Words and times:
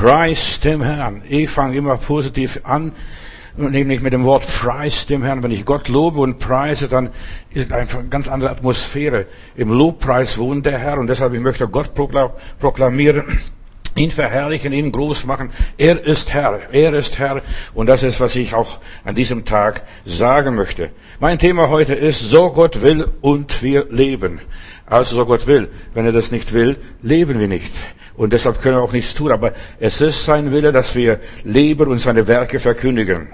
Preis 0.00 0.60
dem 0.60 0.82
Herrn. 0.82 1.22
Ich 1.26 1.48
fange 1.48 1.74
immer 1.74 1.96
positiv 1.96 2.60
an, 2.64 2.92
nämlich 3.56 4.02
mit 4.02 4.12
dem 4.12 4.24
Wort 4.24 4.46
Preis 4.46 5.06
dem 5.06 5.22
Herrn. 5.22 5.42
Wenn 5.42 5.52
ich 5.52 5.64
Gott 5.64 5.88
lobe 5.88 6.20
und 6.20 6.38
preise, 6.38 6.86
dann 6.86 7.08
ist 7.50 7.72
einfach 7.72 8.00
eine 8.00 8.08
ganz 8.08 8.28
andere 8.28 8.50
Atmosphäre. 8.50 9.24
Im 9.56 9.70
Lobpreis 9.70 10.36
wohnt 10.36 10.66
der 10.66 10.78
Herr 10.78 10.98
und 10.98 11.06
deshalb 11.06 11.32
ich 11.32 11.40
möchte 11.40 11.66
Gott 11.66 11.92
proklamieren 11.94 13.40
ihn 13.96 14.10
verherrlichen, 14.10 14.74
ihn 14.74 14.92
groß 14.92 15.24
machen. 15.24 15.50
Er 15.78 16.04
ist 16.04 16.34
Herr, 16.34 16.60
er 16.70 16.92
ist 16.92 17.18
Herr 17.18 17.40
und 17.74 17.88
das 17.88 18.02
ist, 18.02 18.20
was 18.20 18.36
ich 18.36 18.54
auch 18.54 18.78
an 19.04 19.14
diesem 19.14 19.44
Tag 19.46 19.82
sagen 20.04 20.54
möchte. 20.54 20.90
Mein 21.18 21.38
Thema 21.38 21.70
heute 21.70 21.94
ist, 21.94 22.20
so 22.20 22.52
Gott 22.52 22.82
will 22.82 23.08
und 23.22 23.62
wir 23.62 23.86
leben. 23.88 24.40
Also 24.84 25.16
so 25.16 25.24
Gott 25.24 25.46
will. 25.46 25.68
Wenn 25.94 26.04
er 26.04 26.12
das 26.12 26.30
nicht 26.30 26.52
will, 26.52 26.76
leben 27.02 27.40
wir 27.40 27.48
nicht. 27.48 27.72
Und 28.16 28.32
deshalb 28.32 28.60
können 28.60 28.76
wir 28.76 28.82
auch 28.82 28.92
nichts 28.92 29.14
tun. 29.14 29.32
Aber 29.32 29.52
es 29.78 30.00
ist 30.00 30.24
sein 30.24 30.52
Wille, 30.52 30.72
dass 30.72 30.94
wir 30.94 31.20
leben 31.44 31.88
und 31.88 31.98
seine 31.98 32.26
Werke 32.26 32.58
verkündigen. 32.58 33.28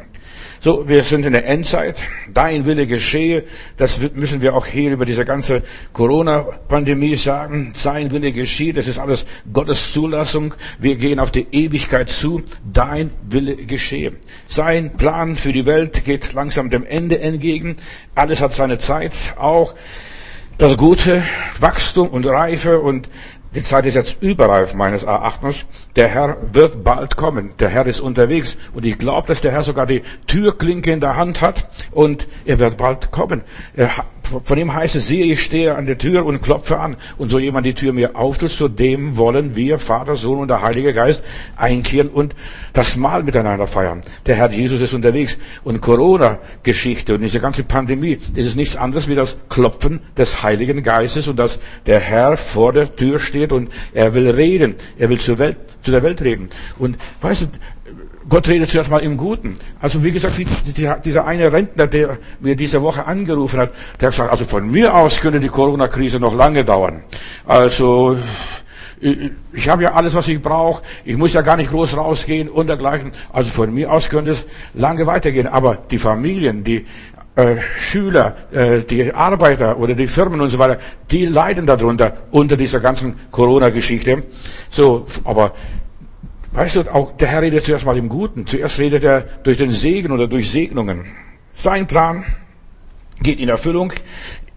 So, 0.65 0.89
wir 0.89 1.03
sind 1.03 1.27
in 1.27 1.33
der 1.33 1.45
Endzeit. 1.45 2.05
Dein 2.33 2.65
Wille 2.65 2.87
geschehe. 2.87 3.43
Das 3.79 3.99
müssen 4.15 4.43
wir 4.43 4.55
auch 4.55 4.65
hier 4.65 4.93
über 4.93 5.05
diese 5.05 5.25
ganze 5.25 5.65
Corona-Pandemie 5.93 7.17
sagen. 7.17 7.73
Sein 7.75 8.13
Wille 8.13 8.31
geschieht. 8.31 8.77
Das 8.77 8.87
ist 8.87 9.01
alles 9.01 9.27
Gottes 9.53 9.93
Zulassung. 9.93 10.55
Wir 10.79 10.95
gehen 10.95 11.19
auf 11.19 11.33
die 11.33 11.49
Ewigkeit 11.51 12.11
zu. 12.11 12.43
Dein 12.73 13.11
Wille 13.29 13.57
geschehe. 13.57 14.13
Sein 14.47 14.97
Plan 14.97 15.35
für 15.35 15.53
die 15.53 15.67
Welt 15.67 16.05
geht 16.05 16.33
langsam 16.33 16.71
dem 16.71 16.87
Ende 16.87 17.19
entgegen. 17.19 17.75
Alles 18.15 18.41
hat 18.41 18.53
seine 18.53 18.79
Zeit. 18.79 19.15
Auch 19.37 19.75
das 20.59 20.77
gute 20.77 21.25
Wachstum 21.59 22.07
und 22.07 22.25
Reife 22.25 22.79
und 22.79 23.09
die 23.55 23.63
Zeit 23.63 23.87
ist 23.87 23.95
jetzt 23.95 24.23
überreif 24.23 24.75
meines 24.75 25.03
Erachtens. 25.03 25.67
Der 25.97 26.09
Herr 26.09 26.37
wird 26.53 26.85
bald 26.85 27.17
kommen. 27.17 27.51
Der 27.59 27.69
Herr 27.69 27.87
ist 27.87 28.01
unterwegs. 28.01 28.57
Und 28.73 28.87
ich 28.87 28.99
glaube, 28.99 29.27
dass 29.29 29.41
der 29.41 29.53
Herr 29.53 29.63
sogar 29.63 29.87
die 29.87 30.03
Türklinke 30.27 30.93
in 30.93 31.01
der 31.01 31.17
Hand 31.17 31.41
hat. 31.41 31.69
Und 31.91 32.27
er 32.45 32.59
wird 32.59 32.77
bald 32.77 33.11
kommen. 33.11 33.43
Er, 33.75 33.91
von 34.45 34.57
ihm 34.57 34.73
heißt 34.73 34.97
es, 34.97 35.09
siehe, 35.09 35.27
ich 35.27 35.43
stehe 35.43 35.75
an 35.75 35.85
der 35.85 35.99
Tür 35.99 36.25
und 36.25 36.41
klopfe 36.41 36.79
an. 36.79 36.97
Und 37.19 37.29
so 37.29 37.39
jemand 37.39 37.67
die 37.67 37.75
Tür 37.75 37.93
mir 37.93 38.17
auftut, 38.17 38.51
zu 38.51 38.69
dem 38.69 39.19
wollen 39.19 39.55
wir, 39.55 39.79
Vater, 39.79 40.17
Sohn 40.17 40.39
und 40.39 40.49
der 40.49 40.63
Heilige 40.63 40.95
Geist, 40.95 41.23
einkehren 41.57 42.09
und 42.09 42.35
das 42.73 42.97
Mahl 42.97 43.23
miteinander 43.23 43.67
feiern. 43.67 44.01
Der 44.25 44.37
Herr 44.37 44.51
Jesus 44.51 44.81
ist 44.81 44.95
unterwegs. 44.95 45.37
Und 45.63 45.83
Corona-Geschichte 45.83 47.15
und 47.15 47.21
diese 47.21 47.41
ganze 47.41 47.65
Pandemie, 47.65 48.19
das 48.35 48.47
ist 48.47 48.57
nichts 48.57 48.77
anderes 48.77 49.09
wie 49.09 49.15
das 49.15 49.37
Klopfen 49.51 50.01
des 50.17 50.43
Heiligen 50.43 50.83
Geistes 50.83 51.29
und 51.29 51.39
dass 51.39 51.61
der 51.85 52.01
Herr 52.01 52.39
vor 52.39 52.73
der 52.73 52.97
Tür 52.97 53.19
steht 53.19 53.33
steht 53.33 53.53
und 53.53 53.71
er 53.93 54.15
will 54.15 54.31
reden. 54.31 54.77
Er 54.99 55.09
will 55.09 55.19
zur 55.19 55.39
Welt, 55.39 55.57
zu 55.83 55.91
der 55.91 56.03
Welt 56.03 56.23
reden. 56.23 56.51
Und 56.79 56.97
weißt 57.21 57.43
du, 57.43 57.47
Gott 58.29 58.49
redet 58.49 58.71
zuerst 58.71 58.91
mal 58.91 59.01
im 59.01 59.17
Guten. 59.17 59.55
Also 59.81 60.03
wie 60.05 60.13
gesagt, 60.13 60.41
dieser 61.05 61.27
eine 61.27 61.53
Rentner, 61.53 61.87
der 61.87 62.19
mir 62.41 62.57
diese 62.57 62.81
Woche 62.81 63.05
angerufen 63.07 63.59
hat, 63.61 63.73
der 64.01 64.07
hat 64.07 64.15
gesagt, 64.15 64.31
also 64.31 64.45
von 64.45 64.71
mir 64.71 64.95
aus 64.95 65.21
könnte 65.21 65.41
die 65.41 65.49
Corona-Krise 65.49 66.21
noch 66.21 66.35
lange 66.35 66.65
dauern. 66.65 67.03
Also 67.45 68.17
ich 69.01 69.69
habe 69.69 69.83
ja 69.83 69.95
alles, 69.95 70.15
was 70.15 70.29
ich 70.29 70.41
brauche. 70.41 70.83
Ich 71.05 71.17
muss 71.17 71.33
ja 71.33 71.43
gar 71.43 71.57
nicht 71.57 71.73
groß 71.73 71.97
rausgehen 71.97 72.49
und 72.49 72.69
dergleichen. 72.69 73.11
Also 73.33 73.51
von 73.51 73.75
mir 73.75 73.91
aus 73.91 74.09
könnte 74.09 74.31
es 74.31 74.47
lange 74.75 75.07
weitergehen. 75.07 75.49
Aber 75.49 75.77
die 75.91 75.99
Familien, 75.99 76.63
die 76.63 76.87
äh, 77.37 77.57
Schüler, 77.79 78.37
äh, 78.51 78.81
die 78.81 79.13
Arbeiter 79.13 79.79
oder 79.79 79.95
die 79.95 80.07
Firmen 80.07 80.41
und 80.41 80.49
so 80.49 80.59
weiter, 80.59 80.79
die 81.11 81.27
leiden 81.27 81.67
darunter 81.67 82.19
unter 82.31 82.57
dieser 82.57 82.81
ganzen 82.81 83.15
Corona-Geschichte. 83.31 84.25
So, 84.71 85.07
aber 85.25 85.55
weißt 86.53 86.77
du, 86.77 86.95
auch 86.95 87.17
der 87.17 87.29
Herr 87.29 87.43
redet 87.43 87.65
zuerst 87.65 87.87
mal 87.87 87.97
im 87.97 88.09
Guten. 88.09 88.47
Zuerst 88.47 88.79
redet 88.79 89.05
er 89.05 89.23
durch 89.43 89.59
den 89.59 89.71
Segen 89.73 90.13
oder 90.13 90.29
durch 90.29 90.51
Segnungen. 90.51 91.07
Sein 91.55 91.87
Plan 91.87 92.25
geht 93.23 93.39
in 93.39 93.49
Erfüllung 93.49 93.93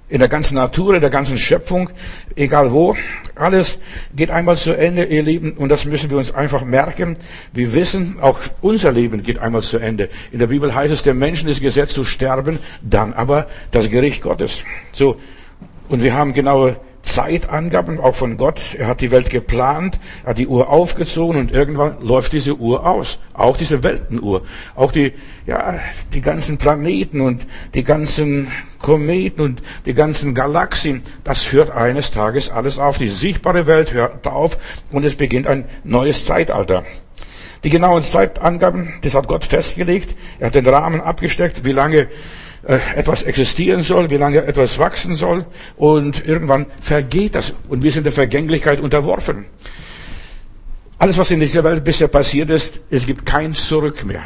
in 0.08 0.20
der 0.20 0.28
ganzen 0.28 0.56
Natur, 0.56 0.96
in 0.96 1.02
der 1.02 1.10
ganzen 1.10 1.38
Schöpfung, 1.38 1.90
egal 2.36 2.72
wo. 2.72 2.96
Alles 3.36 3.80
geht 4.16 4.30
einmal 4.30 4.56
zu 4.56 4.74
Ende, 4.74 5.06
ihr 5.06 5.24
Lieben, 5.24 5.54
und 5.54 5.70
das 5.70 5.86
müssen 5.86 6.10
wir 6.10 6.18
uns 6.18 6.34
einfach 6.34 6.64
merken. 6.64 7.18
Wir 7.54 7.74
wissen, 7.74 8.18
auch 8.22 8.40
unser 8.62 8.92
Leben 8.92 9.24
geht 9.24 9.40
einmal 9.40 9.64
zu 9.64 9.78
Ende. 9.78 10.10
In 10.32 10.40
der 10.40 10.48
Bibel 10.48 10.74
heißt 10.74 10.94
es, 10.94 11.04
der 11.04 11.16
Menschen 11.16 11.50
ist 11.50 11.62
gesetzt 11.62 11.94
zu 11.94 12.04
sterben, 12.04 12.60
dann 12.82 13.14
aber 13.14 13.48
das 13.72 13.90
Gericht 13.90 14.22
Gottes. 14.22 14.64
So. 14.92 15.18
Und 15.90 16.04
wir 16.04 16.14
haben 16.14 16.34
genaue 16.34 16.78
Zeitangaben, 17.06 18.00
auch 18.00 18.16
von 18.16 18.36
Gott. 18.36 18.60
Er 18.78 18.88
hat 18.88 19.00
die 19.00 19.12
Welt 19.12 19.30
geplant, 19.30 20.00
er 20.24 20.32
hat 20.32 20.38
die 20.38 20.48
Uhr 20.48 20.70
aufgezogen 20.70 21.38
und 21.38 21.52
irgendwann 21.52 22.02
läuft 22.02 22.34
diese 22.34 22.56
Uhr 22.56 22.86
aus. 22.86 23.20
Auch 23.34 23.56
diese 23.56 23.84
Weltenuhr. 23.84 24.42
Auch 24.76 24.92
die, 24.92 25.14
ja, 25.46 25.80
die 26.14 26.22
ganzen 26.22 26.58
Planeten 26.58 27.22
und 27.22 27.46
die 27.74 27.84
ganzen 27.84 28.52
Kometen 28.80 29.42
und 29.42 29.62
die 29.86 29.94
ganzen 29.94 30.36
Galaxien. 30.36 31.04
Das 31.24 31.52
hört 31.52 31.72
eines 31.72 32.12
Tages 32.12 32.50
alles 32.50 32.80
auf. 32.80 32.98
Die 32.98 33.08
sichtbare 33.08 33.68
Welt 33.68 33.94
hört 33.94 34.28
auf 34.28 34.58
und 34.92 35.06
es 35.06 35.16
beginnt 35.16 35.48
ein 35.48 35.66
neues 35.84 36.26
Zeitalter. 36.26 36.84
Die 37.64 37.70
genauen 37.70 38.04
Zeitangaben, 38.04 38.94
das 39.02 39.16
hat 39.16 39.28
Gott 39.28 39.46
festgelegt. 39.46 40.16
Er 40.40 40.48
hat 40.48 40.56
den 40.56 40.68
Rahmen 40.68 41.02
abgesteckt, 41.02 41.64
wie 41.64 41.72
lange 41.72 42.08
etwas 42.66 43.24
existieren 43.24 43.84
soll, 43.84 44.10
wie 44.10 44.18
lange 44.18 44.44
etwas 44.46 44.80
wachsen 44.80 45.14
soll 45.14 45.46
und 45.78 46.26
irgendwann 46.26 46.66
vergeht 46.80 47.36
das 47.36 47.54
und 47.70 47.84
wir 47.84 47.92
sind 47.92 48.04
der 48.06 48.12
Vergänglichkeit 48.12 48.80
unterworfen. 48.80 49.46
Alles, 50.98 51.18
was 51.18 51.30
in 51.32 51.40
dieser 51.40 51.64
Welt 51.64 51.84
bisher 51.84 52.08
passiert 52.08 52.50
ist, 52.50 52.80
es 52.90 53.06
gibt 53.06 53.26
kein 53.26 53.54
Zurück 53.54 54.06
mehr. 54.06 54.24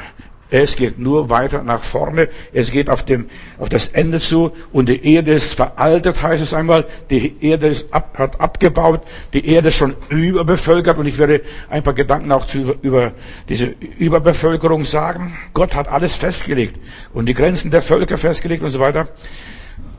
Es 0.52 0.76
geht 0.76 0.98
nur 0.98 1.30
weiter 1.30 1.64
nach 1.64 1.84
vorne. 1.84 2.30
Es 2.54 2.72
geht 2.72 2.90
auf, 2.90 3.04
dem, 3.04 3.30
auf 3.60 3.70
das 3.70 3.88
Ende 3.90 4.20
zu. 4.20 4.52
Und 4.72 4.90
die 4.90 5.14
Erde 5.14 5.34
ist 5.34 5.54
veraltet, 5.54 6.24
heißt 6.24 6.42
es 6.42 6.56
einmal. 6.56 6.86
Die 7.12 7.36
Erde 7.42 7.68
ist 7.68 7.94
ab, 7.94 8.16
hat 8.18 8.42
abgebaut. 8.42 9.02
Die 9.34 9.48
Erde 9.48 9.68
ist 9.68 9.76
schon 9.76 9.96
überbevölkert. 10.10 10.98
Und 10.98 11.06
ich 11.06 11.20
werde 11.20 11.42
ein 11.70 11.84
paar 11.84 11.94
Gedanken 11.94 12.32
auch 12.32 12.46
zu, 12.46 12.76
über 12.82 13.12
diese 13.48 13.76
Überbevölkerung 14.00 14.86
sagen. 14.86 15.38
Gott 15.54 15.76
hat 15.76 15.88
alles 15.88 16.16
festgelegt. 16.16 16.80
Und 17.14 17.28
die 17.28 17.36
Grenzen 17.36 17.70
der 17.70 17.84
Völker 17.84 18.18
festgelegt 18.18 18.64
und 18.64 18.72
so 18.72 18.80
weiter. 18.80 19.10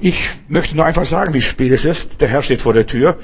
Ich 0.01 0.31
möchte 0.49 0.75
nur 0.75 0.85
einfach 0.85 1.05
sagen, 1.05 1.33
wie 1.33 1.43
spät 1.43 1.73
es 1.73 1.85
ist. 1.85 2.21
Der 2.21 2.29
Herr 2.29 2.43
steht 2.43 2.63
vor 2.63 2.73
der 2.73 2.87
Tür 2.87 3.19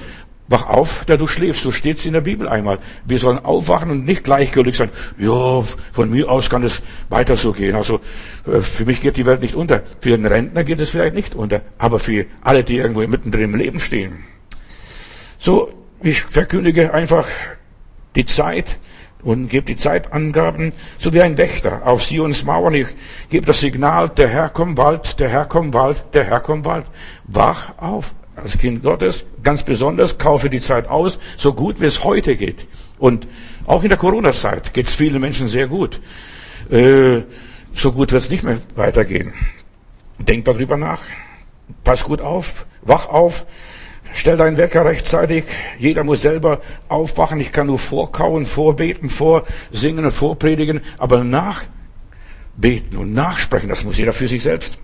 Wach 0.48 0.66
auf, 0.68 1.04
da 1.06 1.16
du 1.16 1.26
schläfst. 1.26 1.62
So 1.62 1.72
steht 1.72 1.98
es 1.98 2.06
in 2.06 2.12
der 2.12 2.20
Bibel 2.20 2.48
einmal. 2.48 2.78
Wir 3.04 3.18
sollen 3.18 3.38
aufwachen 3.38 3.90
und 3.90 4.04
nicht 4.04 4.22
gleichgültig 4.22 4.76
sein. 4.76 4.90
Ja, 5.18 5.62
von 5.92 6.10
mir 6.10 6.30
aus 6.30 6.48
kann 6.48 6.62
es 6.62 6.82
weiter 7.08 7.36
so 7.36 7.52
gehen. 7.52 7.74
Also 7.74 8.00
äh, 8.46 8.60
für 8.60 8.84
mich 8.84 9.00
geht 9.00 9.16
die 9.16 9.26
Welt 9.26 9.40
nicht 9.40 9.56
unter. 9.56 9.82
Für 10.00 10.10
den 10.10 10.26
Rentner 10.26 10.62
geht 10.62 10.78
es 10.78 10.90
vielleicht 10.90 11.14
nicht 11.14 11.34
unter. 11.34 11.62
Aber 11.78 11.98
für 11.98 12.26
alle, 12.42 12.62
die 12.62 12.76
irgendwo 12.76 13.06
mittendrin 13.06 13.44
im 13.44 13.54
Leben 13.56 13.80
stehen. 13.80 14.24
So, 15.38 15.72
ich 16.00 16.22
verkündige 16.22 16.94
einfach 16.94 17.26
die 18.14 18.24
Zeit 18.24 18.78
und 19.22 19.48
gebe 19.48 19.66
die 19.66 19.76
Zeitangaben, 19.76 20.72
so 20.98 21.12
wie 21.12 21.20
ein 21.22 21.36
Wächter 21.36 21.84
auf 21.84 22.04
Sions 22.04 22.44
Mauern. 22.44 22.74
Ich 22.74 22.86
gebe 23.28 23.46
das 23.46 23.60
Signal, 23.60 24.08
der 24.08 24.28
Herr 24.28 24.48
kommt 24.48 24.76
bald, 24.76 25.18
der 25.18 25.28
Herr 25.28 25.46
kommt 25.46 25.72
bald, 25.72 26.04
der 26.14 26.24
Herr 26.24 26.40
kommt 26.40 26.62
bald. 26.62 26.86
Wach 27.24 27.72
auf, 27.78 28.14
als 28.36 28.58
Kind 28.58 28.82
Gottes, 28.82 29.24
ganz 29.42 29.62
besonders, 29.62 30.18
kaufe 30.18 30.50
die 30.50 30.60
Zeit 30.60 30.88
aus, 30.88 31.18
so 31.36 31.54
gut 31.54 31.80
wie 31.80 31.86
es 31.86 32.04
heute 32.04 32.36
geht. 32.36 32.66
Und 32.98 33.26
auch 33.66 33.82
in 33.82 33.88
der 33.88 33.98
Corona-Zeit 33.98 34.74
geht 34.74 34.86
es 34.86 34.94
vielen 34.94 35.20
Menschen 35.20 35.48
sehr 35.48 35.66
gut. 35.66 36.00
Äh, 36.70 37.22
so 37.74 37.92
gut 37.92 38.12
wird 38.12 38.22
es 38.22 38.30
nicht 38.30 38.44
mehr 38.44 38.58
weitergehen. 38.74 39.32
Denk 40.18 40.44
darüber 40.44 40.76
nach. 40.76 41.02
Pass 41.84 42.04
gut 42.04 42.20
auf. 42.20 42.66
Wach 42.82 43.08
auf. 43.08 43.46
Stell 44.12 44.36
deinen 44.36 44.56
Wecker 44.56 44.84
rechtzeitig. 44.84 45.44
Jeder 45.78 46.04
muss 46.04 46.22
selber 46.22 46.60
aufwachen. 46.88 47.40
Ich 47.40 47.52
kann 47.52 47.66
nur 47.66 47.78
vorkauen, 47.78 48.46
vorbeten, 48.46 49.10
vorsingen 49.10 50.04
und 50.04 50.12
vorpredigen. 50.12 50.80
Aber 50.96 51.24
nachbeten 51.24 52.96
und 52.96 53.12
nachsprechen, 53.12 53.68
das 53.68 53.84
muss 53.84 53.98
jeder 53.98 54.12
für 54.12 54.28
sich 54.28 54.42
selbst. 54.42 54.78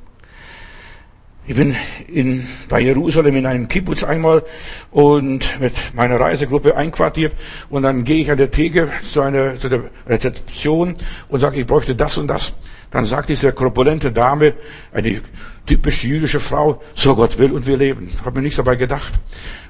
Ich 1.44 1.56
bin 1.56 1.75
in, 2.06 2.47
bei 2.69 2.81
Jerusalem 2.81 3.35
in 3.35 3.47
einem 3.47 3.67
Kibbutz 3.67 4.05
einmal 4.05 4.44
und 4.93 5.59
mit 5.59 5.73
meiner 5.93 6.21
Reisegruppe 6.21 6.77
einquartiert 6.77 7.35
und 7.69 7.83
dann 7.83 8.05
gehe 8.05 8.23
ich 8.23 8.31
an 8.31 8.39
der 8.39 8.53
Theke 8.53 8.89
zu, 9.12 9.23
einer, 9.23 9.59
zu 9.59 9.69
der 9.69 9.91
Rezeption 10.06 10.94
und 11.29 11.41
sage, 11.41 11.59
ich 11.59 11.67
bräuchte 11.67 11.97
das 11.97 12.17
und 12.17 12.29
das. 12.29 12.55
Dann 12.93 13.06
sagt 13.06 13.29
diese 13.29 13.53
korpulente 13.53 14.12
Dame, 14.12 14.55
eine 14.93 15.21
typisch 15.67 16.05
jüdische 16.05 16.39
Frau, 16.39 16.81
so 16.94 17.17
Gott 17.17 17.37
will 17.39 17.50
und 17.50 17.67
wir 17.67 17.77
leben. 17.77 18.11
Habe 18.25 18.37
mir 18.37 18.43
nichts 18.43 18.59
dabei 18.59 18.77
gedacht. 18.77 19.15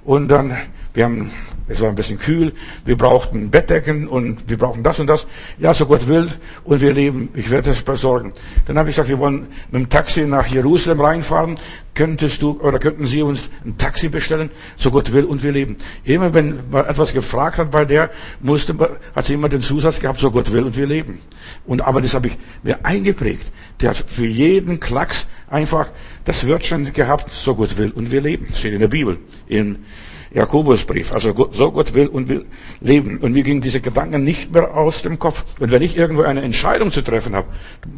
Und 0.05 0.29
dann 0.29 0.55
Wir 0.95 1.05
haben, 1.05 1.31
es 1.69 1.81
war 1.81 1.89
ein 1.89 1.95
bisschen 1.95 2.19
kühl, 2.19 2.53
wir 2.85 2.99
brauchten 2.99 3.51
Bettdecken 3.51 4.09
und 4.09 4.51
wir 4.51 4.59
brauchen 4.59 4.83
das 4.83 5.01
und 5.01 5.07
das. 5.07 5.27
Ja, 5.59 5.73
so 5.73 5.87
Gott 5.87 6.07
will 6.07 6.29
und 6.65 6.83
wir 6.83 6.93
leben, 6.93 7.31
ich 7.35 7.49
werde 7.51 7.71
das 7.71 7.83
besorgen. 7.83 8.35
Dann 8.67 8.77
habe 8.77 8.91
ich 8.91 8.97
gesagt, 8.97 9.09
wir 9.09 9.19
wollen 9.19 9.47
mit 9.71 9.83
dem 9.83 9.89
Taxi 9.89 10.27
nach 10.27 10.47
Jerusalem 10.47 11.01
reinfahren. 11.01 11.55
Könntest 11.95 12.43
du 12.43 12.61
oder 12.61 12.79
könnten 12.79 13.07
Sie 13.07 13.23
uns 13.23 13.49
ein 13.65 13.79
Taxi 13.79 14.09
bestellen? 14.09 14.51
So 14.77 14.91
Gott 14.91 15.13
will 15.15 15.25
und 15.25 15.43
wir 15.43 15.53
leben. 15.53 15.77
Immer 16.05 16.35
wenn 16.35 16.61
man 16.71 16.85
etwas 16.85 17.15
gefragt 17.15 17.57
hat 17.57 17.71
bei 17.71 17.87
der, 17.87 18.11
musste, 18.41 18.75
hat 19.15 19.25
sie 19.25 19.35
immer 19.35 19.49
den 19.49 19.63
Zusatz 19.63 19.99
gehabt, 19.99 20.21
so 20.21 20.31
Gott 20.31 20.53
will 20.53 20.65
und 20.65 20.77
wir 20.77 20.87
leben. 20.87 21.21
Und 21.67 21.81
aber 21.81 22.03
das 22.03 22.13
habe 22.13 22.29
ich 22.29 22.39
mir 22.63 22.85
eingeprägt. 22.85 23.47
Der 23.81 23.91
hat 23.91 23.97
für 23.97 24.27
jeden 24.27 24.79
Klacks 24.79 25.27
einfach 25.49 25.89
das 26.27 26.47
Wörtchen 26.47 26.93
gehabt, 26.93 27.33
so 27.33 27.55
Gott 27.55 27.79
will 27.79 27.93
und 27.95 28.11
wir 28.11 28.21
leben. 28.21 28.49
Steht 28.55 28.75
in 28.75 28.81
der 28.81 28.89
Bibel. 28.89 29.19
In 29.47 29.85
Jakobusbrief. 30.35 31.13
Also 31.13 31.51
so 31.53 31.73
Gott 31.73 31.95
will 31.95 32.07
und 32.09 32.29
will 32.29 32.47
leben. 32.81 33.19
Und 33.19 33.33
mir 33.33 33.43
gingen 33.43 33.61
diese 33.61 33.81
Gedanken 33.81 34.25
nicht 34.25 34.53
mehr 34.53 34.75
aus 34.75 35.03
dem 35.03 35.19
Kopf. 35.19 35.45
Und 35.61 35.71
wenn 35.71 35.83
ich 35.83 35.97
irgendwo 35.97 36.23
eine 36.23 36.43
Entscheidung 36.43 36.91
zu 36.91 37.03
treffen 37.03 37.35
habe, 37.35 37.49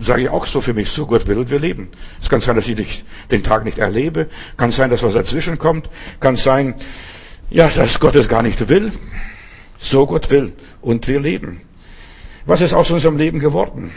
sage 0.01 0.23
ich 0.23 0.29
auch 0.29 0.47
so 0.47 0.61
für 0.61 0.75
mich, 0.75 0.91
so 0.91 1.07
Gott 1.07 1.27
will 1.27 1.39
und 1.39 1.51
wir 1.51 1.61
leben. 1.61 1.89
Es 2.21 2.29
kann 2.29 2.41
sein, 2.41 2.57
dass 2.57 2.69
ich 2.69 2.77
nicht, 2.77 3.05
den 3.31 3.43
Tag 3.43 3.65
nicht 3.65 3.79
erlebe. 3.79 4.29
Kann 4.57 4.73
sein, 4.73 4.91
dass 4.91 5.03
was 5.03 5.15
dazwischen 5.15 5.59
kommt. 5.59 5.89
Kann 6.21 6.37
sein, 6.37 6.75
ja, 7.51 7.69
dass 7.69 8.01
Gott 8.01 8.17
es 8.17 8.29
gar 8.29 8.43
nicht 8.43 8.69
will. 8.69 8.93
So 9.79 10.07
Gott 10.07 10.31
will 10.31 10.53
und 10.81 11.07
wir 11.07 11.21
leben. 11.21 11.61
Was 12.47 12.61
ist 12.61 12.75
aus 12.75 12.91
unserem 12.91 13.17
Leben 13.17 13.39
geworden? 13.39 13.91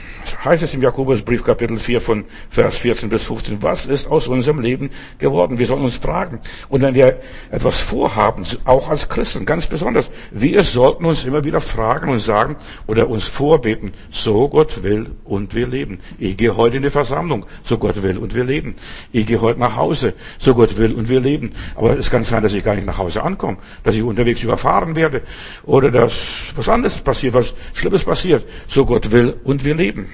Heißt 0.47 0.63
es 0.63 0.73
im 0.73 0.81
Jakobusbrief 0.81 1.43
Kapitel 1.43 1.77
4 1.77 1.99
von 1.99 2.23
Vers 2.49 2.77
14 2.77 3.09
bis 3.09 3.23
15. 3.23 3.61
Was 3.63 3.85
ist 3.85 4.09
aus 4.09 4.29
unserem 4.29 4.59
Leben 4.59 4.91
geworden? 5.19 5.59
Wir 5.59 5.67
sollen 5.67 5.83
uns 5.83 5.97
fragen. 5.97 6.39
Und 6.69 6.81
wenn 6.81 6.95
wir 6.95 7.19
etwas 7.51 7.79
vorhaben, 7.79 8.45
auch 8.63 8.87
als 8.89 9.09
Christen, 9.09 9.45
ganz 9.45 9.67
besonders, 9.67 10.09
wir 10.31 10.63
sollten 10.63 11.03
uns 11.03 11.25
immer 11.25 11.43
wieder 11.43 11.59
fragen 11.59 12.09
und 12.09 12.19
sagen 12.19 12.55
oder 12.85 13.09
uns 13.09 13.25
vorbeten, 13.25 13.91
so 14.09 14.47
Gott 14.47 14.83
will 14.83 15.07
und 15.25 15.53
wir 15.53 15.67
leben. 15.67 15.99
Ich 16.17 16.37
gehe 16.37 16.55
heute 16.55 16.77
in 16.77 16.83
die 16.83 16.91
Versammlung, 16.91 17.45
so 17.65 17.77
Gott 17.77 18.01
will 18.01 18.17
und 18.17 18.33
wir 18.33 18.45
leben. 18.45 18.75
Ich 19.11 19.25
gehe 19.25 19.41
heute 19.41 19.59
nach 19.59 19.75
Hause, 19.75 20.13
so 20.37 20.55
Gott 20.55 20.77
will 20.77 20.93
und 20.93 21.09
wir 21.09 21.19
leben. 21.19 21.51
Aber 21.75 21.97
es 21.97 22.09
kann 22.09 22.23
sein, 22.23 22.41
dass 22.41 22.53
ich 22.53 22.63
gar 22.63 22.75
nicht 22.75 22.87
nach 22.87 22.97
Hause 22.97 23.21
ankomme, 23.21 23.57
dass 23.83 23.95
ich 23.95 24.03
unterwegs 24.03 24.41
überfahren 24.43 24.95
werde 24.95 25.23
oder 25.65 25.91
dass 25.91 26.53
was 26.55 26.69
anderes 26.69 26.99
passiert, 26.99 27.33
was 27.33 27.53
Schlimmes 27.73 28.05
passiert 28.05 28.17
passiert, 28.17 28.45
so 28.67 28.85
Gott 28.85 29.11
will 29.11 29.35
und 29.43 29.63
wir 29.65 29.75
leben. 29.75 30.07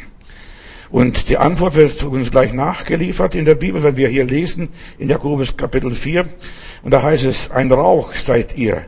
Und 0.93 1.27
die 1.29 1.39
Antwort 1.39 1.73
wird 1.73 2.03
uns 2.03 2.29
gleich 2.29 2.53
nachgeliefert 2.53 3.33
in 3.33 3.45
der 3.45 3.55
Bibel, 3.55 3.81
wenn 3.81 3.97
wir 3.97 4.09
hier 4.09 4.25
lesen, 4.25 4.69
in 4.99 5.09
Jakobus 5.09 5.57
Kapitel 5.57 5.95
4. 5.95 6.29
Und 6.83 6.91
da 6.93 7.01
heißt 7.01 7.25
es, 7.25 7.49
ein 7.49 7.71
Rauch 7.71 8.13
seid 8.13 8.55
ihr, 8.55 8.83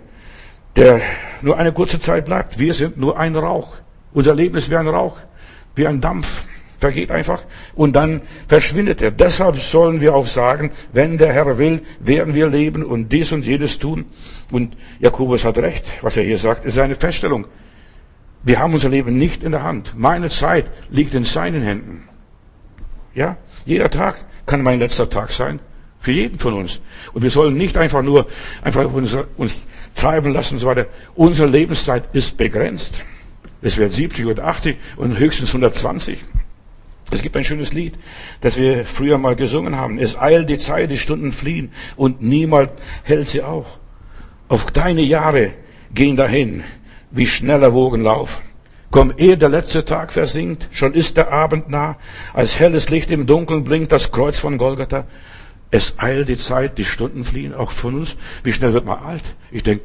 der 0.76 1.02
nur 1.42 1.58
eine 1.58 1.72
kurze 1.72 2.00
Zeit 2.00 2.26
bleibt. 2.26 2.60
Wir 2.60 2.76
sind 2.76 2.98
nur 2.98 3.18
ein 3.18 3.36
Rauch. 3.36 3.78
Unser 4.14 4.36
Leben 4.36 4.56
ist 4.56 4.70
wie 4.70 4.76
ein 4.76 4.88
Rauch, 4.88 5.18
wie 5.74 5.88
ein 5.88 6.00
Dampf. 6.00 6.46
Vergeht 6.80 7.10
einfach 7.10 7.42
und 7.74 7.96
dann 7.96 8.22
verschwindet 8.48 9.02
er. 9.02 9.10
Deshalb 9.10 9.56
sollen 9.56 10.00
wir 10.00 10.14
auch 10.14 10.28
sagen, 10.28 10.70
wenn 10.94 11.18
der 11.18 11.34
Herr 11.34 11.58
will, 11.58 11.82
werden 12.00 12.36
wir 12.36 12.48
leben 12.48 12.84
und 12.84 13.12
dies 13.12 13.32
und 13.32 13.48
jedes 13.48 13.80
tun. 13.80 14.06
Und 14.52 14.78
Jakobus 15.00 15.44
hat 15.44 15.58
recht, 15.58 15.86
was 16.02 16.18
er 16.18 16.24
hier 16.24 16.38
sagt, 16.38 16.66
ist 16.66 16.78
eine 16.78 16.94
Feststellung. 16.94 17.48
Wir 18.46 18.60
haben 18.60 18.74
unser 18.74 18.90
Leben 18.90 19.18
nicht 19.18 19.44
in 19.44 19.52
der 19.52 19.64
Hand. 19.64 19.94
Meine 19.98 20.30
Zeit 20.30 20.70
liegt 20.92 21.16
in 21.16 21.26
seinen 21.26 21.64
Händen. 21.64 22.08
Ja, 23.16 23.38
jeder 23.66 23.90
Tag 23.90 24.24
kann 24.46 24.62
mein 24.62 24.80
letzter 24.80 25.10
Tag 25.10 25.32
sein. 25.32 25.60
Für 26.00 26.12
jeden 26.12 26.38
von 26.38 26.54
uns. 26.54 26.80
Und 27.14 27.24
wir 27.24 27.32
sollen 27.32 27.58
nicht 27.58 27.76
einfach 27.76 28.04
nur, 28.04 28.28
einfach 28.62 28.86
uns, 28.94 29.18
uns 29.38 29.66
treiben 29.96 30.32
lassen 30.32 30.54
und 30.54 30.60
so 30.60 30.68
weiter. 30.68 30.86
Unsere 31.16 31.50
Lebenszeit 31.50 32.04
ist 32.14 32.38
begrenzt. 32.38 33.02
Es 33.64 33.78
wird 33.78 33.92
70 33.92 34.28
oder 34.28 34.46
80 34.46 34.78
und 34.98 35.18
höchstens 35.18 35.50
120. 35.50 36.24
Es 37.10 37.24
gibt 37.24 37.36
ein 37.36 37.44
schönes 37.44 37.74
Lied, 37.74 37.98
das 38.42 38.58
wir 38.58 38.86
früher 38.86 39.18
mal 39.18 39.36
gesungen 39.36 39.76
haben. 39.76 39.98
Es 39.98 40.16
eilt 40.16 40.50
die 40.50 40.60
Zeit, 40.60 40.92
die 40.92 41.00
Stunden 41.00 41.32
fliehen 41.32 41.72
und 41.96 42.22
niemand 42.22 42.70
hält 43.02 43.30
sie 43.30 43.42
auch. 43.42 43.80
Auf 44.48 44.68
deine 44.68 45.02
Jahre 45.02 45.54
gehen 45.92 46.16
dahin 46.16 46.64
wie 47.12 47.28
schneller 47.28 47.74
Wogenlauf. 47.74 48.42
Komm, 48.92 49.14
ehe 49.18 49.38
der 49.38 49.50
letzte 49.50 49.84
Tag 49.84 50.14
versinkt, 50.14 50.70
schon 50.72 50.94
ist 50.94 51.18
der 51.18 51.32
Abend 51.32 51.70
nah, 51.70 51.98
als 52.34 52.60
helles 52.60 52.90
Licht 52.90 53.12
im 53.12 53.26
Dunkeln 53.26 53.64
blinkt 53.64 53.92
das 53.92 54.12
Kreuz 54.12 54.38
von 54.40 54.58
Golgatha. 54.58 55.06
Es 55.72 55.96
eilt 55.98 56.30
die 56.30 56.38
Zeit, 56.38 56.78
die 56.78 56.86
Stunden 56.86 57.26
fliehen, 57.26 57.54
auch 57.54 57.72
von 57.72 57.96
uns. 57.96 58.16
Wie 58.44 58.54
schnell 58.54 58.74
wird 58.74 58.86
man 58.86 59.00
alt? 59.00 59.24
Ich 59.52 59.64
denke, 59.64 59.84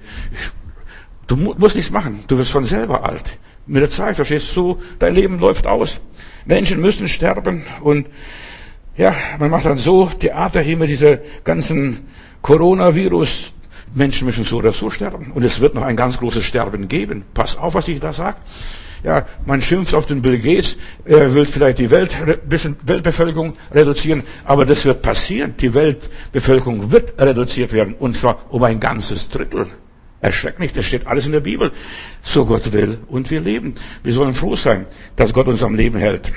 du 1.26 1.36
musst 1.36 1.74
nichts 1.74 1.90
machen, 1.90 2.22
du 2.28 2.38
wirst 2.38 2.52
von 2.52 2.64
selber 2.64 3.04
alt. 3.04 3.24
Mit 3.66 3.82
der 3.82 3.90
Zeit, 3.90 4.16
verstehst 4.16 4.54
du, 4.56 4.80
dein 4.98 5.14
Leben 5.14 5.38
läuft 5.38 5.66
aus. 5.66 6.00
Menschen 6.44 6.80
müssen 6.80 7.08
sterben 7.08 7.64
und 7.82 8.08
ja, 8.96 9.14
man 9.38 9.50
macht 9.50 9.64
dann 9.64 9.78
so 9.78 10.06
Theater 10.06 10.60
hier 10.60 10.76
mit 10.76 10.90
dieser 10.90 11.18
ganzen 11.42 12.08
Coronavirus, 12.42 13.52
Menschen 13.94 14.26
müssen 14.26 14.44
so 14.44 14.58
oder 14.58 14.72
so 14.72 14.90
sterben. 14.90 15.32
Und 15.32 15.42
es 15.42 15.60
wird 15.60 15.74
noch 15.74 15.82
ein 15.82 15.96
ganz 15.96 16.18
großes 16.18 16.44
Sterben 16.44 16.88
geben. 16.88 17.24
Pass 17.34 17.56
auf, 17.56 17.74
was 17.74 17.88
ich 17.88 18.00
da 18.00 18.12
sage. 18.12 18.36
Ja, 19.02 19.26
man 19.46 19.62
schimpft 19.62 19.94
auf 19.94 20.06
den 20.06 20.20
Bill 20.20 20.38
Gates, 20.38 20.76
er 21.06 21.34
will 21.34 21.46
vielleicht 21.46 21.78
die 21.78 21.90
Welt, 21.90 22.14
bisschen 22.46 22.76
Weltbevölkerung 22.82 23.54
reduzieren, 23.72 24.24
aber 24.44 24.66
das 24.66 24.84
wird 24.84 25.00
passieren. 25.00 25.54
Die 25.58 25.72
Weltbevölkerung 25.72 26.92
wird 26.92 27.18
reduziert 27.18 27.72
werden, 27.72 27.94
und 27.94 28.14
zwar 28.14 28.44
um 28.50 28.62
ein 28.62 28.78
ganzes 28.78 29.30
Drittel. 29.30 29.68
Erschreckt 30.20 30.60
nicht, 30.60 30.76
das 30.76 30.84
steht 30.84 31.06
alles 31.06 31.24
in 31.24 31.32
der 31.32 31.40
Bibel. 31.40 31.72
So 32.22 32.44
Gott 32.44 32.72
will 32.74 32.98
und 33.08 33.30
wir 33.30 33.40
leben. 33.40 33.74
Wir 34.02 34.12
sollen 34.12 34.34
froh 34.34 34.54
sein, 34.54 34.84
dass 35.16 35.32
Gott 35.32 35.48
uns 35.48 35.62
am 35.62 35.74
Leben 35.74 35.98
hält. 35.98 36.30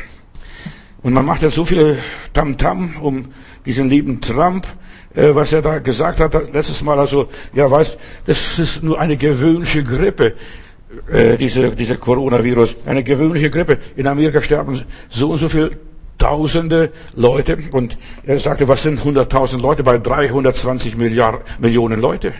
Und 1.02 1.12
man 1.12 1.26
macht 1.26 1.42
ja 1.42 1.50
so 1.50 1.66
viel 1.66 1.98
Tamtam 2.32 2.94
-Tam 2.96 3.00
um 3.02 3.26
diesen 3.66 3.90
lieben 3.90 4.22
Trump, 4.22 4.66
was 5.16 5.54
er 5.54 5.62
da 5.62 5.80
gesagt 5.80 6.20
hat 6.20 6.54
letztes 6.54 6.84
Mal. 6.84 7.00
Also, 7.00 7.28
ja, 7.54 7.70
weißt, 7.70 7.98
das 8.26 8.60
ist 8.60 8.84
nur 8.84 9.00
eine 9.00 9.18
gewöhnliche 9.18 9.84
Grippe, 9.84 10.34
äh, 11.12 11.38
diese, 11.38 11.72
diese 11.72 11.98
Coronavirus, 11.98 12.88
eine 12.88 13.04
gewöhnliche 13.04 13.50
Grippe. 13.50 13.78
In 13.96 14.08
Amerika 14.08 14.42
sterben 14.42 14.82
so 15.10 15.32
und 15.32 15.38
so 15.38 15.50
viel 15.50 15.72
Tausende 16.18 16.92
Leute. 17.16 17.58
Und 17.72 17.98
er 18.24 18.40
sagte, 18.40 18.68
was 18.68 18.84
sind 18.84 19.02
100.000 19.02 19.60
Leute 19.60 19.84
bei 19.84 19.98
320 19.98 20.96
Milliarden, 20.96 21.42
Millionen 21.60 22.00
Leute? 22.00 22.34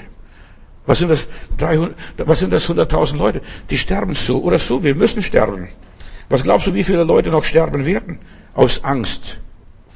Was 0.86 1.00
sind 1.00 1.10
das? 1.10 1.28
300, 1.58 1.96
was 2.18 2.40
sind 2.40 2.54
das 2.54 2.70
100.000 2.70 3.18
Leute? 3.18 3.42
Die 3.70 3.78
sterben 3.78 4.16
so 4.16 4.42
oder 4.42 4.60
so. 4.60 4.84
Wir 4.84 4.96
müssen 4.96 5.22
sterben. 5.22 5.70
Was 6.30 6.44
glaubst 6.44 6.68
du, 6.68 6.74
wie 6.74 6.84
viele 6.84 7.04
Leute 7.04 7.30
noch 7.30 7.44
sterben 7.44 7.86
werden? 7.86 8.20
Aus 8.54 8.84
Angst 8.84 9.40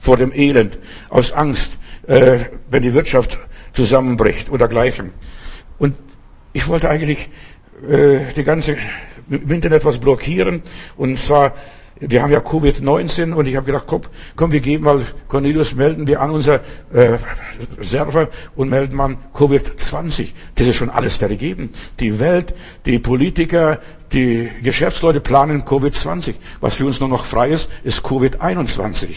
vor 0.01 0.17
dem 0.17 0.33
Elend, 0.33 0.77
aus 1.09 1.31
Angst 1.31 1.77
äh, 2.07 2.39
wenn 2.69 2.83
die 2.83 2.93
Wirtschaft 2.93 3.37
zusammenbricht 3.73 4.49
oder 4.49 4.67
gleichem. 4.67 5.11
Und 5.77 5.95
ich 6.53 6.67
wollte 6.67 6.89
eigentlich 6.89 7.29
äh, 7.87 8.19
die 8.35 8.43
ganze 8.43 8.77
im 9.29 9.51
Internet 9.51 9.85
was 9.85 9.99
blockieren. 9.99 10.61
Und 10.95 11.17
zwar, 11.17 11.53
wir 11.99 12.21
haben 12.21 12.31
ja 12.31 12.39
Covid-19 12.39 13.33
und 13.33 13.47
ich 13.47 13.55
habe 13.55 13.65
gedacht, 13.65 13.85
komm, 13.87 14.01
komm, 14.35 14.51
wir 14.51 14.61
geben 14.61 14.85
mal, 14.85 15.01
Cornelius, 15.27 15.75
melden 15.75 16.07
wir 16.07 16.21
an 16.21 16.31
unser 16.31 16.61
äh, 16.93 17.17
Server 17.81 18.29
und 18.55 18.69
melden 18.69 18.95
mal 18.95 19.17
Covid-20. 19.33 20.29
Das 20.55 20.67
ist 20.67 20.75
schon 20.75 20.89
alles 20.89 21.17
vergeben. 21.17 21.71
Die 21.99 22.19
Welt, 22.19 22.53
die 22.85 22.99
Politiker, 22.99 23.79
die 24.13 24.49
Geschäftsleute 24.63 25.19
planen 25.19 25.63
Covid-20. 25.63 26.35
Was 26.61 26.75
für 26.75 26.85
uns 26.85 26.99
nur 26.99 27.09
noch 27.09 27.25
frei 27.25 27.49
ist, 27.49 27.69
ist 27.83 28.05
Covid-21. 28.05 29.07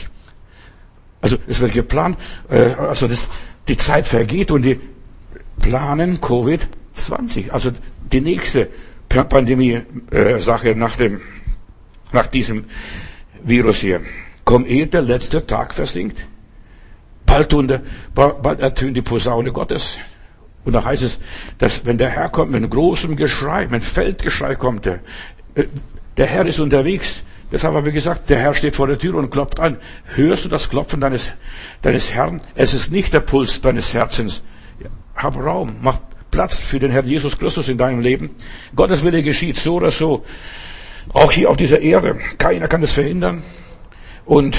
Also 1.20 1.36
es 1.46 1.60
wird 1.60 1.72
geplant, 1.72 2.18
äh, 2.48 2.72
also 2.74 3.08
das, 3.08 3.28
die 3.68 3.76
Zeit 3.76 4.08
vergeht 4.08 4.50
und 4.50 4.62
die 4.62 4.80
planen 5.60 6.20
Covid-20, 6.20 7.50
also 7.50 7.72
die 8.12 8.20
nächste 8.20 8.68
Pandemie-Sache 9.08 10.70
äh, 10.70 10.74
nach 10.74 10.96
dem, 10.96 11.20
nach 12.12 12.26
diesem 12.26 12.64
Virus 13.42 13.78
hier. 13.78 14.00
Komm, 14.44 14.64
ehe 14.64 14.86
der 14.86 15.02
letzte 15.02 15.46
Tag 15.46 15.74
versinkt, 15.74 16.18
bald, 17.26 17.52
unter, 17.54 17.82
bald 18.14 18.60
ertönt 18.60 18.96
die 18.96 19.02
Posaune 19.02 19.52
Gottes. 19.52 19.98
Und 20.64 20.72
da 20.74 20.84
heißt 20.84 21.02
es, 21.02 21.20
dass 21.58 21.86
wenn 21.86 21.98
der 21.98 22.10
Herr 22.10 22.28
kommt 22.28 22.52
mit 22.52 22.68
großem 22.70 23.16
Geschrei, 23.16 23.66
mit 23.68 23.84
Feldgeschrei 23.84 24.56
kommt 24.56 24.86
er, 24.86 25.00
äh, 25.54 25.64
der 26.16 26.26
Herr 26.26 26.46
ist 26.46 26.60
unterwegs, 26.60 27.22
Deshalb 27.52 27.74
habe 27.74 27.88
ich 27.88 27.94
gesagt, 27.94 28.30
der 28.30 28.38
Herr 28.38 28.54
steht 28.54 28.76
vor 28.76 28.86
der 28.86 28.98
Tür 28.98 29.16
und 29.16 29.30
klopft 29.30 29.58
an. 29.58 29.78
Hörst 30.14 30.44
du 30.44 30.48
das 30.48 30.68
Klopfen 30.68 31.00
deines, 31.00 31.32
deines 31.82 32.12
Herrn? 32.12 32.40
Es 32.54 32.74
ist 32.74 32.92
nicht 32.92 33.12
der 33.12 33.20
Puls 33.20 33.60
deines 33.60 33.92
Herzens. 33.92 34.42
Hab 35.16 35.36
Raum, 35.36 35.76
mach 35.82 35.98
Platz 36.30 36.58
für 36.58 36.78
den 36.78 36.92
Herrn 36.92 37.06
Jesus 37.06 37.38
Christus 37.38 37.68
in 37.68 37.76
deinem 37.76 38.00
Leben. 38.00 38.30
Gottes 38.74 39.04
Wille 39.04 39.22
geschieht 39.22 39.56
so 39.56 39.74
oder 39.76 39.90
so. 39.90 40.24
Auch 41.12 41.32
hier 41.32 41.50
auf 41.50 41.56
dieser 41.56 41.80
Erde. 41.80 42.18
Keiner 42.38 42.68
kann 42.68 42.80
das 42.80 42.92
verhindern. 42.92 43.42
Und 44.24 44.58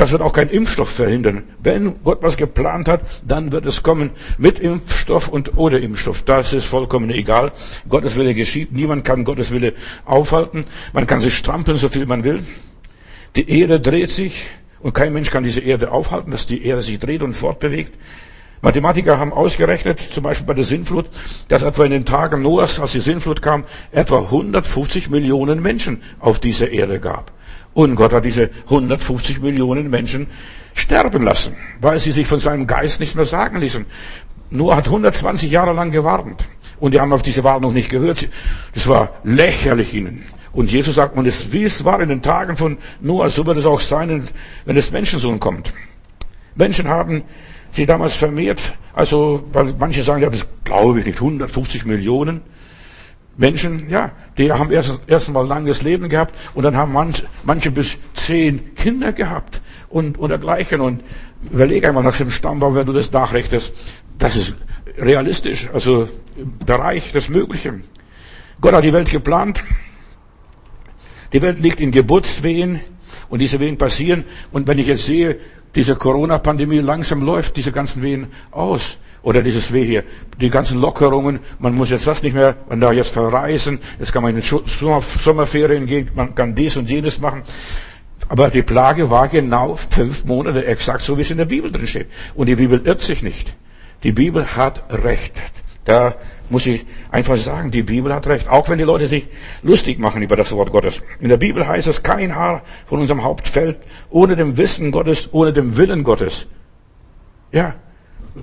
das 0.00 0.12
wird 0.12 0.22
auch 0.22 0.32
kein 0.32 0.48
Impfstoff 0.48 0.88
verhindern. 0.88 1.42
Wenn 1.62 2.02
Gott 2.02 2.22
was 2.22 2.38
geplant 2.38 2.88
hat, 2.88 3.02
dann 3.22 3.52
wird 3.52 3.66
es 3.66 3.82
kommen 3.82 4.12
mit 4.38 4.58
Impfstoff 4.58 5.28
und 5.28 5.58
ohne 5.58 5.76
Impfstoff. 5.76 6.22
Das 6.22 6.54
ist 6.54 6.64
vollkommen 6.64 7.10
egal. 7.10 7.52
Gottes 7.86 8.16
Wille 8.16 8.32
geschieht. 8.32 8.72
Niemand 8.72 9.04
kann 9.04 9.24
Gottes 9.24 9.50
Wille 9.50 9.74
aufhalten. 10.06 10.64
Man 10.94 11.06
kann 11.06 11.20
sich 11.20 11.36
strampeln, 11.36 11.76
so 11.76 11.90
viel 11.90 12.06
man 12.06 12.24
will. 12.24 12.42
Die 13.36 13.60
Erde 13.60 13.78
dreht 13.78 14.08
sich 14.08 14.46
und 14.80 14.94
kein 14.94 15.12
Mensch 15.12 15.30
kann 15.30 15.44
diese 15.44 15.60
Erde 15.60 15.92
aufhalten, 15.92 16.30
dass 16.30 16.46
die 16.46 16.64
Erde 16.64 16.80
sich 16.80 16.98
dreht 16.98 17.22
und 17.22 17.34
fortbewegt. 17.34 17.94
Mathematiker 18.62 19.18
haben 19.18 19.34
ausgerechnet, 19.34 20.00
zum 20.00 20.22
Beispiel 20.22 20.46
bei 20.46 20.54
der 20.54 20.64
Sintflut, 20.64 21.10
dass 21.48 21.62
etwa 21.62 21.84
in 21.84 21.90
den 21.90 22.06
Tagen 22.06 22.40
Noahs, 22.40 22.80
als 22.80 22.92
die 22.92 23.00
Sintflut 23.00 23.42
kam, 23.42 23.64
etwa 23.92 24.20
150 24.20 25.10
Millionen 25.10 25.60
Menschen 25.60 26.02
auf 26.20 26.38
dieser 26.38 26.70
Erde 26.70 27.00
gab. 27.00 27.32
Und 27.74 27.94
Gott 27.94 28.12
hat 28.12 28.24
diese 28.24 28.50
150 28.64 29.40
Millionen 29.40 29.90
Menschen 29.90 30.26
sterben 30.74 31.22
lassen, 31.22 31.56
weil 31.80 31.98
sie 31.98 32.12
sich 32.12 32.26
von 32.26 32.40
seinem 32.40 32.66
Geist 32.66 33.00
nichts 33.00 33.14
mehr 33.14 33.24
sagen 33.24 33.60
ließen. 33.60 33.86
Noah 34.50 34.76
hat 34.76 34.86
120 34.86 35.50
Jahre 35.50 35.72
lang 35.72 35.90
gewarnt. 35.90 36.44
Und 36.80 36.94
die 36.94 37.00
haben 37.00 37.12
auf 37.12 37.22
diese 37.22 37.44
Warnung 37.44 37.74
nicht 37.74 37.90
gehört. 37.90 38.28
Das 38.74 38.88
war 38.88 39.10
lächerlich 39.22 39.94
ihnen. 39.94 40.24
Und 40.52 40.72
Jesus 40.72 40.96
sagt, 40.96 41.16
und 41.16 41.26
es, 41.26 41.52
wie 41.52 41.62
es 41.62 41.84
war 41.84 42.00
in 42.00 42.08
den 42.08 42.22
Tagen 42.22 42.56
von 42.56 42.78
Noah, 43.00 43.30
so 43.30 43.46
wird 43.46 43.58
es 43.58 43.66
auch 43.66 43.80
sein, 43.80 44.26
wenn 44.64 44.76
das 44.76 44.90
Menschensohn 44.90 45.38
kommt. 45.38 45.72
Menschen 46.56 46.88
haben 46.88 47.22
sie 47.72 47.86
damals 47.86 48.14
vermehrt, 48.16 48.74
also, 48.92 49.44
weil 49.52 49.74
manche 49.78 50.02
sagen, 50.02 50.22
ja, 50.22 50.30
das 50.30 50.48
glaube 50.64 50.98
ich 51.00 51.06
nicht, 51.06 51.20
150 51.20 51.84
Millionen 51.86 52.40
Menschen, 53.36 53.88
ja, 53.88 54.10
die 54.40 54.50
haben 54.50 54.72
erst, 54.72 55.00
erst 55.06 55.30
mal 55.32 55.46
langes 55.46 55.82
Leben 55.82 56.08
gehabt 56.08 56.34
und 56.54 56.62
dann 56.62 56.76
haben 56.76 56.92
manche, 56.92 57.26
manche 57.44 57.70
bis 57.70 57.98
zehn 58.14 58.74
Kinder 58.74 59.12
gehabt 59.12 59.60
und, 59.90 60.18
und 60.18 60.30
dergleichen 60.30 60.80
und 60.80 61.02
überlege 61.50 61.88
einmal 61.88 62.02
nach 62.02 62.16
dem 62.16 62.30
Stammbaum, 62.30 62.74
wenn 62.74 62.86
du 62.86 62.92
das 62.92 63.12
nachrechnest, 63.12 63.72
das 64.18 64.36
ist 64.36 64.54
realistisch, 64.96 65.68
also 65.72 66.08
im 66.36 66.58
Bereich 66.58 67.12
des 67.12 67.28
Möglichen. 67.28 67.84
Gott 68.60 68.72
hat 68.74 68.84
die 68.84 68.92
Welt 68.92 69.10
geplant, 69.10 69.62
die 71.32 71.42
Welt 71.42 71.60
liegt 71.60 71.80
in 71.80 71.90
Geburtswehen 71.92 72.80
und 73.28 73.40
diese 73.40 73.60
Wehen 73.60 73.78
passieren. 73.78 74.24
Und 74.52 74.66
wenn 74.66 74.78
ich 74.78 74.86
jetzt 74.86 75.06
sehe, 75.06 75.38
diese 75.74 75.96
Corona-Pandemie 75.96 76.80
langsam 76.80 77.22
läuft 77.22 77.56
diese 77.56 77.72
ganzen 77.72 78.02
Wehen 78.02 78.28
aus. 78.50 78.98
Oder 79.22 79.42
dieses 79.42 79.72
Weh 79.72 79.84
hier, 79.84 80.04
die 80.40 80.50
ganzen 80.50 80.80
Lockerungen, 80.80 81.40
man 81.58 81.74
muss 81.74 81.90
jetzt 81.90 82.06
das 82.06 82.22
nicht 82.22 82.34
mehr, 82.34 82.56
man 82.68 82.80
darf 82.80 82.94
jetzt 82.94 83.10
verreisen, 83.10 83.78
jetzt 83.98 84.12
kann 84.12 84.22
man 84.22 84.34
in 84.34 84.40
den 84.40 84.60
Sommerferien 85.04 85.86
gehen, 85.86 86.10
man 86.14 86.34
kann 86.34 86.54
dies 86.54 86.76
und 86.76 86.88
jenes 86.88 87.20
machen. 87.20 87.42
Aber 88.28 88.48
die 88.48 88.62
Plage 88.62 89.10
war 89.10 89.28
genau 89.28 89.76
fünf 89.76 90.24
Monate, 90.24 90.64
exakt 90.64 91.02
so 91.02 91.18
wie 91.18 91.22
es 91.22 91.30
in 91.30 91.38
der 91.38 91.44
Bibel 91.46 91.70
drin 91.70 91.86
steht. 91.86 92.06
Und 92.34 92.46
die 92.46 92.56
Bibel 92.56 92.80
irrt 92.84 93.02
sich 93.02 93.22
nicht. 93.22 93.54
Die 94.02 94.12
Bibel 94.12 94.56
hat 94.56 94.84
Recht. 94.88 95.34
Da 95.84 96.14
muss 96.50 96.66
ich 96.66 96.86
einfach 97.10 97.36
sagen, 97.36 97.70
die 97.70 97.82
Bibel 97.82 98.12
hat 98.14 98.26
recht. 98.26 98.48
Auch 98.48 98.68
wenn 98.68 98.78
die 98.78 98.84
Leute 98.84 99.06
sich 99.06 99.28
lustig 99.62 99.98
machen 99.98 100.22
über 100.22 100.36
das 100.36 100.52
Wort 100.52 100.70
Gottes. 100.70 101.02
In 101.20 101.28
der 101.28 101.36
Bibel 101.36 101.66
heißt 101.66 101.88
es, 101.88 102.02
kein 102.02 102.34
Haar 102.34 102.62
von 102.86 103.00
unserem 103.00 103.24
Haupt 103.24 103.48
fällt 103.48 103.78
ohne 104.10 104.36
dem 104.36 104.56
Wissen 104.56 104.90
Gottes, 104.90 105.30
ohne 105.32 105.52
dem 105.52 105.76
Willen 105.76 106.04
Gottes. 106.04 106.46
Ja, 107.52 107.74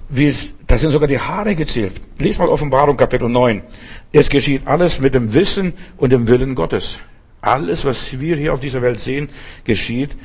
wie 0.09 0.27
es, 0.27 0.53
da 0.65 0.77
sind 0.77 0.91
sogar 0.91 1.07
die 1.07 1.19
Haare 1.19 1.55
gezählt. 1.55 1.93
Lies 2.17 2.37
mal 2.37 2.49
Offenbarung 2.49 2.97
Kapitel 2.97 3.29
9. 3.29 3.61
Es 4.11 4.29
geschieht 4.29 4.67
alles 4.67 4.99
mit 4.99 5.13
dem 5.13 5.33
Wissen 5.33 5.73
und 5.97 6.11
dem 6.11 6.27
Willen 6.27 6.55
Gottes. 6.55 6.99
Alles, 7.41 7.85
was 7.85 8.19
wir 8.19 8.35
hier 8.35 8.53
auf 8.53 8.59
dieser 8.59 8.81
Welt 8.81 8.99
sehen, 8.99 9.29
geschieht 9.63 10.15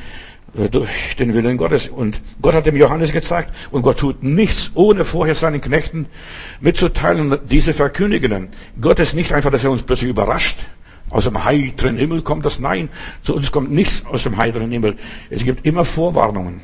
äh, 0.57 0.69
durch 0.69 1.17
den 1.19 1.35
Willen 1.35 1.57
Gottes. 1.57 1.89
Und 1.89 2.21
Gott 2.41 2.55
hat 2.55 2.67
dem 2.67 2.77
Johannes 2.77 3.13
gezeigt, 3.13 3.55
und 3.71 3.83
Gott 3.83 3.99
tut 3.99 4.23
nichts, 4.23 4.73
ohne 4.75 5.05
vorher 5.05 5.35
seinen 5.35 5.61
Knechten 5.61 6.07
mitzuteilen, 6.61 7.39
diese 7.51 7.75
verkündigen. 7.75 8.49
Gott 8.81 8.99
ist 8.99 9.15
nicht 9.15 9.33
einfach, 9.33 9.51
dass 9.51 9.65
er 9.65 9.71
uns 9.71 9.83
plötzlich 9.83 10.11
überrascht. 10.11 10.59
Aus 11.11 11.25
dem 11.25 11.45
heiteren 11.45 11.97
Himmel 11.97 12.23
kommt 12.23 12.47
das. 12.47 12.59
Nein, 12.59 12.89
zu 13.23 13.37
uns 13.37 13.53
kommt 13.53 13.71
nichts 13.71 14.05
aus 14.07 14.23
dem 14.23 14.39
heiteren 14.39 14.71
Himmel. 14.71 14.97
Es 15.29 15.45
gibt 15.45 15.67
immer 15.67 15.85
Vorwarnungen. 15.85 16.63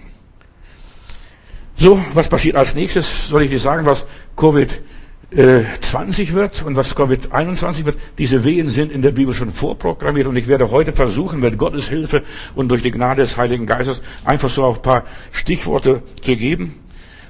So, 1.79 2.01
was 2.13 2.29
passiert 2.29 2.57
als 2.57 2.75
nächstes? 2.75 3.29
Soll 3.29 3.45
ich 3.45 3.51
dir 3.51 3.61
sagen, 3.61 3.87
was 3.87 4.07
Covid 4.37 4.83
20 5.31 6.33
wird 6.33 6.63
und 6.63 6.75
was 6.75 6.97
Covid-21 6.97 7.85
wird, 7.85 7.99
diese 8.17 8.45
Wehen 8.45 8.71
sind 8.71 8.91
in 8.91 9.03
der 9.03 9.11
Bibel 9.11 9.35
schon 9.35 9.51
vorprogrammiert 9.51 10.27
und 10.27 10.37
ich 10.37 10.49
werde 10.49 10.71
heute 10.71 10.93
versuchen, 10.93 11.41
mit 11.41 11.59
Gottes 11.59 11.89
Hilfe 11.89 12.23
und 12.55 12.71
durch 12.71 12.83
die 12.83 12.91
Gnade 12.91 13.21
des 13.21 13.37
Heiligen 13.37 13.67
Geistes 13.67 14.01
einfach 14.25 14.49
so 14.49 14.67
ein 14.67 14.81
paar 14.81 15.05
Stichworte 15.31 16.03
zu 16.23 16.35
geben. 16.35 16.77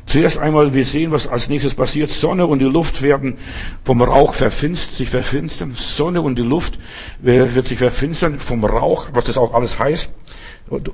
Zuerst 0.06 0.38
einmal, 0.38 0.72
wir 0.74 0.84
sehen, 0.84 1.10
was 1.10 1.26
als 1.26 1.48
nächstes 1.48 1.74
passiert. 1.74 2.08
Sonne 2.08 2.46
und 2.46 2.60
die 2.60 2.66
Luft 2.66 3.02
werden 3.02 3.36
vom 3.84 4.00
Rauch 4.00 4.32
verfinst, 4.32 4.96
sich 4.96 5.10
verfinstern. 5.10 5.74
Sonne 5.74 6.22
und 6.22 6.38
die 6.38 6.42
Luft 6.42 6.78
wird 7.20 7.66
sich 7.66 7.78
verfinstern 7.78 8.38
vom 8.38 8.64
Rauch, 8.64 9.08
was 9.12 9.24
das 9.24 9.36
auch 9.36 9.52
alles 9.52 9.78
heißt. 9.78 10.10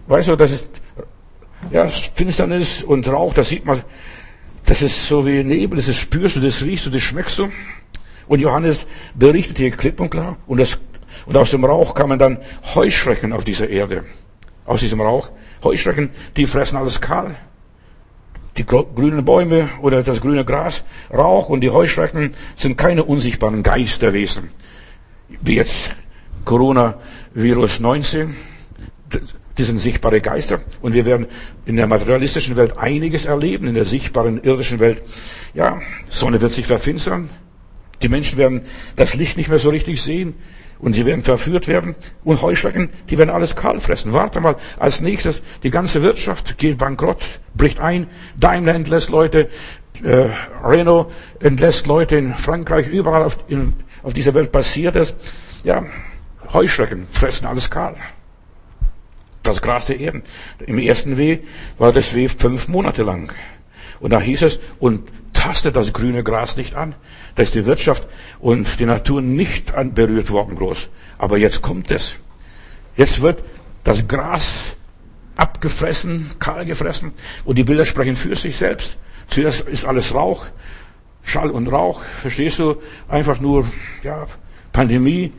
Weißt 0.09 0.29
du, 0.29 0.37
das 0.37 0.53
ist, 0.53 0.69
ja, 1.71 1.89
Finsternis 1.89 2.83
und 2.83 3.09
Rauch, 3.09 3.35
das 3.35 3.49
sieht 3.49 3.65
man 3.65 3.83
das 4.67 4.81
ist 4.81 5.09
so 5.09 5.27
wie 5.27 5.45
Nebel, 5.45 5.77
das 5.77 5.95
spürst 5.97 6.37
du, 6.37 6.41
das 6.41 6.63
riechst 6.63 6.87
du, 6.87 6.91
das 6.91 7.03
schmeckst 7.03 7.39
du. 7.39 7.51
Und 8.27 8.41
Johannes 8.41 8.87
berichtet 9.15 9.59
hier 9.59 9.71
klipp 9.71 10.01
und 10.01 10.11
klar. 10.11 10.39
Und, 10.47 10.59
das, 10.59 10.79
und 11.27 11.37
aus 11.37 11.51
dem 11.51 11.65
Rauch 11.65 11.95
kamen 11.95 12.19
dann 12.19 12.39
Heuschrecken 12.75 13.33
auf 13.33 13.45
dieser 13.45 13.69
Erde. 13.69 14.05
Aus 14.65 14.81
diesem 14.81 15.01
Rauch. 15.01 15.29
Heuschrecken, 15.63 16.11
die 16.37 16.47
fressen 16.47 16.77
alles 16.77 17.01
kahl. 17.01 17.37
Die 18.57 18.65
grünen 18.65 19.25
Bäume 19.25 19.69
oder 19.83 20.03
das 20.03 20.21
grüne 20.21 20.45
Gras, 20.45 20.85
Rauch 21.13 21.49
und 21.49 21.61
die 21.61 21.71
Heuschrecken 21.71 22.35
sind 22.55 22.79
keine 22.79 23.03
unsichtbaren 23.05 23.63
Geisterwesen. 23.63 24.51
Wie 25.41 25.57
jetzt 25.57 25.91
Corona-Virus 26.45 27.81
19 27.81 28.37
die 29.59 29.63
sind 29.63 29.79
sichtbare 29.79 30.21
Geister. 30.21 30.61
Und 30.83 30.95
wir 30.95 31.07
werden 31.07 31.27
in 31.65 31.77
der 31.77 31.87
materialistischen 31.87 32.57
Welt 32.57 32.77
einiges 32.79 33.25
erleben, 33.25 33.69
in 33.69 33.75
der 33.75 33.85
sichtbaren 33.85 34.43
irdischen 34.43 34.81
Welt. 34.81 35.03
Ja, 35.55 35.81
Sonne 36.09 36.41
wird 36.41 36.53
sich 36.53 36.67
verfinstern. 36.67 37.31
Die 38.03 38.09
Menschen 38.09 38.37
werden 38.39 38.63
das 38.97 39.15
Licht 39.15 39.37
nicht 39.37 39.49
mehr 39.49 39.59
so 39.59 39.71
richtig 39.71 40.03
sehen. 40.03 40.35
Und 40.81 40.95
sie 40.95 41.07
werden 41.07 41.23
verführt 41.23 41.69
werden. 41.69 41.95
Und 42.25 42.43
Heuschrecken, 42.43 42.91
die 43.09 43.17
werden 43.17 43.31
alles 43.31 43.55
kahl 43.55 43.81
fressen. 43.81 44.13
Warte 44.13 44.41
mal, 44.41 44.57
als 44.79 45.01
nächstes, 45.01 45.43
die 45.63 45.71
ganze 45.71 46.03
Wirtschaft 46.03 46.59
geht 46.59 46.79
bankrott, 46.79 47.23
bricht 47.55 47.81
ein. 47.81 48.09
Daimler 48.37 48.75
entlässt 48.75 49.09
Leute, 49.09 49.49
äh, 50.03 50.29
Renault 50.63 51.11
entlässt 51.41 51.87
Leute 51.87 52.17
in 52.17 52.35
Frankreich, 52.35 52.89
überall 52.89 53.23
auf, 53.23 53.39
in, 53.49 53.75
auf 54.03 54.13
dieser 54.13 54.35
Welt 54.35 54.51
passiert 54.51 54.97
es. 54.97 55.15
Ja, 55.63 55.85
Heuschrecken 56.53 57.07
fressen 57.09 57.47
alles 57.47 57.71
kahl 57.71 57.97
das 59.45 59.63
Gras 59.63 59.87
der 59.87 60.01
Erden. 60.01 60.23
Im 60.67 60.79
ersten 60.79 61.17
Weh 61.17 61.39
war 61.79 61.93
das 61.93 62.15
Weh 62.15 62.29
fünf 62.29 62.69
Monate 62.69 63.03
lang. 63.03 63.33
Und 64.01 64.13
da 64.13 64.21
hieß 64.21 64.43
es, 64.43 64.59
und 64.81 65.09
tastet 65.33 65.77
das 65.77 65.93
grüne 65.93 66.25
Gras 66.25 66.57
nicht 66.57 66.75
an. 66.75 66.95
Da 67.35 67.43
ist 67.43 67.55
die 67.55 67.67
Wirtschaft 67.67 68.07
und 68.41 68.81
die 68.81 68.87
Natur 68.87 69.21
nicht 69.21 69.73
berührt 69.95 70.31
worden 70.31 70.57
groß. 70.57 70.89
Aber 71.19 71.39
jetzt 71.39 71.63
kommt 71.63 71.91
es. 71.91 72.17
Jetzt 72.97 73.21
wird 73.21 73.43
das 73.83 74.09
Gras 74.09 74.75
abgefressen, 75.37 76.31
kahl 76.39 76.65
gefressen 76.65 77.13
und 77.45 77.59
die 77.59 77.65
Bilder 77.65 77.85
sprechen 77.85 78.17
für 78.17 78.37
sich 78.37 78.57
selbst. 78.57 78.97
Zuerst 79.29 79.63
ist 79.63 79.85
alles 79.85 80.15
Rauch, 80.15 80.47
Schall 81.23 81.51
und 81.51 81.69
Rauch, 81.69 82.03
verstehst 82.03 82.59
du? 82.59 82.77
Einfach 83.09 83.41
nur, 83.41 83.67
ja, 84.03 84.27
Pandemie, 84.73 85.33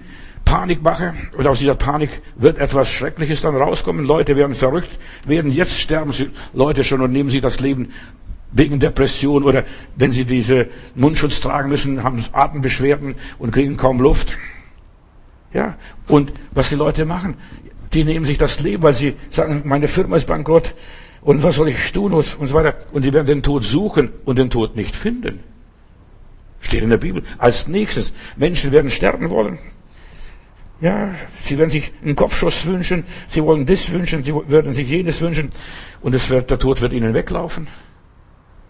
Panikmache 0.46 1.14
und 1.38 1.48
aus 1.48 1.60
dieser 1.60 1.76
Panik 1.76 2.22
wird 2.36 2.60
etwas 2.60 2.90
Schreckliches 2.90 3.42
dann 3.42 3.56
rauskommen. 3.56 4.06
Leute 4.06 4.36
werden 4.36 4.56
verrückt, 4.56 5.00
werden 5.26 5.52
jetzt 5.52 5.78
sterben 5.80 6.14
sie 6.14 6.30
Leute 6.54 6.84
schon 6.84 7.02
und 7.02 7.12
nehmen 7.12 7.30
sie 7.30 7.42
das 7.42 7.60
Leben 7.60 7.92
wegen 8.52 8.80
Depression 8.80 9.44
oder 9.44 9.66
wenn 9.98 10.12
sie 10.12 10.24
diese 10.24 10.68
Mundschutz 10.96 11.42
tragen 11.42 11.70
müssen, 11.70 12.04
haben 12.04 12.24
Atembeschwerden 12.32 13.16
und 13.38 13.52
kriegen 13.52 13.76
kaum 13.76 14.00
Luft. 14.00 14.38
Ja, 15.54 15.76
und 16.08 16.32
was 16.52 16.70
die 16.70 16.76
Leute 16.76 17.06
machen, 17.06 17.36
die 17.94 18.04
nehmen 18.04 18.26
sich 18.26 18.38
das 18.38 18.60
Leben, 18.62 18.84
weil 18.84 18.94
sie 18.94 19.16
sagen, 19.30 19.64
meine 19.66 19.88
Firma 19.88 20.16
ist 20.16 20.28
bankrott 20.28 20.76
und 21.22 21.44
was 21.44 21.56
soll 21.56 21.70
ich 21.70 21.92
tun 21.92 22.14
und 22.14 22.24
so 22.24 22.54
weiter. 22.54 22.76
Und 22.92 23.04
sie 23.04 23.12
werden 23.12 23.28
den 23.28 23.44
Tod 23.44 23.64
suchen 23.64 24.10
und 24.26 24.38
den 24.38 24.50
Tod 24.50 24.76
nicht 24.76 24.96
finden. 24.96 25.40
Steht 26.60 26.84
in 26.84 26.90
der 26.90 26.98
Bibel. 26.98 27.24
Als 27.38 27.68
nächstes, 27.68 28.14
Menschen 28.38 28.72
werden 28.72 28.92
sterben 28.92 29.30
wollen. 29.30 29.60
Ja, 30.82 31.16
sie 31.36 31.58
werden 31.58 31.70
sich 31.70 31.94
einen 32.04 32.16
Kopfschuss 32.16 32.66
wünschen, 32.66 33.06
sie 33.30 33.42
wollen 33.44 33.66
das 33.66 33.92
wünschen, 33.92 34.24
sie 34.24 34.34
würden 34.34 34.74
sich 34.74 34.90
jenes 34.90 35.22
wünschen 35.22 35.50
und 36.02 36.14
es 36.14 36.30
wird, 36.30 36.50
der 36.50 36.60
Tod 36.60 36.82
wird 36.82 36.92
ihnen 36.92 37.14
weglaufen. 37.14 37.68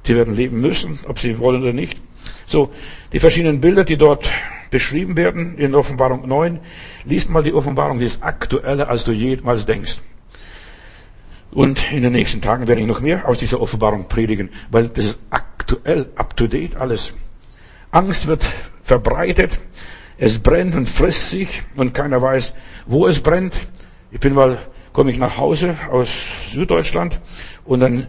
Sie 0.05 0.15
werden 0.15 0.35
leben 0.35 0.61
müssen, 0.61 0.99
ob 1.07 1.17
sie 1.17 1.39
wollen 1.39 1.63
oder 1.63 1.73
nicht. 1.73 1.99
So, 2.45 2.71
die 3.11 3.19
verschiedenen 3.19 3.59
Bilder, 3.59 3.83
die 3.83 3.97
dort 3.97 4.29
beschrieben 4.69 5.17
werden 5.17 5.57
in 5.57 5.73
Offenbarung 5.73 6.27
9, 6.27 6.59
liest 7.05 7.29
mal 7.29 7.41
die 7.41 7.53
Offenbarung, 7.53 7.99
die 7.99 8.05
ist 8.05 8.21
aktueller, 8.21 8.87
als 8.89 9.03
du 9.03 9.11
jemals 9.11 9.65
denkst. 9.65 10.01
Und 11.51 11.91
in 11.91 12.03
den 12.03 12.11
nächsten 12.11 12.41
Tagen 12.41 12.67
werde 12.67 12.81
ich 12.81 12.87
noch 12.87 12.99
mehr 12.99 13.27
aus 13.27 13.39
dieser 13.39 13.61
Offenbarung 13.61 14.07
predigen, 14.07 14.49
weil 14.69 14.89
das 14.89 15.05
ist 15.05 15.19
aktuell, 15.29 16.07
up 16.15 16.35
to 16.35 16.47
date 16.47 16.75
alles. 16.75 17.13
Angst 17.91 18.27
wird 18.27 18.43
verbreitet, 18.83 19.59
es 20.17 20.39
brennt 20.39 20.75
und 20.75 20.89
frisst 20.89 21.29
sich 21.29 21.63
und 21.75 21.93
keiner 21.93 22.21
weiß, 22.21 22.53
wo 22.85 23.07
es 23.07 23.19
brennt. 23.19 23.53
Ich 24.11 24.19
bin 24.19 24.33
mal, 24.33 24.57
komme 24.93 25.11
ich 25.11 25.17
nach 25.17 25.37
Hause 25.37 25.75
aus 25.91 26.09
Süddeutschland 26.49 27.19
und 27.65 27.81
dann 27.81 28.07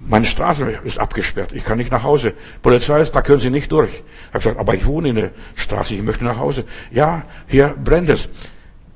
meine 0.00 0.24
Straße 0.24 0.64
ist 0.84 0.98
abgesperrt. 0.98 1.52
Ich 1.52 1.64
kann 1.64 1.78
nicht 1.78 1.90
nach 1.90 2.02
Hause. 2.02 2.32
Polizei 2.62 3.00
ist, 3.00 3.12
da 3.12 3.22
können 3.22 3.40
Sie 3.40 3.50
nicht 3.50 3.70
durch. 3.70 3.90
Ich 3.90 4.28
habe 4.28 4.38
gesagt, 4.38 4.58
aber 4.58 4.74
ich 4.74 4.86
wohne 4.86 5.10
in 5.10 5.16
der 5.16 5.30
Straße, 5.56 5.94
ich 5.94 6.02
möchte 6.02 6.24
nach 6.24 6.38
Hause. 6.38 6.64
Ja, 6.90 7.24
hier 7.46 7.74
brennt 7.82 8.08
es. 8.08 8.28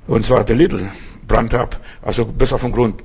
Und 0.07 0.25
zwar 0.25 0.43
der 0.43 0.55
Lidl 0.55 0.89
brannte 1.27 1.59
ab. 1.59 1.79
Also 2.01 2.25
bis 2.25 2.53
auf 2.53 2.61
den 2.61 2.71
Grund. 2.71 3.03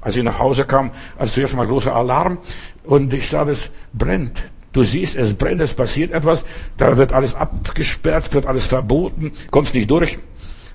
Als 0.00 0.16
ich 0.16 0.22
nach 0.22 0.38
Hause 0.38 0.64
kam, 0.64 0.90
also 1.18 1.32
zuerst 1.32 1.56
mal 1.56 1.66
großer 1.66 1.94
Alarm 1.94 2.38
und 2.84 3.12
ich 3.12 3.28
sah, 3.28 3.44
es 3.48 3.70
brennt. 3.92 4.42
Du 4.72 4.84
siehst, 4.84 5.16
es 5.16 5.34
brennt, 5.34 5.60
es 5.60 5.74
passiert 5.74 6.12
etwas, 6.12 6.44
da 6.76 6.96
wird 6.96 7.12
alles 7.12 7.34
abgesperrt, 7.34 8.32
wird 8.34 8.46
alles 8.46 8.66
verboten, 8.66 9.32
kommst 9.50 9.74
nicht 9.74 9.90
durch. 9.90 10.18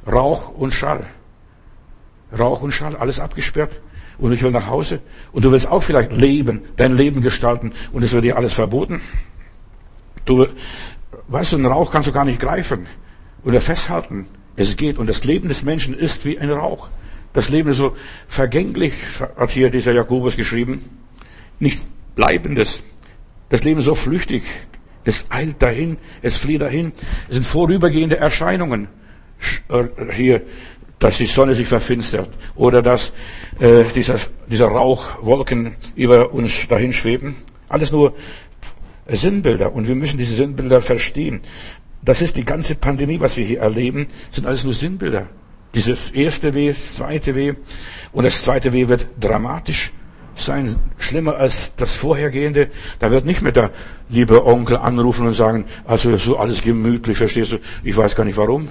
Rauch 0.06 0.50
und 0.50 0.74
Schall. 0.74 1.06
Rauch 2.38 2.62
und 2.62 2.72
Schall, 2.72 2.96
alles 2.96 3.20
abgesperrt. 3.20 3.80
Und 4.18 4.32
ich 4.32 4.44
will 4.44 4.52
nach 4.52 4.68
Hause. 4.68 5.00
Und 5.32 5.46
du 5.46 5.52
willst 5.52 5.68
auch 5.68 5.82
vielleicht 5.82 6.12
leben, 6.12 6.62
dein 6.78 6.96
Leben 6.96 7.22
gestalten. 7.22 7.74
Und 7.92 8.04
es 8.04 8.14
wird 8.14 8.24
dir 8.24 8.38
alles 8.38 8.54
verboten. 8.54 9.02
Du, 10.26 10.46
weißt 11.28 11.54
du, 11.54 11.58
einen 11.58 11.66
Rauch 11.66 11.92
kannst 11.92 12.08
du 12.08 12.14
gar 12.14 12.26
nicht 12.26 12.40
greifen 12.40 12.88
oder 13.44 13.62
festhalten. 13.62 14.28
Es 14.56 14.78
geht. 14.78 14.98
Und 14.98 15.08
das 15.08 15.24
Leben 15.24 15.50
des 15.50 15.64
Menschen 15.64 15.94
ist 15.94 16.26
wie 16.26 16.40
ein 16.40 16.50
Rauch. 16.50 16.90
Das 17.34 17.50
Leben 17.50 17.72
ist 17.72 17.78
so 17.78 17.96
vergänglich, 18.28 18.94
hat 19.38 19.52
hier 19.52 19.70
dieser 19.70 19.92
Jakobus 19.92 20.38
geschrieben. 20.38 20.90
Nichts 21.60 21.90
Bleibendes. 22.16 22.84
Das 23.50 23.64
Leben 23.64 23.80
ist 23.80 23.86
so 23.86 23.96
flüchtig. 23.96 24.44
Es 25.04 25.26
eilt 25.30 25.62
dahin, 25.62 25.98
es 26.22 26.36
flieht 26.36 26.62
dahin. 26.62 26.92
Es 27.28 27.36
sind 27.36 27.46
vorübergehende 27.46 28.18
Erscheinungen. 28.18 28.88
Äh, 29.70 29.86
hier, 30.12 30.42
dass 31.00 31.18
die 31.18 31.26
Sonne 31.26 31.54
sich 31.54 31.68
verfinstert 31.68 32.30
oder 32.56 32.82
dass 32.82 33.12
äh, 33.60 33.84
dieser, 33.94 34.18
dieser 34.48 34.68
Rauchwolken 34.68 35.76
über 35.96 36.34
uns 36.34 36.68
dahin 36.68 36.94
schweben. 36.94 37.36
Alles 37.68 37.92
nur 37.92 38.16
Sinnbilder 39.08 39.74
und 39.74 39.88
wir 39.88 39.96
müssen 39.96 40.18
diese 40.18 40.36
Sinnbilder 40.36 40.82
verstehen. 40.82 41.42
Das 42.02 42.22
ist 42.22 42.38
die 42.38 42.46
ganze 42.46 42.76
Pandemie, 42.76 43.20
was 43.20 43.36
wir 43.38 43.46
hier 43.46 43.60
erleben, 43.60 44.08
sind 44.32 44.48
alles 44.48 44.64
nur 44.64 44.74
Sinnbilder. 44.74 45.28
Dieses 45.74 46.12
erste 46.12 46.54
Weh, 46.54 46.70
das 46.70 46.96
zweite 46.96 47.36
Weh 47.36 47.54
und 48.14 48.24
das 48.24 48.42
zweite 48.42 48.72
Weh 48.72 48.88
wird 48.88 49.08
dramatisch 49.20 49.92
sein, 50.40 50.76
schlimmer 50.98 51.36
als 51.36 51.74
das 51.78 51.94
vorhergehende. 51.94 52.70
Da 53.00 53.12
wird 53.12 53.26
nicht 53.26 53.42
mehr 53.42 53.52
der 53.52 53.72
liebe 54.10 54.46
Onkel 54.46 54.78
anrufen 54.78 55.28
und 55.28 55.34
sagen, 55.34 55.66
also 55.86 56.18
so 56.18 56.38
alles 56.38 56.62
gemütlich, 56.62 57.18
verstehst 57.18 57.54
du? 57.54 57.58
Ich 57.84 57.96
weiß 57.96 58.16
gar 58.16 58.26
nicht 58.26 58.38
warum. 58.38 58.70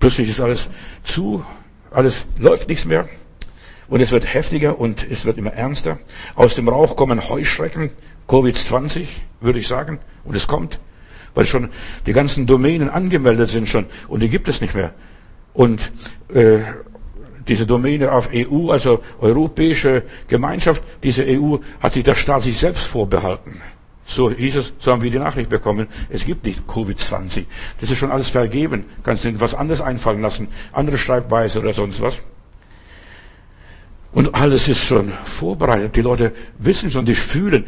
Plötzlich 0.00 0.28
ist 0.28 0.40
alles 0.40 0.68
zu, 1.02 1.44
alles 1.90 2.24
läuft 2.38 2.68
nichts 2.68 2.84
mehr. 2.84 3.08
Und 3.88 4.00
es 4.00 4.12
wird 4.12 4.32
heftiger 4.32 4.78
und 4.78 5.06
es 5.10 5.24
wird 5.24 5.38
immer 5.38 5.52
ernster. 5.52 5.98
Aus 6.34 6.54
dem 6.54 6.68
Rauch 6.68 6.94
kommen 6.94 7.28
Heuschrecken, 7.28 7.90
Covid-20, 8.28 9.06
würde 9.40 9.58
ich 9.58 9.66
sagen. 9.66 9.98
Und 10.24 10.36
es 10.36 10.46
kommt, 10.46 10.78
weil 11.34 11.46
schon 11.46 11.70
die 12.06 12.12
ganzen 12.12 12.46
Domänen 12.46 12.90
angemeldet 12.90 13.48
sind 13.48 13.68
schon 13.68 13.86
und 14.08 14.20
die 14.20 14.28
gibt 14.28 14.48
es 14.48 14.60
nicht 14.60 14.74
mehr. 14.74 14.92
Und 15.54 15.90
äh, 16.34 16.58
diese 17.48 17.66
Domäne 17.66 18.12
auf 18.12 18.30
EU, 18.32 18.70
also 18.70 19.00
Europäische 19.20 20.02
Gemeinschaft, 20.28 20.82
diese 21.02 21.24
EU 21.26 21.56
hat 21.80 21.92
sich 21.94 22.04
der 22.04 22.14
Staat 22.14 22.42
sich 22.42 22.58
selbst 22.58 22.84
vorbehalten. 22.84 23.60
So 24.06 24.30
hieß 24.30 24.56
es, 24.56 24.72
so 24.78 24.90
haben 24.92 25.02
wir 25.02 25.10
die 25.10 25.18
Nachricht 25.18 25.50
bekommen. 25.50 25.86
Es 26.08 26.24
gibt 26.24 26.44
nicht 26.46 26.62
Covid-20. 26.66 27.44
Das 27.80 27.90
ist 27.90 27.98
schon 27.98 28.10
alles 28.10 28.30
vergeben. 28.30 28.86
Kannst 29.02 29.24
du 29.24 29.38
was 29.40 29.54
anderes 29.54 29.82
einfallen 29.82 30.22
lassen. 30.22 30.48
Andere 30.72 30.96
Schreibweise 30.96 31.60
oder 31.60 31.74
sonst 31.74 32.00
was. 32.00 32.18
Und 34.12 34.34
alles 34.34 34.66
ist 34.68 34.82
schon 34.82 35.12
vorbereitet. 35.24 35.94
Die 35.96 36.00
Leute 36.00 36.32
wissen 36.58 36.90
schon, 36.90 37.04
die 37.04 37.14
fühlen. 37.14 37.64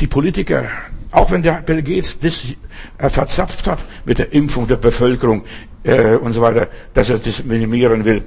Die 0.00 0.06
Politiker, 0.06 0.64
auch 1.10 1.30
wenn 1.30 1.42
der 1.42 1.60
Bill 1.60 1.82
Gates 1.82 2.18
das 2.18 2.54
äh, 2.96 3.10
verzapft 3.10 3.66
hat 3.68 3.78
mit 4.06 4.16
der 4.18 4.32
Impfung 4.32 4.66
der 4.66 4.76
Bevölkerung 4.76 5.44
äh, 5.84 6.14
und 6.16 6.32
so 6.32 6.40
weiter, 6.40 6.68
dass 6.94 7.10
er 7.10 7.18
das 7.18 7.44
minimieren 7.44 8.04
will, 8.06 8.24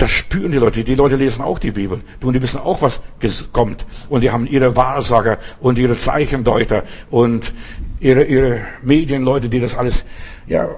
das 0.00 0.10
spüren 0.10 0.50
die 0.50 0.58
Leute. 0.58 0.82
Die 0.82 0.94
Leute 0.94 1.16
lesen 1.16 1.42
auch 1.42 1.58
die 1.58 1.72
Bibel. 1.72 2.00
Und 2.22 2.32
die 2.32 2.40
wissen 2.40 2.58
auch, 2.58 2.80
was 2.80 3.00
kommt. 3.52 3.84
Und 4.08 4.22
die 4.22 4.30
haben 4.30 4.46
ihre 4.46 4.74
Wahrsager 4.74 5.38
und 5.60 5.78
ihre 5.78 5.98
Zeichendeuter 5.98 6.84
und 7.10 7.52
ihre, 8.00 8.24
ihre 8.24 8.60
Medienleute, 8.82 9.50
die 9.50 9.60
das 9.60 9.76
alles, 9.76 10.04
ja, 10.46 10.68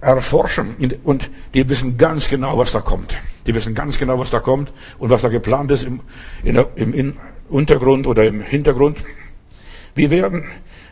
erforschen. 0.00 0.74
Und 1.04 1.30
die 1.54 1.68
wissen 1.68 1.96
ganz 1.96 2.28
genau, 2.28 2.58
was 2.58 2.72
da 2.72 2.80
kommt. 2.80 3.16
Die 3.46 3.54
wissen 3.54 3.74
ganz 3.74 3.98
genau, 3.98 4.18
was 4.18 4.30
da 4.30 4.40
kommt 4.40 4.72
und 4.98 5.10
was 5.10 5.22
da 5.22 5.28
geplant 5.28 5.70
ist 5.70 5.84
im, 5.84 6.00
in, 6.42 6.56
im 6.74 7.16
Untergrund 7.48 8.06
oder 8.08 8.24
im 8.24 8.40
Hintergrund. 8.40 8.98
Wir 9.94 10.10
werden 10.10 10.44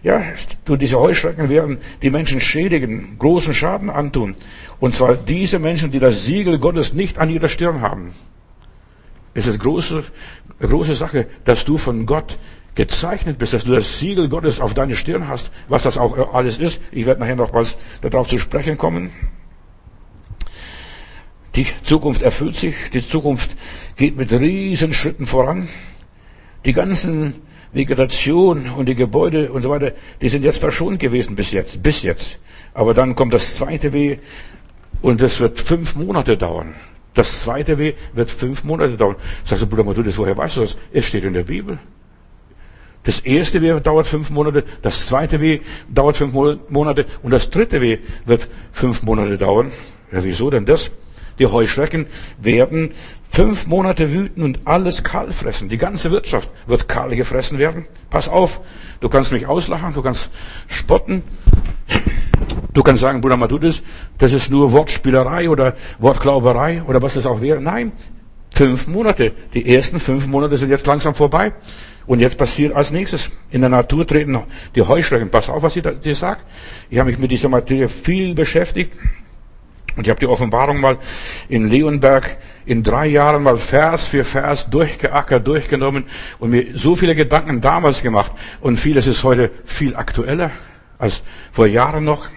ja, 0.02 0.20
durch 0.64 0.80
diese 0.80 0.98
Heuschrecken 0.98 1.48
werden 1.48 1.78
die 2.02 2.10
Menschen 2.10 2.40
schädigen, 2.40 3.16
großen 3.18 3.54
Schaden 3.54 3.88
antun. 3.88 4.34
Und 4.80 4.94
zwar 4.94 5.14
diese 5.14 5.58
Menschen, 5.60 5.92
die 5.92 6.00
das 6.00 6.24
Siegel 6.24 6.58
Gottes 6.58 6.92
nicht 6.92 7.18
an 7.18 7.30
ihrer 7.30 7.48
Stirn 7.48 7.80
haben. 7.82 8.12
Es 9.34 9.46
ist 9.46 9.60
große, 9.60 10.02
große 10.60 10.94
Sache, 10.96 11.26
dass 11.44 11.64
du 11.64 11.78
von 11.78 12.04
Gott 12.04 12.36
gezeichnet 12.74 13.38
bist, 13.38 13.52
dass 13.52 13.64
du 13.64 13.72
das 13.72 14.00
Siegel 14.00 14.28
Gottes 14.28 14.60
auf 14.60 14.74
deine 14.74 14.96
Stirn 14.96 15.28
hast, 15.28 15.52
was 15.68 15.84
das 15.84 15.98
auch 15.98 16.34
alles 16.34 16.58
ist. 16.58 16.80
Ich 16.90 17.06
werde 17.06 17.20
nachher 17.20 17.36
noch 17.36 17.54
was 17.54 17.78
darauf 18.00 18.28
zu 18.28 18.38
sprechen 18.38 18.76
kommen. 18.76 19.12
Die 21.54 21.66
Zukunft 21.82 22.22
erfüllt 22.22 22.56
sich, 22.56 22.74
die 22.92 23.06
Zukunft 23.06 23.50
geht 23.96 24.16
mit 24.16 24.32
riesen 24.32 24.92
Schritten 24.94 25.26
voran. 25.26 25.68
Die 26.64 26.72
ganzen 26.72 27.34
Vegetation 27.72 28.70
und 28.70 28.88
die 28.88 28.94
Gebäude 28.94 29.50
und 29.52 29.62
so 29.62 29.70
weiter, 29.70 29.92
die 30.20 30.28
sind 30.28 30.44
jetzt 30.44 30.58
verschont 30.58 30.98
gewesen 30.98 31.34
bis 31.36 31.52
jetzt, 31.52 31.82
bis 31.82 32.02
jetzt. 32.02 32.38
Aber 32.74 32.94
dann 32.94 33.14
kommt 33.14 33.32
das 33.32 33.54
zweite 33.56 33.92
Weh 33.92 34.18
und 35.00 35.20
das 35.20 35.40
wird 35.40 35.58
fünf 35.58 35.96
Monate 35.96 36.36
dauern. 36.36 36.74
Das 37.14 37.40
zweite 37.42 37.78
Weh 37.78 37.94
wird 38.14 38.30
fünf 38.30 38.64
Monate 38.64 38.96
dauern. 38.96 39.16
Sagst 39.44 39.62
du, 39.62 39.66
Bruder 39.66 39.84
Matthäus, 39.84 40.16
woher 40.18 40.36
weißt 40.36 40.56
du 40.56 40.60
das? 40.62 40.78
Es 40.92 41.06
steht 41.06 41.24
in 41.24 41.34
der 41.34 41.44
Bibel. 41.44 41.78
Das 43.04 43.18
erste 43.20 43.60
Weh 43.60 43.80
dauert 43.80 44.06
fünf 44.06 44.30
Monate, 44.30 44.64
das 44.80 45.06
zweite 45.06 45.40
Weh 45.40 45.60
dauert 45.88 46.16
fünf 46.16 46.34
Monate 46.68 47.06
und 47.22 47.32
das 47.32 47.50
dritte 47.50 47.80
Weh 47.80 47.98
wird 48.26 48.48
fünf 48.70 49.02
Monate 49.02 49.38
dauern. 49.38 49.72
Ja, 50.12 50.22
wieso 50.22 50.50
denn 50.50 50.66
das? 50.66 50.90
Die 51.38 51.46
Heuschrecken 51.46 52.06
werden 52.40 52.92
fünf 53.30 53.66
Monate 53.66 54.12
wüten 54.12 54.42
und 54.42 54.60
alles 54.66 55.02
kahl 55.02 55.32
fressen. 55.32 55.68
Die 55.68 55.78
ganze 55.78 56.10
Wirtschaft 56.10 56.50
wird 56.66 56.88
kahl 56.88 57.14
gefressen 57.16 57.58
werden. 57.58 57.86
Pass 58.10 58.28
auf, 58.28 58.60
du 59.00 59.08
kannst 59.08 59.32
mich 59.32 59.46
auslachen, 59.46 59.94
du 59.94 60.02
kannst 60.02 60.30
spotten. 60.68 61.22
Du 62.74 62.82
kannst 62.82 63.00
sagen, 63.00 63.20
Bruder 63.20 63.36
Matudis, 63.36 63.82
das 64.18 64.32
ist 64.32 64.50
nur 64.50 64.72
Wortspielerei 64.72 65.48
oder 65.48 65.76
Wortglauberei 65.98 66.82
oder 66.82 67.00
was 67.00 67.14
das 67.14 67.26
auch 67.26 67.40
wäre. 67.40 67.60
Nein, 67.60 67.92
fünf 68.50 68.86
Monate. 68.86 69.32
Die 69.54 69.74
ersten 69.74 70.00
fünf 70.00 70.26
Monate 70.26 70.56
sind 70.56 70.70
jetzt 70.70 70.86
langsam 70.86 71.14
vorbei. 71.14 71.52
Und 72.04 72.18
jetzt 72.18 72.36
passiert 72.36 72.74
als 72.74 72.90
nächstes. 72.90 73.30
In 73.50 73.60
der 73.60 73.70
Natur 73.70 74.06
treten 74.06 74.38
die 74.74 74.82
Heuschrecken. 74.82 75.30
Pass 75.30 75.48
auf, 75.48 75.62
was 75.62 75.76
ich 75.76 75.82
dir 75.82 76.14
sage. 76.14 76.40
Ich 76.90 76.98
habe 76.98 77.10
mich 77.10 77.18
mit 77.18 77.30
dieser 77.30 77.48
Materie 77.48 77.88
viel 77.88 78.34
beschäftigt. 78.34 78.96
Und 79.96 80.06
ich 80.06 80.10
habe 80.10 80.20
die 80.20 80.26
Offenbarung 80.26 80.80
mal 80.80 80.98
in 81.48 81.68
Leonberg 81.68 82.38
in 82.64 82.82
drei 82.82 83.06
Jahren 83.06 83.42
mal 83.42 83.58
Vers 83.58 84.06
für 84.06 84.24
Vers 84.24 84.70
durchgeackert, 84.70 85.46
durchgenommen 85.46 86.04
und 86.38 86.50
mir 86.50 86.66
so 86.74 86.94
viele 86.94 87.14
Gedanken 87.14 87.60
damals 87.60 88.02
gemacht. 88.02 88.32
Und 88.60 88.78
vieles 88.78 89.06
ist 89.06 89.24
heute 89.24 89.50
viel 89.64 89.96
aktueller 89.96 90.50
als 90.98 91.22
vor 91.50 91.66
Jahren 91.66 92.04
noch. 92.04 92.28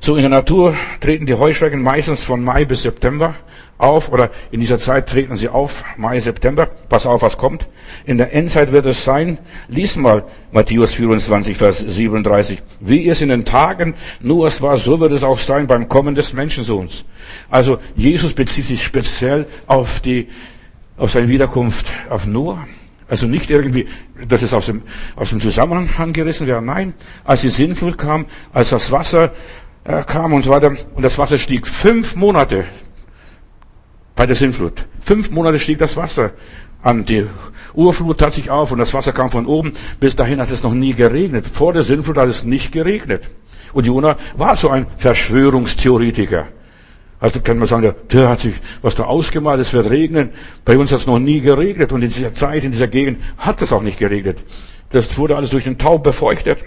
So 0.00 0.16
in 0.16 0.22
der 0.22 0.30
Natur 0.30 0.76
treten 1.00 1.24
die 1.24 1.34
Heuschrecken 1.34 1.82
meistens 1.82 2.24
von 2.24 2.44
Mai 2.44 2.66
bis 2.66 2.82
September 2.82 3.34
auf 3.78 4.12
oder 4.12 4.30
in 4.50 4.60
dieser 4.60 4.78
Zeit 4.78 5.08
treten 5.08 5.36
sie 5.36 5.48
auf, 5.48 5.84
Mai, 5.96 6.20
September. 6.20 6.66
Pass 6.88 7.06
auf, 7.06 7.22
was 7.22 7.36
kommt. 7.36 7.66
In 8.06 8.18
der 8.18 8.32
Endzeit 8.32 8.72
wird 8.72 8.86
es 8.86 9.04
sein, 9.04 9.38
lies 9.68 9.96
mal 9.96 10.24
Matthäus 10.52 10.94
24, 10.94 11.56
Vers 11.56 11.78
37. 11.78 12.62
Wie 12.80 13.08
es 13.08 13.20
in 13.20 13.28
den 13.28 13.44
Tagen 13.44 13.94
Noahs 14.20 14.62
war, 14.62 14.78
so 14.78 15.00
wird 15.00 15.12
es 15.12 15.24
auch 15.24 15.38
sein 15.38 15.66
beim 15.66 15.88
Kommen 15.88 16.14
des 16.14 16.32
Menschensohns. 16.32 17.04
Also 17.50 17.78
Jesus 17.96 18.32
bezieht 18.32 18.64
sich 18.64 18.82
speziell 18.82 19.46
auf 19.66 20.00
die, 20.00 20.28
auf 20.96 21.10
seine 21.10 21.28
Wiederkunft 21.28 21.86
auf 22.08 22.26
Noah. 22.26 22.66
Also 23.08 23.26
nicht 23.26 23.50
irgendwie, 23.50 23.86
dass 24.28 24.42
es 24.42 24.54
aus 24.54 24.66
dem, 24.66 24.82
aus 25.14 25.30
dem 25.30 25.40
Zusammenhang 25.40 26.12
gerissen 26.12 26.46
wäre. 26.46 26.62
Nein, 26.62 26.94
als 27.24 27.42
die 27.42 27.50
Sinnflut 27.50 27.98
kam, 27.98 28.26
als 28.52 28.70
das 28.70 28.90
Wasser 28.92 29.32
äh, 29.84 30.02
kam 30.04 30.32
und 30.32 30.42
so 30.42 30.50
weiter, 30.50 30.74
und 30.94 31.02
das 31.02 31.18
Wasser 31.18 31.36
stieg 31.36 31.66
fünf 31.66 32.16
Monate 32.16 32.64
bei 34.16 34.26
der 34.26 34.36
Sintflut. 34.36 34.86
Fünf 35.00 35.30
Monate 35.30 35.58
stieg 35.58 35.78
das 35.78 35.96
Wasser 35.96 36.30
an. 36.82 37.04
Die 37.04 37.26
Urflut 37.74 38.18
tat 38.18 38.32
sich 38.32 38.50
auf 38.50 38.72
und 38.72 38.78
das 38.78 38.94
Wasser 38.94 39.12
kam 39.12 39.30
von 39.30 39.46
oben. 39.46 39.72
Bis 40.00 40.16
dahin 40.16 40.40
hat 40.40 40.50
es 40.50 40.62
noch 40.62 40.74
nie 40.74 40.94
geregnet. 40.94 41.46
Vor 41.46 41.72
der 41.72 41.82
Sintflut 41.82 42.16
hat 42.16 42.28
es 42.28 42.44
nicht 42.44 42.72
geregnet. 42.72 43.30
Und 43.72 43.86
Jona 43.86 44.16
war 44.36 44.56
so 44.56 44.70
ein 44.70 44.86
Verschwörungstheoretiker. 44.96 46.46
Also 47.18 47.40
kann 47.40 47.58
man 47.58 47.66
sagen, 47.66 47.94
der 48.12 48.28
hat 48.28 48.40
sich 48.40 48.54
was 48.82 48.94
da 48.96 49.04
ausgemalt, 49.04 49.60
es 49.60 49.72
wird 49.72 49.88
regnen. 49.88 50.30
Bei 50.64 50.76
uns 50.76 50.92
hat 50.92 51.00
es 51.00 51.06
noch 51.06 51.18
nie 51.18 51.40
geregnet 51.40 51.92
und 51.92 52.02
in 52.02 52.10
dieser 52.10 52.34
Zeit, 52.34 52.64
in 52.64 52.72
dieser 52.72 52.88
Gegend 52.88 53.22
hat 53.38 53.62
es 53.62 53.72
auch 53.72 53.82
nicht 53.82 53.98
geregnet. 53.98 54.38
Das 54.90 55.16
wurde 55.16 55.34
alles 55.34 55.50
durch 55.50 55.64
den 55.64 55.78
Taub 55.78 56.04
befeuchtet. 56.04 56.58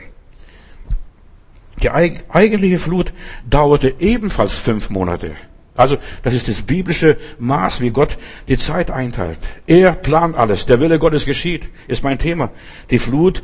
Die 1.81 1.91
eigentliche 1.91 2.79
Flut 2.79 3.13
dauerte 3.47 3.93
ebenfalls 3.99 4.55
fünf 4.55 4.89
Monate. 4.89 5.36
Also, 5.78 5.98
das 6.24 6.34
ist 6.34 6.48
das 6.48 6.63
biblische 6.63 7.18
Maß, 7.38 7.82
wie 7.82 7.92
Gott 7.92 8.18
die 8.48 8.58
Zeit 8.58 8.90
einteilt. 8.90 9.38
Er 9.68 9.94
plant 9.94 10.36
alles. 10.36 10.66
Der 10.66 10.82
Wille 10.82 10.98
Gottes 10.98 11.26
geschieht, 11.26 11.70
ist 11.88 12.04
mein 12.04 12.18
Thema. 12.18 12.50
Die 12.90 12.98
Flut, 12.98 13.44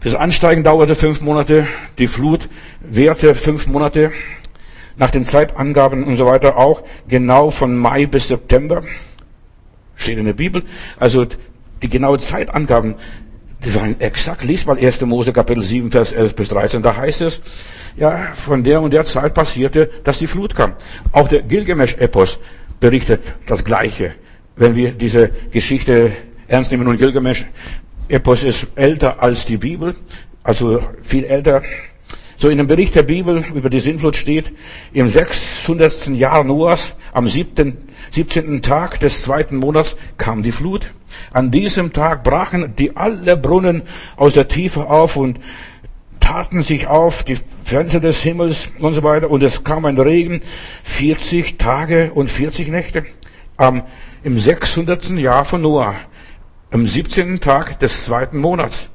das 0.00 0.14
Ansteigen 0.14 0.62
dauerte 0.62 0.94
fünf 0.94 1.20
Monate. 1.20 1.66
Die 1.98 2.06
Flut 2.06 2.48
währte 2.80 3.34
fünf 3.34 3.66
Monate. 3.66 4.12
Nach 4.96 5.10
den 5.10 5.24
Zeitangaben 5.24 6.04
und 6.04 6.16
so 6.16 6.24
weiter 6.24 6.56
auch 6.56 6.82
genau 7.08 7.50
von 7.50 7.76
Mai 7.76 8.06
bis 8.06 8.28
September. 8.28 8.84
Steht 9.96 10.18
in 10.18 10.24
der 10.24 10.34
Bibel. 10.34 10.62
Also, 10.98 11.26
die 11.82 11.88
genaue 11.88 12.18
Zeitangaben 12.18 12.94
die 13.66 13.74
waren 13.74 14.00
exakt. 14.00 14.44
Lies 14.44 14.64
mal 14.64 14.78
1. 14.78 15.00
Mose 15.02 15.32
Kapitel 15.32 15.64
7, 15.64 15.90
Vers 15.90 16.12
11 16.12 16.36
bis 16.36 16.48
13. 16.48 16.82
Da 16.82 16.96
heißt 16.96 17.20
es, 17.22 17.40
ja, 17.96 18.32
von 18.32 18.62
der 18.62 18.80
und 18.80 18.92
der 18.92 19.04
Zeit 19.04 19.34
passierte, 19.34 19.90
dass 20.04 20.18
die 20.20 20.28
Flut 20.28 20.54
kam. 20.54 20.74
Auch 21.12 21.28
der 21.28 21.42
Gilgamesch-Epos 21.42 22.38
berichtet 22.78 23.20
das 23.46 23.64
Gleiche. 23.64 24.14
Wenn 24.54 24.76
wir 24.76 24.92
diese 24.92 25.30
Geschichte 25.50 26.12
ernst 26.46 26.70
nehmen 26.70 26.86
und 26.86 26.98
Gilgamesch-Epos 26.98 28.44
ist 28.44 28.68
älter 28.76 29.20
als 29.20 29.44
die 29.46 29.56
Bibel, 29.56 29.96
also 30.44 30.80
viel 31.02 31.24
älter. 31.24 31.62
So 32.36 32.50
in 32.50 32.58
dem 32.58 32.66
Bericht 32.66 32.94
der 32.94 33.02
Bibel 33.02 33.44
über 33.54 33.70
die 33.70 33.80
Sintflut 33.80 34.14
steht, 34.14 34.52
im 34.92 35.08
600. 35.08 36.08
Jahr 36.08 36.44
Noahs, 36.44 36.94
am 37.12 37.26
7. 37.26 37.76
17. 38.10 38.62
Tag 38.62 39.00
des 39.00 39.22
zweiten 39.22 39.56
Monats 39.56 39.96
kam 40.18 40.42
die 40.42 40.52
Flut. 40.52 40.92
An 41.32 41.50
diesem 41.50 41.92
Tag 41.92 42.24
brachen 42.24 42.74
die 42.76 42.96
alle 42.96 43.36
Brunnen 43.36 43.82
aus 44.16 44.34
der 44.34 44.48
Tiefe 44.48 44.88
auf 44.88 45.16
und 45.16 45.40
taten 46.20 46.62
sich 46.62 46.86
auf, 46.88 47.24
die 47.24 47.38
Fenster 47.64 48.00
des 48.00 48.20
Himmels 48.20 48.70
und 48.80 48.94
so 48.94 49.02
weiter. 49.02 49.30
Und 49.30 49.42
es 49.42 49.64
kam 49.64 49.86
ein 49.86 49.98
Regen, 49.98 50.42
40 50.82 51.56
Tage 51.56 52.12
und 52.12 52.30
40 52.30 52.68
Nächte. 52.68 53.06
Am, 53.56 53.82
Im 54.22 54.38
600. 54.38 55.10
Jahr 55.12 55.44
von 55.44 55.62
Noah, 55.62 55.94
am 56.70 56.84
17. 56.84 57.40
Tag 57.40 57.78
des 57.80 58.04
zweiten 58.04 58.38
Monats. 58.38 58.90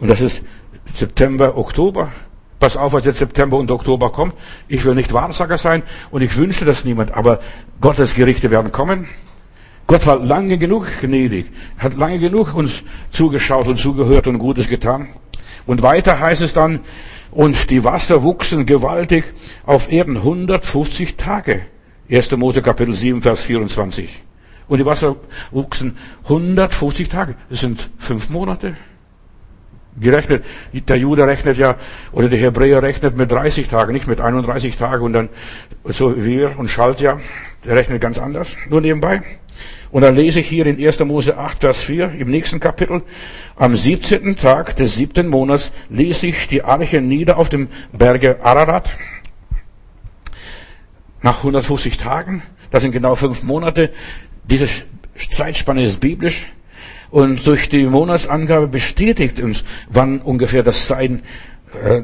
Und 0.00 0.08
das 0.08 0.20
ist 0.20 0.44
September, 0.84 1.56
Oktober. 1.56 2.12
Pass 2.58 2.76
auf, 2.76 2.92
was 2.92 3.04
jetzt 3.04 3.18
September 3.18 3.58
und 3.58 3.70
Oktober 3.70 4.10
kommt. 4.10 4.34
Ich 4.68 4.84
will 4.84 4.94
nicht 4.94 5.12
Wahrsager 5.12 5.58
sein 5.58 5.82
und 6.10 6.22
ich 6.22 6.36
wünsche 6.36 6.64
das 6.64 6.84
niemand, 6.84 7.12
aber 7.12 7.40
Gottes 7.80 8.14
Gerichte 8.14 8.50
werden 8.50 8.72
kommen. 8.72 9.06
Gott 9.86 10.06
war 10.06 10.18
lange 10.18 10.58
genug 10.58 10.86
gnädig, 11.00 11.46
hat 11.78 11.94
lange 11.94 12.18
genug 12.18 12.54
uns 12.54 12.82
zugeschaut 13.10 13.68
und 13.68 13.78
zugehört 13.78 14.26
und 14.26 14.38
Gutes 14.38 14.68
getan. 14.68 15.08
Und 15.66 15.82
weiter 15.82 16.18
heißt 16.18 16.42
es 16.42 16.54
dann, 16.54 16.80
und 17.30 17.70
die 17.70 17.84
Wasser 17.84 18.22
wuchsen 18.22 18.66
gewaltig 18.66 19.32
auf 19.64 19.92
Erden 19.92 20.16
150 20.16 21.16
Tage. 21.16 21.62
1. 22.10 22.30
Mose 22.36 22.62
Kapitel 22.62 22.94
7, 22.94 23.20
Vers 23.20 23.42
24. 23.42 24.22
Und 24.68 24.78
die 24.78 24.86
Wasser 24.86 25.16
wuchsen 25.50 25.96
150 26.24 27.08
Tage. 27.08 27.34
Das 27.50 27.60
sind 27.60 27.90
fünf 27.98 28.30
Monate. 28.30 28.76
Gerechnet, 29.98 30.44
der 30.72 30.96
Jude 30.96 31.26
rechnet 31.26 31.56
ja, 31.56 31.76
oder 32.12 32.28
der 32.28 32.38
Hebräer 32.38 32.82
rechnet 32.82 33.16
mit 33.16 33.32
30 33.32 33.68
Tagen, 33.68 33.92
nicht 33.92 34.06
mit 34.06 34.20
31 34.20 34.76
Tagen 34.76 35.04
und 35.04 35.12
dann, 35.14 35.28
so 35.84 36.16
wie 36.16 36.38
wir 36.38 36.58
und 36.58 36.68
Schalt 36.68 37.00
ja, 37.00 37.18
der 37.64 37.76
rechnet 37.76 38.00
ganz 38.00 38.18
anders, 38.18 38.56
nur 38.68 38.80
nebenbei. 38.80 39.22
Und 39.90 40.02
dann 40.02 40.14
lese 40.14 40.40
ich 40.40 40.48
hier 40.48 40.66
in 40.66 40.84
1. 40.84 41.00
Mose 41.00 41.38
8, 41.38 41.60
Vers 41.60 41.82
4 41.82 42.12
im 42.18 42.28
nächsten 42.28 42.60
Kapitel. 42.60 43.02
Am 43.54 43.74
17. 43.74 44.36
Tag 44.36 44.76
des 44.76 44.96
siebten 44.96 45.28
Monats 45.28 45.72
ließ 45.88 46.24
ich 46.24 46.48
die 46.48 46.62
Arche 46.62 47.00
nieder 47.00 47.38
auf 47.38 47.48
dem 47.48 47.68
Berge 47.92 48.44
Ararat. 48.44 48.90
Nach 51.22 51.38
150 51.38 51.96
Tagen, 51.96 52.42
das 52.70 52.82
sind 52.82 52.92
genau 52.92 53.14
fünf 53.14 53.42
Monate. 53.42 53.90
Diese 54.44 54.68
Zeitspanne 55.16 55.84
ist 55.84 56.00
biblisch. 56.00 56.52
Und 57.10 57.46
durch 57.46 57.68
die 57.68 57.86
Monatsangabe 57.86 58.66
bestätigt 58.66 59.40
uns, 59.40 59.64
wann 59.88 60.20
ungefähr 60.20 60.62
das 60.62 60.86
Sein, 60.86 61.22
äh, 61.84 62.02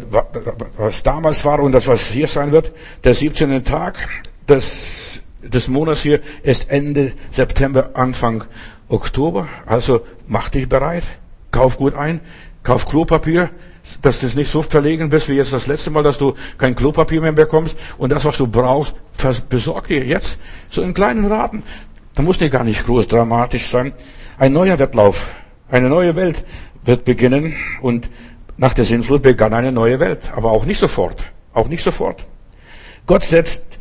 was 0.77 1.03
damals 1.03 1.45
war 1.45 1.61
und 1.61 1.73
das, 1.73 1.87
was 1.87 2.09
hier 2.09 2.29
sein 2.29 2.53
wird. 2.53 2.73
Der 3.05 3.15
17. 3.15 3.65
Tag 3.65 3.97
des 4.49 5.23
des 5.43 5.69
Monats 5.69 6.03
hier 6.03 6.21
ist 6.43 6.71
Ende 6.71 7.13
September, 7.31 7.91
Anfang 7.95 8.45
Oktober. 8.89 9.49
Also 9.67 10.03
mach 10.29 10.49
dich 10.49 10.69
bereit, 10.69 11.05
kauf 11.51 11.77
gut 11.77 11.95
ein, 11.95 12.21
kauf 12.63 12.89
Klopapier, 12.89 13.51
dass 14.01 14.21
du 14.21 14.27
nicht 14.39 14.51
so 14.51 14.63
verlegen 14.63 15.11
bist 15.11 15.29
wie 15.29 15.35
jetzt 15.35 15.53
das 15.53 15.67
letzte 15.67 15.91
Mal, 15.91 16.03
dass 16.03 16.19
du 16.19 16.35
kein 16.59 16.77
Klopapier 16.77 17.21
mehr 17.21 17.33
bekommst 17.33 17.77
und 17.99 18.11
das, 18.11 18.25
was 18.25 18.37
du 18.37 18.47
brauchst, 18.47 18.95
besorg 19.49 19.89
dir 19.89 20.05
jetzt 20.05 20.39
so 20.71 20.83
in 20.83 20.95
kleinen 20.95 21.27
Raten. 21.27 21.63
Da 22.15 22.23
muss 22.23 22.39
dir 22.39 22.51
gar 22.51 22.65
nicht 22.65 22.85
groß 22.85 23.09
dramatisch 23.09 23.69
sein. 23.69 23.93
Ein 24.39 24.53
neuer 24.53 24.79
Wettlauf, 24.79 25.33
eine 25.71 25.89
neue 25.89 26.15
Welt 26.17 26.45
wird 26.85 27.05
beginnen 27.05 27.55
und 27.81 28.11
nach 28.57 28.75
der 28.75 28.85
Sinnflut 28.85 29.23
begann 29.23 29.55
eine 29.55 29.73
neue 29.73 29.99
Welt, 29.99 30.21
aber 30.35 30.51
auch 30.51 30.65
nicht 30.65 30.79
sofort, 30.79 31.25
auch 31.55 31.69
nicht 31.69 31.83
sofort. 31.83 32.27
Gott 33.07 33.25
setzt 33.25 33.79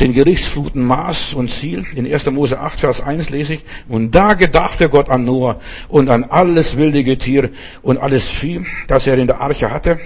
den 0.00 0.12
Gerichtsfluten 0.12 0.84
Maß 0.84 1.34
und 1.34 1.48
Ziel. 1.48 1.84
In 1.94 2.10
1. 2.10 2.26
Mose 2.30 2.60
8, 2.60 2.80
Vers 2.80 3.00
1 3.00 3.30
lese 3.30 3.54
ich, 3.54 3.64
und 3.88 4.14
da 4.14 4.34
gedachte 4.34 4.88
Gott 4.88 5.08
an 5.08 5.24
Noah 5.24 5.60
und 5.88 6.10
an 6.10 6.24
alles 6.24 6.76
wilde 6.76 7.02
Getier 7.04 7.50
und 7.82 7.98
alles 7.98 8.28
Vieh, 8.28 8.66
das 8.88 9.06
er 9.06 9.18
in 9.18 9.26
der 9.26 9.40
Arche 9.40 9.70
hatte. 9.70 9.98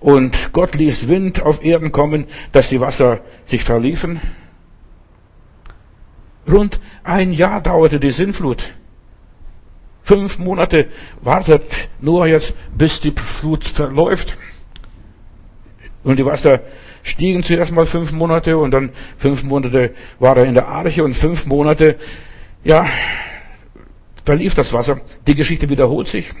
Und 0.00 0.52
Gott 0.52 0.74
ließ 0.74 1.08
Wind 1.08 1.42
auf 1.42 1.64
Erden 1.64 1.92
kommen, 1.92 2.26
dass 2.52 2.68
die 2.68 2.80
Wasser 2.80 3.20
sich 3.46 3.62
verliefen. 3.62 4.20
Rund 6.50 6.80
ein 7.04 7.32
Jahr 7.32 7.60
dauerte 7.60 8.00
die 8.00 8.10
Sinnflut. 8.10 8.74
Fünf 10.02 10.38
Monate 10.38 10.88
wartet 11.20 11.62
Noah 12.00 12.26
jetzt, 12.26 12.54
bis 12.76 13.00
die 13.00 13.12
Flut 13.12 13.64
verläuft. 13.64 14.36
Und 16.02 16.18
die 16.18 16.26
Wasser 16.26 16.60
stiegen 17.02 17.42
zuerst 17.42 17.72
mal 17.72 17.86
fünf 17.86 18.12
Monate 18.12 18.58
und 18.58 18.72
dann 18.72 18.90
fünf 19.16 19.44
Monate 19.44 19.94
war 20.18 20.36
er 20.36 20.46
in 20.46 20.54
der 20.54 20.66
Arche 20.66 21.04
und 21.04 21.14
fünf 21.14 21.46
Monate, 21.46 21.96
ja, 22.64 22.86
verlief 24.24 24.54
das 24.54 24.72
Wasser. 24.72 25.00
Die 25.26 25.34
Geschichte 25.34 25.68
wiederholt 25.68 26.08
sich. 26.08 26.32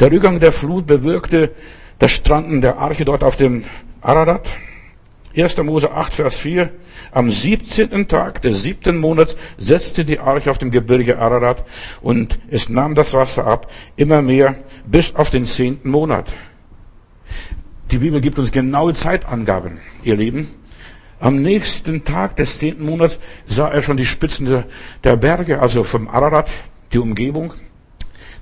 Der 0.00 0.10
Rückgang 0.10 0.40
der 0.40 0.52
Flut 0.52 0.86
bewirkte 0.86 1.52
das 1.98 2.10
Stranden 2.10 2.60
der 2.60 2.78
Arche 2.78 3.04
dort 3.04 3.22
auf 3.22 3.36
dem 3.36 3.64
Ararat. 4.00 4.48
1. 5.34 5.56
Mose 5.58 5.90
8, 5.90 6.12
Vers 6.12 6.36
4. 6.38 6.70
Am 7.10 7.30
17. 7.30 8.06
Tag 8.08 8.42
des 8.42 8.62
siebten 8.62 8.98
Monats 8.98 9.36
setzte 9.56 10.04
die 10.04 10.18
Arche 10.18 10.50
auf 10.50 10.58
dem 10.58 10.70
Gebirge 10.70 11.18
Ararat 11.18 11.64
und 12.02 12.38
es 12.50 12.68
nahm 12.68 12.94
das 12.94 13.14
Wasser 13.14 13.46
ab, 13.46 13.70
immer 13.96 14.20
mehr, 14.20 14.56
bis 14.86 15.14
auf 15.14 15.30
den 15.30 15.46
zehnten 15.46 15.90
Monat. 15.90 16.32
Die 17.90 17.98
Bibel 17.98 18.20
gibt 18.20 18.38
uns 18.38 18.52
genaue 18.52 18.94
Zeitangaben, 18.94 19.80
ihr 20.02 20.16
Lieben. 20.16 20.50
Am 21.18 21.40
nächsten 21.40 22.04
Tag 22.04 22.36
des 22.36 22.58
zehnten 22.58 22.84
Monats 22.84 23.20
sah 23.46 23.68
er 23.68 23.82
schon 23.82 23.96
die 23.96 24.04
Spitzen 24.04 24.64
der 25.04 25.16
Berge, 25.16 25.60
also 25.60 25.84
vom 25.84 26.08
Ararat, 26.08 26.50
die 26.92 26.98
Umgebung. 26.98 27.54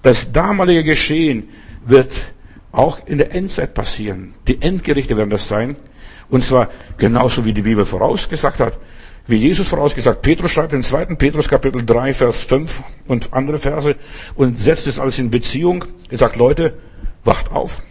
Das 0.03 0.33
damalige 0.33 0.83
Geschehen 0.83 1.51
wird 1.85 2.11
auch 2.73 3.07
in 3.07 3.19
der 3.19 3.35
Endzeit 3.35 3.75
passieren. 3.75 4.35
Die 4.49 4.63
Endgerichte 4.63 5.17
werden 5.17 5.31
das 5.31 5.47
sein. 5.49 5.77
Und 6.31 6.45
zwar 6.45 6.71
genauso 6.97 7.45
wie 7.45 7.53
die 7.53 7.63
Bibel 7.63 7.85
vorausgesagt 7.85 8.61
hat. 8.61 8.79
Wie 9.27 9.37
Jesus 9.37 9.69
vorausgesagt. 9.69 10.23
Petrus 10.23 10.51
schreibt 10.51 10.73
in 10.73 10.83
2. 10.83 11.07
Petrus 11.17 11.49
Kapitel 11.49 11.85
3, 11.85 12.15
Vers 12.15 12.41
5 12.43 12.83
und 13.07 13.33
andere 13.33 13.59
Verse 13.59 13.97
und 14.35 14.59
setzt 14.59 14.87
es 14.87 14.99
alles 14.99 15.19
in 15.19 15.31
Beziehung. 15.31 15.85
Er 16.09 16.19
sagt, 16.19 16.37
Leute, 16.37 16.75
wacht 17.25 17.51
auf. 17.51 17.83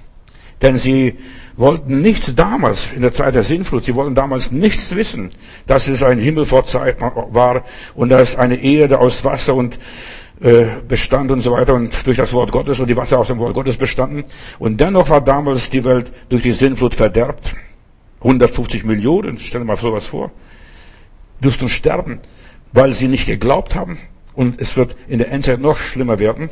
Denn 0.62 0.78
sie 0.78 1.16
wollten 1.56 2.02
nichts 2.02 2.36
damals, 2.36 2.92
in 2.94 3.02
der 3.02 3.14
Zeit 3.14 3.36
der 3.36 3.44
Sinnflut, 3.44 3.84
sie 3.84 3.96
wollten 3.96 4.16
damals 4.16 4.52
nichts 4.52 4.96
wissen, 4.96 5.30
dass 5.68 5.88
es 5.88 6.04
ein 6.04 6.20
Himmel 6.20 6.46
vor 6.46 6.66
Zeit 6.66 6.98
war 7.00 7.64
und 7.96 8.10
dass 8.10 8.36
eine 8.36 8.62
Erde 8.62 9.00
aus 9.00 9.24
Wasser 9.24 9.56
und 9.56 9.80
äh, 10.42 10.66
bestand 10.88 11.32
und 11.32 11.42
so 11.42 11.52
weiter 11.52 11.74
und 11.74 12.06
durch 12.06 12.18
das 12.18 12.34
Wort 12.34 12.52
Gottes 12.52 12.80
und 12.80 12.88
die 12.88 12.98
Wasser 12.98 13.20
aus 13.20 13.28
dem 13.28 13.40
Wort 13.40 13.54
Gottes 13.54 13.78
bestanden. 13.78 14.24
Und 14.58 14.80
dennoch 14.80 15.10
war 15.10 15.22
damals 15.22 15.70
die 15.70 15.84
Welt 15.84 16.12
durch 16.30 16.44
die 16.44 16.54
Sinnflut 16.54 16.96
verderbt. 16.96 17.56
150 18.22 18.84
Millionen, 18.84 19.38
stell 19.40 19.62
dir 19.62 19.66
mal 19.66 19.78
sowas 19.78 20.06
vor, 20.06 20.32
durften 21.42 21.70
sterben, 21.70 22.20
weil 22.74 22.94
sie 22.94 23.08
nicht 23.08 23.26
geglaubt 23.26 23.76
haben 23.76 23.98
Und 24.40 24.62
es 24.62 24.78
wird 24.78 24.96
in 25.10 25.18
der 25.18 25.34
Endzeit 25.34 25.60
noch 25.60 25.80
schlimmer 25.80 26.18
werden. 26.18 26.50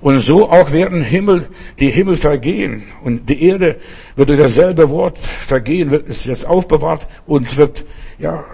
Und 0.00 0.18
so 0.18 0.50
auch 0.50 0.72
werden 0.72 1.04
Himmel, 1.04 1.48
die 1.78 1.88
Himmel 1.88 2.16
vergehen. 2.16 2.82
Und 3.04 3.28
die 3.28 3.44
Erde 3.46 3.76
wird 4.16 4.28
durch 4.28 4.40
dasselbe 4.40 4.90
Wort 4.90 5.18
vergehen, 5.18 5.92
wird, 5.92 6.08
ist 6.08 6.24
jetzt 6.24 6.44
aufbewahrt 6.44 7.06
und 7.24 7.56
wird, 7.56 7.84
ja, 8.18 8.44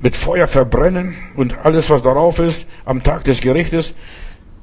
mit 0.00 0.16
Feuer 0.16 0.46
verbrennen 0.46 1.16
und 1.34 1.58
alles, 1.64 1.90
was 1.90 2.04
darauf 2.04 2.38
ist, 2.38 2.68
am 2.84 3.02
Tag 3.02 3.24
des 3.24 3.40
Gerichtes, 3.40 3.96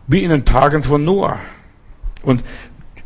wie 0.07 0.23
in 0.23 0.29
den 0.29 0.45
Tagen 0.45 0.83
von 0.83 1.03
Noah. 1.03 1.37
Und 2.23 2.41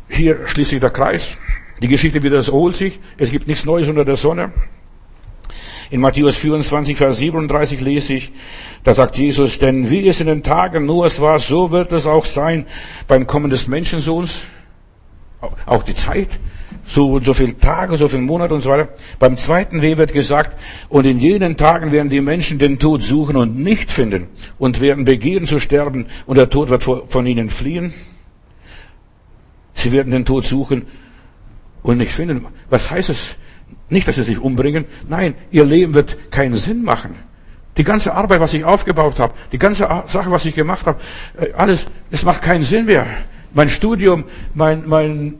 hier 0.08 0.46
schließt 0.46 0.70
sich 0.70 0.80
der 0.80 0.90
Kreis. 0.90 1.38
Die 1.82 1.88
Geschichte 1.88 2.22
wiederholt 2.22 2.76
sich. 2.76 2.98
Es 3.16 3.30
gibt 3.30 3.46
nichts 3.46 3.64
Neues 3.64 3.88
unter 3.88 4.04
der 4.04 4.16
Sonne. 4.16 4.52
In 5.90 6.00
Matthäus 6.00 6.36
24, 6.36 6.96
Vers 6.96 7.18
37 7.18 7.80
lese 7.80 8.14
ich, 8.14 8.32
da 8.84 8.94
sagt 8.94 9.18
Jesus, 9.18 9.58
denn 9.58 9.90
wie 9.90 10.06
es 10.06 10.20
in 10.20 10.28
den 10.28 10.44
Tagen 10.44 10.86
Noahs 10.86 11.20
war, 11.20 11.40
so 11.40 11.72
wird 11.72 11.90
es 11.92 12.06
auch 12.06 12.24
sein 12.24 12.66
beim 13.08 13.26
Kommen 13.26 13.50
des 13.50 13.66
Menschensohns. 13.66 14.44
Auch 15.66 15.82
die 15.82 15.94
Zeit, 15.94 16.28
so 16.84 17.12
und 17.12 17.24
so 17.24 17.32
viele 17.32 17.56
Tage, 17.58 17.96
so 17.96 18.06
viele 18.08 18.22
Monate 18.22 18.54
und 18.54 18.60
so 18.60 18.70
weiter. 18.70 18.90
Beim 19.18 19.36
zweiten 19.36 19.82
Weh 19.82 19.96
wird 19.96 20.12
gesagt, 20.12 20.56
und 20.90 21.06
in 21.06 21.18
jenen 21.18 21.56
Tagen 21.56 21.92
werden 21.92 22.10
die 22.10 22.20
Menschen 22.20 22.58
den 22.58 22.78
Tod 22.78 23.02
suchen 23.02 23.36
und 23.36 23.58
nicht 23.58 23.90
finden 23.90 24.28
und 24.58 24.80
werden 24.80 25.06
begehren 25.06 25.46
zu 25.46 25.58
sterben 25.58 26.06
und 26.26 26.36
der 26.36 26.50
Tod 26.50 26.68
wird 26.68 26.84
von 26.84 27.26
ihnen 27.26 27.48
fliehen. 27.48 27.92
Sie 29.72 29.92
werden 29.92 30.12
den 30.12 30.26
Tod 30.26 30.44
suchen 30.44 30.86
und 31.82 31.98
nicht 31.98 32.12
finden. 32.12 32.46
Was 32.68 32.90
heißt 32.90 33.10
es? 33.10 33.36
Nicht, 33.88 34.06
dass 34.06 34.16
sie 34.16 34.22
sich 34.22 34.38
umbringen. 34.38 34.84
Nein, 35.08 35.34
ihr 35.50 35.64
Leben 35.64 35.94
wird 35.94 36.30
keinen 36.30 36.54
Sinn 36.54 36.82
machen. 36.82 37.14
Die 37.76 37.84
ganze 37.84 38.14
Arbeit, 38.14 38.40
was 38.40 38.52
ich 38.52 38.64
aufgebaut 38.64 39.18
habe, 39.18 39.34
die 39.52 39.58
ganze 39.58 39.88
Sache, 40.06 40.30
was 40.30 40.44
ich 40.44 40.54
gemacht 40.54 40.86
habe, 40.86 41.00
äh, 41.38 41.52
alles, 41.52 41.86
es 42.10 42.24
macht 42.24 42.42
keinen 42.42 42.62
Sinn 42.62 42.86
mehr. 42.86 43.06
Mein 43.52 43.68
Studium, 43.68 44.24
mein, 44.54 44.84
mein, 44.86 45.34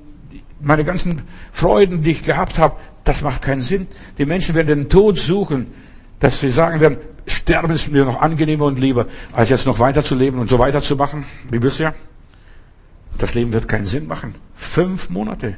meine 0.60 0.84
ganzen 0.84 1.22
Freuden, 1.52 2.02
die 2.02 2.12
ich 2.12 2.22
gehabt 2.22 2.58
habe, 2.58 2.76
das 3.04 3.22
macht 3.22 3.42
keinen 3.42 3.62
Sinn. 3.62 3.86
Die 4.18 4.26
Menschen 4.26 4.54
werden 4.54 4.68
den 4.68 4.88
Tod 4.88 5.16
suchen, 5.16 5.68
dass 6.18 6.40
sie 6.40 6.50
sagen 6.50 6.80
werden, 6.80 6.98
sterben 7.26 7.72
ist 7.72 7.90
mir 7.90 8.04
noch 8.04 8.20
angenehmer 8.20 8.66
und 8.66 8.78
lieber, 8.78 9.06
als 9.32 9.48
jetzt 9.48 9.66
noch 9.66 9.78
weiterzuleben 9.78 10.40
und 10.40 10.48
so 10.48 10.58
weiterzumachen, 10.58 11.24
wie 11.50 11.58
bisher. 11.58 11.94
Das 13.18 13.34
Leben 13.34 13.52
wird 13.52 13.68
keinen 13.68 13.86
Sinn 13.86 14.06
machen. 14.06 14.34
Fünf 14.54 15.10
Monate. 15.10 15.56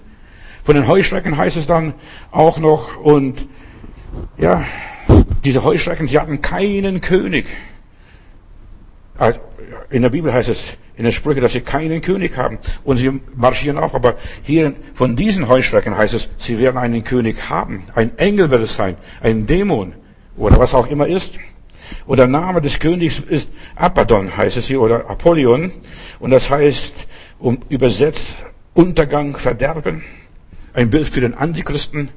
Von 0.65 0.77
den 0.77 0.87
Heuschrecken 0.87 1.37
heißt 1.37 1.57
es 1.57 1.67
dann 1.67 1.95
auch 2.31 2.59
noch, 2.59 2.97
und 2.99 3.49
ja, 4.39 4.65
diese 5.45 5.65
Heuschrecken, 5.65 6.07
sie 6.07 6.19
hatten 6.19 6.41
keinen 6.41 7.01
König. 7.01 7.47
Also, 9.19 9.41
in 9.91 10.03
der 10.03 10.11
Bibel 10.11 10.33
heißt 10.33 10.49
es, 10.49 10.79
in 10.97 11.05
den 11.05 11.13
Sprüchen, 11.13 11.41
dass 11.41 11.53
sie 11.53 11.63
keinen 11.63 12.01
König 12.01 12.37
haben. 12.37 12.59
Und 12.85 12.99
sie 12.99 13.21
marschieren 13.35 13.79
auf. 13.79 13.95
Aber 13.95 14.17
hier 14.43 14.75
von 14.95 15.17
diesen 15.17 15.49
Heuschrecken 15.49 15.97
heißt 15.97 16.15
es, 16.15 16.29
sie 16.39 16.59
werden 16.59 16.77
einen 16.77 17.03
König 17.03 17.51
haben. 17.51 17.85
Ein 17.95 18.17
Engel 18.19 18.51
wird 18.51 18.63
es 18.63 18.75
sein. 18.75 18.97
Ein 19.21 19.47
Dämon. 19.47 19.95
Oder 20.37 20.59
was 20.59 20.75
auch 20.75 20.87
immer 20.87 21.07
ist. 21.07 21.39
Und 22.07 22.19
der 22.19 22.27
Name 22.27 22.61
des 22.61 22.79
Königs 22.79 23.21
ist 23.21 23.51
Abaddon, 23.75 24.37
heißt 24.37 24.57
es 24.57 24.67
hier, 24.67 24.81
oder 24.81 25.11
Apollyon. 25.11 25.73
Und 26.21 26.31
das 26.31 26.49
heißt, 26.49 27.07
um 27.39 27.59
übersetzt, 27.69 28.37
Untergang, 28.75 29.37
Verderben 29.37 30.03
ein 30.75 30.91
Bild 30.91 31.09
für 31.09 31.21
den 31.21 31.35
Antichristen. 31.35 32.09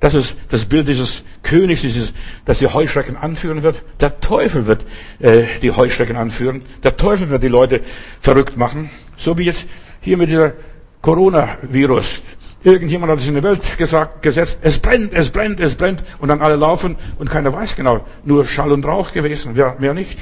Das 0.00 0.14
ist 0.14 0.36
das 0.50 0.66
Bild 0.66 0.88
dieses 0.88 1.24
Königs, 1.42 1.80
dieses, 1.80 2.12
das 2.44 2.58
die 2.58 2.66
Heuschrecken 2.66 3.16
anführen 3.16 3.62
wird. 3.62 3.82
Der 4.00 4.20
Teufel 4.20 4.66
wird 4.66 4.84
äh, 5.20 5.44
die 5.62 5.70
Heuschrecken 5.70 6.16
anführen. 6.16 6.62
Der 6.82 6.96
Teufel 6.96 7.30
wird 7.30 7.42
die 7.42 7.48
Leute 7.48 7.80
verrückt 8.20 8.56
machen. 8.56 8.90
So 9.16 9.38
wie 9.38 9.44
jetzt 9.44 9.66
hier 10.02 10.18
mit 10.18 10.28
dieser 10.28 10.52
Coronavirus. 11.00 12.22
Irgendjemand 12.62 13.12
hat 13.12 13.20
es 13.20 13.28
in 13.28 13.34
der 13.34 13.42
Welt 13.42 13.78
gesagt, 13.78 14.22
gesetzt, 14.22 14.58
es 14.60 14.78
brennt, 14.80 15.14
es 15.14 15.30
brennt, 15.30 15.60
es 15.60 15.76
brennt. 15.76 16.04
Und 16.18 16.28
dann 16.28 16.40
alle 16.40 16.56
laufen 16.56 16.96
und 17.18 17.30
keiner 17.30 17.52
weiß 17.52 17.76
genau. 17.76 18.04
Nur 18.24 18.44
Schall 18.44 18.72
und 18.72 18.84
Rauch 18.84 19.12
gewesen, 19.12 19.52
wer, 19.54 19.76
wer 19.78 19.94
nicht. 19.94 20.18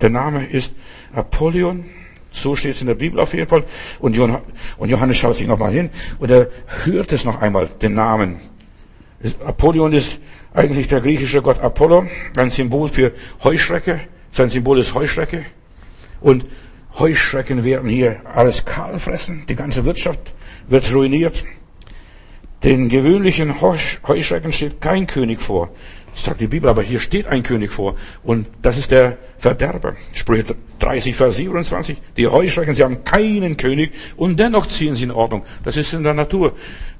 Der 0.00 0.10
Name 0.10 0.46
ist 0.46 0.74
Apollyon. 1.12 1.84
So 2.30 2.54
steht 2.54 2.72
es 2.72 2.80
in 2.80 2.86
der 2.86 2.94
Bibel 2.94 3.18
auf 3.18 3.34
jeden 3.34 3.48
Fall. 3.48 3.64
Und 3.98 4.16
Johannes 4.16 5.16
schaut 5.16 5.36
sich 5.36 5.46
nochmal 5.46 5.72
hin 5.72 5.90
und 6.18 6.30
er 6.30 6.48
hört 6.84 7.12
es 7.12 7.24
noch 7.24 7.40
einmal, 7.40 7.68
den 7.82 7.94
Namen. 7.94 8.40
Apollyon 9.44 9.92
ist 9.92 10.20
eigentlich 10.54 10.88
der 10.88 11.00
griechische 11.00 11.42
Gott 11.42 11.58
Apollo, 11.60 12.06
ein 12.36 12.50
Symbol 12.50 12.88
für 12.88 13.12
Heuschrecke. 13.44 14.00
Sein 14.32 14.48
Symbol 14.48 14.78
ist 14.78 14.94
Heuschrecke. 14.94 15.44
Und 16.20 16.46
Heuschrecken 16.98 17.62
werden 17.64 17.90
hier 17.90 18.22
alles 18.32 18.64
kahl 18.64 18.98
fressen. 18.98 19.44
Die 19.48 19.54
ganze 19.54 19.84
Wirtschaft 19.84 20.34
wird 20.68 20.92
ruiniert. 20.94 21.44
Den 22.62 22.90
gewöhnlichen 22.90 23.60
Heuschrecken 23.62 24.52
steht 24.52 24.80
kein 24.80 25.06
König 25.06 25.40
vor. 25.40 25.70
Das 26.12 26.24
sagt 26.24 26.40
die 26.40 26.48
Bibel, 26.48 26.68
aber 26.68 26.82
hier 26.82 27.00
steht 27.00 27.26
ein 27.26 27.42
König 27.42 27.72
vor. 27.72 27.96
Und 28.22 28.46
das 28.62 28.76
ist 28.76 28.90
der 28.90 29.16
Verderber. 29.38 29.94
Sprüche 30.12 30.56
30, 30.78 31.16
Vers 31.16 31.36
27. 31.36 31.96
Die 32.16 32.26
Heuschrecken, 32.26 32.74
sie 32.74 32.82
haben 32.82 33.04
keinen 33.04 33.56
König 33.56 33.92
und 34.16 34.38
dennoch 34.38 34.66
ziehen 34.66 34.94
sie 34.94 35.04
in 35.04 35.10
Ordnung. 35.10 35.44
Das 35.64 35.76
ist 35.76 35.92
in 35.94 36.04
der 36.04 36.14
Natur. 36.14 36.52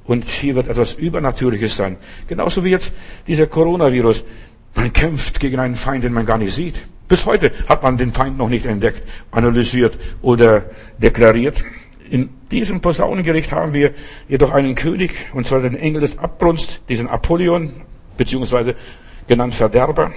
Und 0.05 0.25
hier 0.29 0.55
wird 0.55 0.69
etwas 0.69 0.95
Übernatürliches 0.95 1.77
sein. 1.77 1.97
Genauso 2.27 2.65
wie 2.65 2.71
jetzt 2.71 2.93
dieser 3.27 3.47
Coronavirus. 3.47 4.25
Man 4.75 4.93
kämpft 4.93 5.41
gegen 5.41 5.59
einen 5.59 5.77
Feind, 5.77 6.05
den 6.05 6.13
man 6.13 6.25
gar 6.25 6.39
nicht 6.39 6.55
sieht. 6.55 6.77
Bis 7.09 7.27
heute 7.27 7.51
hat 7.69 7.83
man 7.83 7.97
den 7.97 8.13
Feind 8.13 8.39
noch 8.39 8.49
nicht 8.49 8.65
entdeckt, 8.65 9.03
analysiert 9.33 9.99
oder 10.23 10.65
deklariert. 10.99 11.65
In 12.09 12.31
diesem 12.51 12.81
Posaunengericht 12.81 13.53
haben 13.53 13.75
wir 13.75 13.93
jedoch 14.29 14.53
einen 14.53 14.75
König, 14.75 15.29
und 15.33 15.47
zwar 15.47 15.61
den 15.61 15.77
Engel 15.77 16.01
des 16.01 16.19
Abbrunst, 16.19 16.83
diesen 16.89 17.09
Apollyon, 17.09 17.73
beziehungsweise 18.17 18.75
genannt 19.27 19.55
Verderber. 19.55 20.13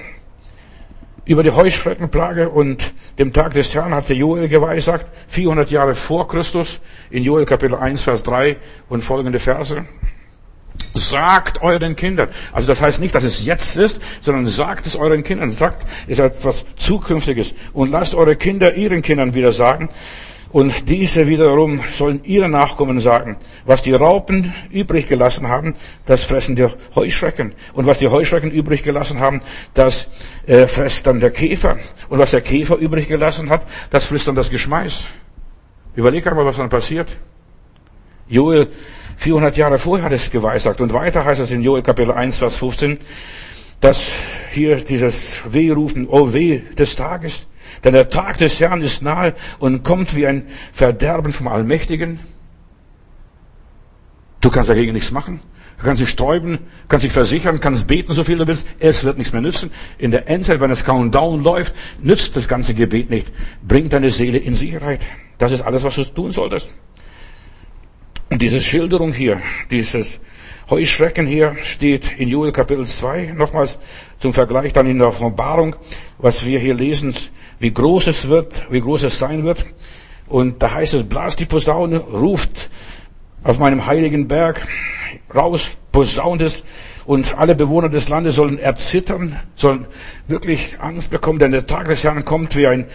Über 1.26 1.43
die 1.43 1.52
Heuschreckenplage 1.52 2.50
und 2.50 2.93
dem 3.17 3.32
Tag 3.32 3.54
des 3.54 3.74
Herrn 3.74 3.93
hatte 3.96 4.13
Joel 4.13 4.50
geweissagt, 4.50 5.06
400 5.30 5.72
Jahre 5.72 5.96
vor 5.96 6.28
Christus, 6.28 6.82
in 7.12 7.24
Joel 7.24 7.46
Kapitel 7.46 7.76
1, 7.76 8.02
Vers 8.02 8.24
3 8.24 8.58
und 8.89 9.04
folgende 9.04 9.39
Verse. 9.39 9.86
Sagt 10.96 11.62
euren 11.62 11.96
Kindern. 11.96 12.30
Also 12.52 12.67
das 12.67 12.82
heißt 12.82 13.00
nicht, 13.00 13.15
dass 13.15 13.24
es 13.24 13.46
jetzt 13.46 13.78
ist, 13.78 14.02
sondern 14.22 14.48
sagt 14.48 14.86
es 14.86 14.96
euren 14.96 15.24
Kindern. 15.24 15.52
Sagt, 15.52 15.88
es 16.08 16.19
etwas 16.19 16.65
Zukünftiges. 16.76 17.54
Und 17.72 17.91
lasst 17.91 18.15
eure 18.15 18.36
Kinder 18.36 18.76
ihren 18.76 19.02
Kindern 19.02 19.34
wieder 19.34 19.52
sagen, 19.52 19.89
und 20.54 20.88
diese 20.88 21.28
wiederum 21.28 21.82
sollen 21.89 22.24
ihre 22.24 22.48
Nachkommen 22.48 23.00
sagen, 23.00 23.38
was 23.66 23.82
die 23.82 23.94
Raupen 23.94 24.54
übrig 24.70 25.08
gelassen 25.08 25.48
haben, 25.48 25.74
das 26.06 26.24
fressen 26.24 26.56
die 26.56 26.68
Heuschrecken. 26.96 27.54
Und 27.74 27.88
was 27.88 27.98
die 27.98 28.08
Heuschrecken 28.08 28.52
übrig 28.52 28.84
gelassen 28.84 29.20
haben, 29.20 29.42
das 29.74 30.08
äh, 30.46 30.68
frisst 30.68 31.08
dann 31.08 31.20
der 31.20 31.32
Käfer. 31.32 31.80
Und 32.08 32.20
was 32.20 32.30
der 32.32 32.42
Käfer 32.42 32.76
übrig 32.76 33.08
gelassen 33.08 33.50
hat, 33.50 33.66
das 33.89 34.06
frisst 34.06 34.28
dann 34.28 34.36
das 34.36 34.52
Geschmeiß. 34.52 35.08
Überleg 35.96 36.28
einmal, 36.28 36.46
was 36.46 36.58
dann 36.58 36.70
passiert. 36.70 37.18
Joel 38.28 38.68
400 39.18 39.58
Jahre 39.58 39.80
vorher 39.80 40.06
hat 40.06 40.12
es 40.12 40.30
geweissagt. 40.30 40.82
Und 40.82 40.94
weiter 40.94 41.26
heißt 41.26 41.42
es 41.42 41.52
in 41.52 41.63
Joel 41.63 41.82
Kapitel 41.82 42.12
1, 42.12 42.38
Vers 42.38 42.58
15, 42.58 43.00
dass 43.82 44.08
hier 44.52 44.76
dieses 44.76 45.42
Wehrufen, 45.52 46.08
oh 46.08 46.32
weh 46.32 46.60
des 46.78 46.96
Tages, 46.96 47.48
denn 47.84 47.93
der 47.93 48.10
Tag 48.10 48.38
des 48.38 48.60
Herrn 48.60 48.82
ist 48.82 49.02
nahe 49.02 49.34
und 49.60 49.84
kommt 49.84 50.15
wie 50.15 50.28
ein 50.28 50.48
Verderben 50.72 51.34
vom 51.34 51.48
Allmächtigen. 51.48 52.19
Du 54.41 54.50
kannst 54.50 54.69
dagegen 54.69 54.93
nichts 54.93 55.12
machen. 55.12 55.41
Du 55.78 55.86
kannst 55.86 56.02
dich 56.02 56.10
sträuben, 56.10 56.60
kannst 56.88 57.04
dich 57.04 57.12
versichern, 57.12 57.60
kannst 57.60 57.88
beten, 57.88 58.13
so 58.13 58.24
viel 58.24 58.38
du 58.38 58.48
willst. 58.48 58.65
Es 58.80 59.04
wird 59.04 59.17
nichts 59.17 59.34
mehr 59.34 59.41
nützen. 59.41 59.72
In 59.98 60.12
der 60.12 60.30
Endzeit, 60.30 60.62
wenn 60.62 60.69
das 60.69 60.86
Countdown 60.86 61.43
läuft, 61.43 61.74
nützt 62.02 62.36
das 62.36 62.48
ganze 62.48 62.74
Gebet 62.74 63.10
nicht. 63.10 63.28
Bring 63.67 63.89
deine 63.89 64.12
Seele 64.12 64.38
in 64.38 64.56
Sicherheit. 64.56 65.02
Das 65.39 65.52
ist 65.52 65.62
alles, 65.62 65.84
was 65.84 65.96
du 65.96 66.04
tun 66.06 66.32
solltest. 66.32 66.74
Und 68.30 68.41
diese 68.41 68.62
Schilderung 68.62 69.13
hier, 69.13 69.41
dieses 69.72 70.22
Heuschrecken 70.69 71.28
hier 71.28 71.58
steht 71.63 72.17
in 72.17 72.30
Joel 72.30 72.54
Kapitel 72.54 72.88
2, 72.88 73.34
nochmals 73.36 73.80
zum 74.19 74.34
Vergleich 74.34 74.71
dann 74.71 74.88
in 74.88 74.97
der 74.97 75.10
Offenbarung, 75.10 75.76
was 76.17 76.45
wir 76.45 76.58
hier 76.58 76.73
lesen, 76.73 77.13
wie 77.60 77.73
groß 77.73 78.08
es 78.08 78.30
wird, 78.30 78.65
wie 78.71 78.80
groß 78.80 79.04
es 79.04 79.19
sein 79.19 79.43
wird. 79.43 79.65
Und 80.28 80.63
da 80.63 80.73
heißt 80.73 80.93
es, 80.93 81.04
blast 81.04 81.41
die 81.41 81.45
Posaune, 81.45 81.99
ruft 81.99 82.69
auf 83.43 83.60
meinem 83.60 83.86
heiligen 83.86 84.30
Berg 84.30 84.65
raus, 85.36 85.71
posaunt 85.91 86.41
es, 86.41 86.63
und 87.06 87.38
alle 87.38 87.56
Bewohner 87.56 87.89
des 87.89 88.08
Landes 88.08 88.36
sollen 88.36 88.58
erzittern, 88.58 89.38
sollen 89.56 89.86
wirklich 90.28 90.78
Angst 90.80 91.12
bekommen, 91.12 91.39
denn 91.39 91.52
der 91.52 91.67
Tag 91.67 91.89
des 91.89 92.06
Herrn 92.06 92.23
kommt 92.23 92.56
wie 92.56 92.67
ein 92.67 92.86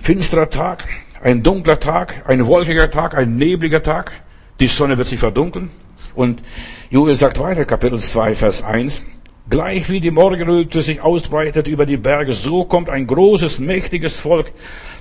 finsterer 0.00 0.48
Tag, 0.48 0.84
ein 1.22 1.42
dunkler 1.42 1.78
Tag, 1.78 2.24
ein 2.26 2.46
wolkiger 2.46 2.90
Tag, 2.90 3.14
ein 3.14 3.36
nebliger 3.36 3.82
Tag. 3.82 4.12
Die 4.60 4.66
Sonne 4.66 4.96
wird 4.96 5.08
sich 5.08 5.20
verdunkeln. 5.20 5.70
Und 6.14 6.42
Joel 6.90 7.16
sagt 7.16 7.38
weiter, 7.40 7.64
Kapitel 7.64 8.00
2, 8.00 8.34
Vers 8.34 8.62
1, 8.62 9.02
Gleich 9.50 9.90
wie 9.90 10.00
die 10.00 10.12
Morgenröte 10.12 10.82
sich 10.82 11.02
ausbreitet 11.02 11.66
über 11.66 11.84
die 11.84 11.96
Berge, 11.96 12.32
so 12.32 12.64
kommt 12.64 12.88
ein 12.88 13.08
großes, 13.08 13.58
mächtiges 13.58 14.20
Volk, 14.20 14.52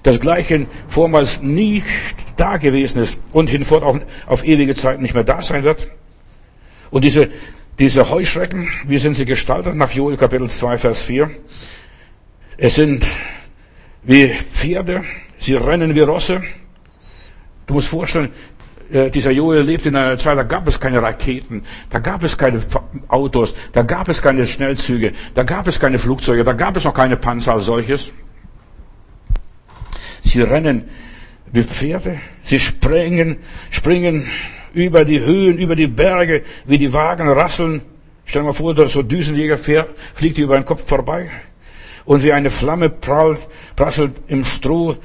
das 0.01 0.19
gleichen 0.19 0.65
vormals 0.87 1.43
nie 1.43 1.83
da 2.37 2.57
gewesen 2.57 3.03
ist 3.03 3.19
und 3.33 3.49
hinfort 3.51 3.83
auch 3.83 3.99
auf 4.25 4.43
ewige 4.43 4.73
Zeit 4.73 4.99
nicht 4.99 5.13
mehr 5.13 5.23
da 5.23 5.41
sein 5.41 5.63
wird. 5.63 5.89
Und 6.89 7.03
diese, 7.03 7.29
diese 7.77 8.09
Heuschrecken, 8.09 8.67
wie 8.87 8.97
sind 8.97 9.13
sie 9.13 9.25
gestaltet? 9.25 9.75
Nach 9.75 9.91
Joel 9.91 10.17
Kapitel 10.17 10.49
2, 10.49 10.79
Vers 10.79 11.03
4. 11.03 11.29
Es 12.57 12.75
sind 12.75 13.05
wie 14.03 14.29
Pferde, 14.29 15.03
sie 15.37 15.53
rennen 15.53 15.93
wie 15.93 16.01
Rosse. 16.01 16.41
Du 17.67 17.75
musst 17.75 17.89
vorstellen, 17.89 18.33
dieser 18.91 19.31
Joel 19.31 19.61
lebt 19.61 19.85
in 19.85 19.95
einer 19.95 20.17
Zeit, 20.17 20.37
da 20.37 20.43
gab 20.43 20.67
es 20.67 20.79
keine 20.79 21.01
Raketen, 21.01 21.63
da 21.89 21.99
gab 21.99 22.23
es 22.23 22.37
keine 22.37 22.59
Autos, 23.07 23.53
da 23.71 23.83
gab 23.83 24.09
es 24.09 24.21
keine 24.21 24.45
Schnellzüge, 24.45 25.13
da 25.33 25.43
gab 25.43 25.67
es 25.67 25.79
keine 25.79 25.97
Flugzeuge, 25.97 26.43
da 26.43 26.53
gab 26.53 26.75
es 26.75 26.83
noch 26.83 26.93
keine 26.93 27.15
Panzer 27.17 27.53
als 27.53 27.65
solches. 27.65 28.11
Sie 30.21 30.41
rennen 30.41 30.89
wie 31.51 31.63
Pferde, 31.63 32.19
sie 32.41 32.59
springen, 32.59 33.37
springen 33.69 34.27
über 34.73 35.05
die 35.05 35.19
Höhen, 35.19 35.57
über 35.57 35.75
die 35.75 35.87
Berge, 35.87 36.43
wie 36.65 36.77
die 36.77 36.93
Wagen 36.93 37.27
rasseln. 37.29 37.81
Stell 38.25 38.41
dir 38.41 38.47
mal 38.47 38.53
vor, 38.53 38.87
so 38.87 39.01
Düsenjäger 39.01 39.57
fährt, 39.57 39.89
fliegt 40.13 40.37
über 40.37 40.55
den 40.55 40.65
Kopf 40.65 40.87
vorbei. 40.87 41.29
Und 42.05 42.23
wie 42.23 42.33
eine 42.33 42.49
Flamme 42.49 42.89
prallt, 42.89 43.47
prasselt 43.75 44.13
im 44.27 44.43
Stroh 44.45 44.97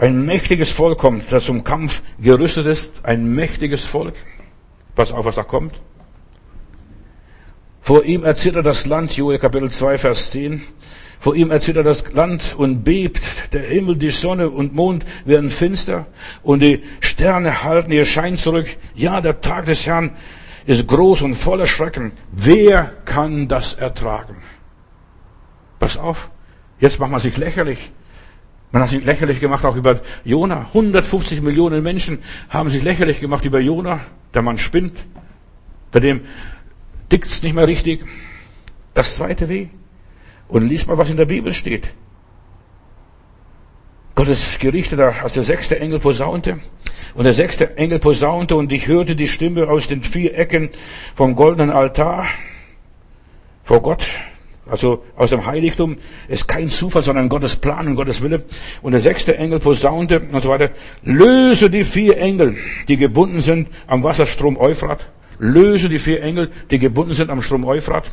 ein 0.00 0.24
mächtiges 0.24 0.70
Volk 0.70 0.96
kommt, 0.98 1.30
das 1.30 1.44
zum 1.44 1.62
Kampf 1.62 2.02
gerüstet 2.18 2.66
ist. 2.66 3.04
Ein 3.04 3.34
mächtiges 3.34 3.84
Volk. 3.84 4.14
Pass 4.94 5.12
auf, 5.12 5.26
was 5.26 5.34
da 5.34 5.42
kommt. 5.42 5.78
Vor 7.82 8.04
ihm 8.04 8.24
erzittert 8.24 8.64
das 8.64 8.86
Land, 8.86 9.14
Joel 9.14 9.38
Kapitel 9.38 9.70
2, 9.70 9.98
Vers 9.98 10.30
10. 10.30 10.62
Vor 11.18 11.36
ihm 11.36 11.50
erzittert 11.50 11.84
das 11.84 12.12
Land 12.12 12.54
und 12.56 12.82
bebt. 12.82 13.20
Der 13.52 13.60
Himmel, 13.60 13.96
die 13.96 14.10
Sonne 14.10 14.48
und 14.48 14.74
Mond 14.74 15.04
werden 15.26 15.50
finster 15.50 16.06
und 16.42 16.60
die 16.60 16.82
Sterne 17.00 17.62
halten 17.62 17.92
ihr 17.92 18.06
Schein 18.06 18.38
zurück. 18.38 18.68
Ja, 18.94 19.20
der 19.20 19.42
Tag 19.42 19.66
des 19.66 19.86
Herrn 19.86 20.12
ist 20.64 20.88
groß 20.88 21.20
und 21.20 21.34
voller 21.34 21.66
Schrecken. 21.66 22.12
Wer 22.32 22.90
kann 23.04 23.48
das 23.48 23.74
ertragen? 23.74 24.36
Pass 25.78 25.98
auf. 25.98 26.30
Jetzt 26.78 26.98
macht 27.00 27.10
man 27.10 27.20
sich 27.20 27.36
lächerlich. 27.36 27.90
Man 28.72 28.82
hat 28.82 28.90
sich 28.90 29.04
lächerlich 29.04 29.40
gemacht 29.40 29.64
auch 29.64 29.76
über 29.76 30.00
Jona. 30.24 30.66
150 30.68 31.42
Millionen 31.42 31.82
Menschen 31.82 32.22
haben 32.48 32.70
sich 32.70 32.82
lächerlich 32.82 33.20
gemacht 33.20 33.44
über 33.44 33.58
Jona. 33.58 34.00
Der 34.32 34.42
Mann 34.42 34.58
spinnt. 34.58 34.96
Bei 35.90 35.98
dem 35.98 36.20
dickt's 37.10 37.42
nicht 37.42 37.54
mehr 37.54 37.66
richtig. 37.66 38.04
Das 38.94 39.16
zweite 39.16 39.48
Weh. 39.48 39.68
Und 40.48 40.68
lies 40.68 40.86
mal, 40.86 40.98
was 40.98 41.10
in 41.10 41.16
der 41.16 41.24
Bibel 41.24 41.52
steht. 41.52 41.94
Gottes 44.14 44.58
Gerichte, 44.58 45.02
als 45.22 45.34
der 45.34 45.44
sechste 45.44 45.80
Engel 45.80 45.98
posaunte. 45.98 46.60
Und 47.14 47.24
der 47.24 47.34
sechste 47.34 47.76
Engel 47.76 47.98
posaunte 47.98 48.54
und 48.54 48.72
ich 48.72 48.86
hörte 48.86 49.16
die 49.16 49.26
Stimme 49.26 49.68
aus 49.68 49.88
den 49.88 50.02
vier 50.02 50.36
Ecken 50.36 50.70
vom 51.14 51.34
goldenen 51.34 51.70
Altar 51.70 52.26
vor 53.64 53.82
Gott, 53.82 54.04
also 54.66 55.04
aus 55.16 55.30
dem 55.30 55.46
Heiligtum, 55.46 55.96
ist 56.28 56.46
kein 56.46 56.68
Zufall, 56.68 57.02
sondern 57.02 57.28
Gottes 57.28 57.56
Plan 57.56 57.86
und 57.88 57.96
Gottes 57.96 58.22
Wille. 58.22 58.44
Und 58.82 58.92
der 58.92 59.00
sechste 59.00 59.36
Engel 59.36 59.58
posaunte 59.58 60.20
und 60.30 60.42
so 60.42 60.48
weiter, 60.48 60.70
löse 61.02 61.70
die 61.70 61.84
vier 61.84 62.18
Engel, 62.18 62.56
die 62.88 62.96
gebunden 62.96 63.40
sind 63.40 63.68
am 63.86 64.02
Wasserstrom 64.02 64.56
Euphrat. 64.56 65.06
Löse 65.38 65.88
die 65.88 65.98
vier 65.98 66.22
Engel, 66.22 66.50
die 66.70 66.78
gebunden 66.78 67.14
sind 67.14 67.30
am 67.30 67.40
Strom 67.40 67.64
Euphrat. 67.64 68.12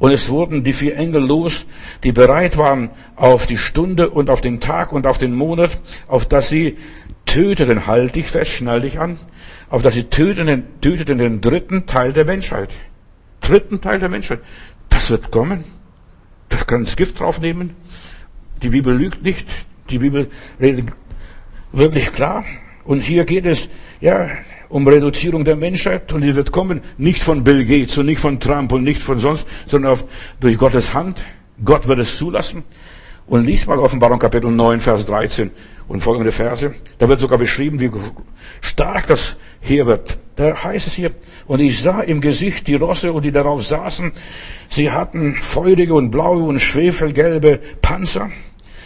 Und 0.00 0.10
es 0.10 0.28
wurden 0.28 0.64
die 0.64 0.72
vier 0.72 0.96
Engel 0.96 1.24
los, 1.24 1.66
die 2.02 2.12
bereit 2.12 2.58
waren 2.58 2.90
auf 3.14 3.46
die 3.46 3.56
Stunde 3.56 4.10
und 4.10 4.28
auf 4.28 4.40
den 4.40 4.58
Tag 4.58 4.92
und 4.92 5.06
auf 5.06 5.18
den 5.18 5.34
Monat, 5.34 5.78
auf 6.08 6.26
dass 6.26 6.48
sie 6.48 6.76
töteten, 7.26 7.86
halt 7.86 8.16
dich 8.16 8.26
fest, 8.26 8.50
schnall 8.50 8.80
dich 8.80 8.98
an, 8.98 9.18
auf 9.70 9.82
dass 9.82 9.94
sie 9.94 10.04
töteten, 10.04 10.64
töteten 10.80 11.18
den 11.18 11.40
dritten 11.40 11.86
Teil 11.86 12.12
der 12.12 12.24
Menschheit. 12.24 12.70
Dritten 13.40 13.80
Teil 13.80 14.00
der 14.00 14.08
Menschheit. 14.08 14.40
Das 14.94 15.10
wird 15.10 15.32
kommen. 15.32 15.64
Das 16.48 16.66
kann 16.66 16.84
das 16.84 16.94
Gift 16.94 17.18
draufnehmen. 17.18 17.74
Die 18.62 18.68
Bibel 18.68 18.96
lügt 18.96 19.22
nicht. 19.22 19.46
Die 19.90 19.98
Bibel 19.98 20.30
redet 20.60 20.92
wirklich 21.72 22.12
klar. 22.12 22.44
Und 22.84 23.00
hier 23.00 23.24
geht 23.24 23.44
es, 23.44 23.68
ja, 24.00 24.28
um 24.68 24.86
Reduzierung 24.86 25.44
der 25.44 25.56
Menschheit 25.56 26.12
und 26.12 26.20
die 26.22 26.36
wird 26.36 26.52
kommen, 26.52 26.80
nicht 26.96 27.22
von 27.22 27.42
Bill 27.42 27.64
Gates 27.64 27.98
und 27.98 28.06
nicht 28.06 28.20
von 28.20 28.38
Trump 28.38 28.70
und 28.72 28.84
nicht 28.84 29.02
von 29.02 29.18
sonst, 29.18 29.46
sondern 29.66 29.92
auf, 29.92 30.04
durch 30.38 30.56
Gottes 30.56 30.94
Hand. 30.94 31.24
Gott 31.64 31.88
wird 31.88 31.98
es 31.98 32.16
zulassen. 32.16 32.62
Und 33.26 33.44
lies 33.44 33.66
mal 33.66 33.78
Offenbarung 33.78 34.18
Kapitel 34.18 34.50
9, 34.50 34.80
Vers 34.80 35.06
13 35.06 35.50
und 35.88 36.02
folgende 36.02 36.30
Verse. 36.30 36.72
Da 36.98 37.08
wird 37.08 37.20
sogar 37.20 37.38
beschrieben, 37.38 37.80
wie 37.80 37.90
stark 38.60 39.08
das 39.08 39.36
Heer 39.60 39.86
wird. 39.86 40.18
Da 40.36 40.64
heißt 40.64 40.86
es 40.86 40.94
hier, 40.94 41.12
und 41.46 41.60
ich 41.60 41.80
sah 41.80 42.00
im 42.00 42.20
Gesicht 42.20 42.66
die 42.66 42.74
Rosse 42.74 43.12
und 43.12 43.24
die 43.24 43.32
darauf 43.32 43.64
saßen, 43.64 44.12
sie 44.68 44.90
hatten 44.90 45.36
feurige 45.36 45.94
und 45.94 46.10
blaue 46.10 46.42
und 46.42 46.58
schwefelgelbe 46.58 47.60
Panzer 47.80 48.30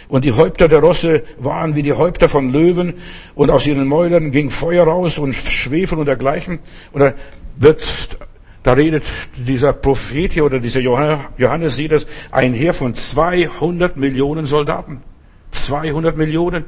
und 0.09 0.25
die 0.25 0.31
Häupter 0.31 0.67
der 0.67 0.79
Rosse 0.79 1.23
waren 1.37 1.75
wie 1.75 1.83
die 1.83 1.93
Häupter 1.93 2.27
von 2.27 2.51
Löwen 2.51 2.95
und 3.35 3.51
aus 3.51 3.65
ihren 3.67 3.87
Mäulern 3.87 4.31
ging 4.31 4.49
Feuer 4.49 4.85
raus 4.85 5.19
und 5.19 5.33
Schwefel 5.33 5.99
und 5.99 6.07
dergleichen. 6.07 6.57
Oder 6.93 7.13
wird, 7.55 8.17
da 8.63 8.73
redet 8.73 9.03
dieser 9.37 9.71
Prophet 9.71 10.33
hier 10.33 10.45
oder 10.45 10.59
dieser 10.59 10.79
Johannes 10.79 11.75
sieht 11.75 11.91
es, 11.91 12.07
ein 12.31 12.53
Heer 12.53 12.73
von 12.73 12.95
200 12.95 13.97
Millionen 13.97 14.47
Soldaten. 14.47 15.03
200 15.51 16.17
Millionen. 16.17 16.65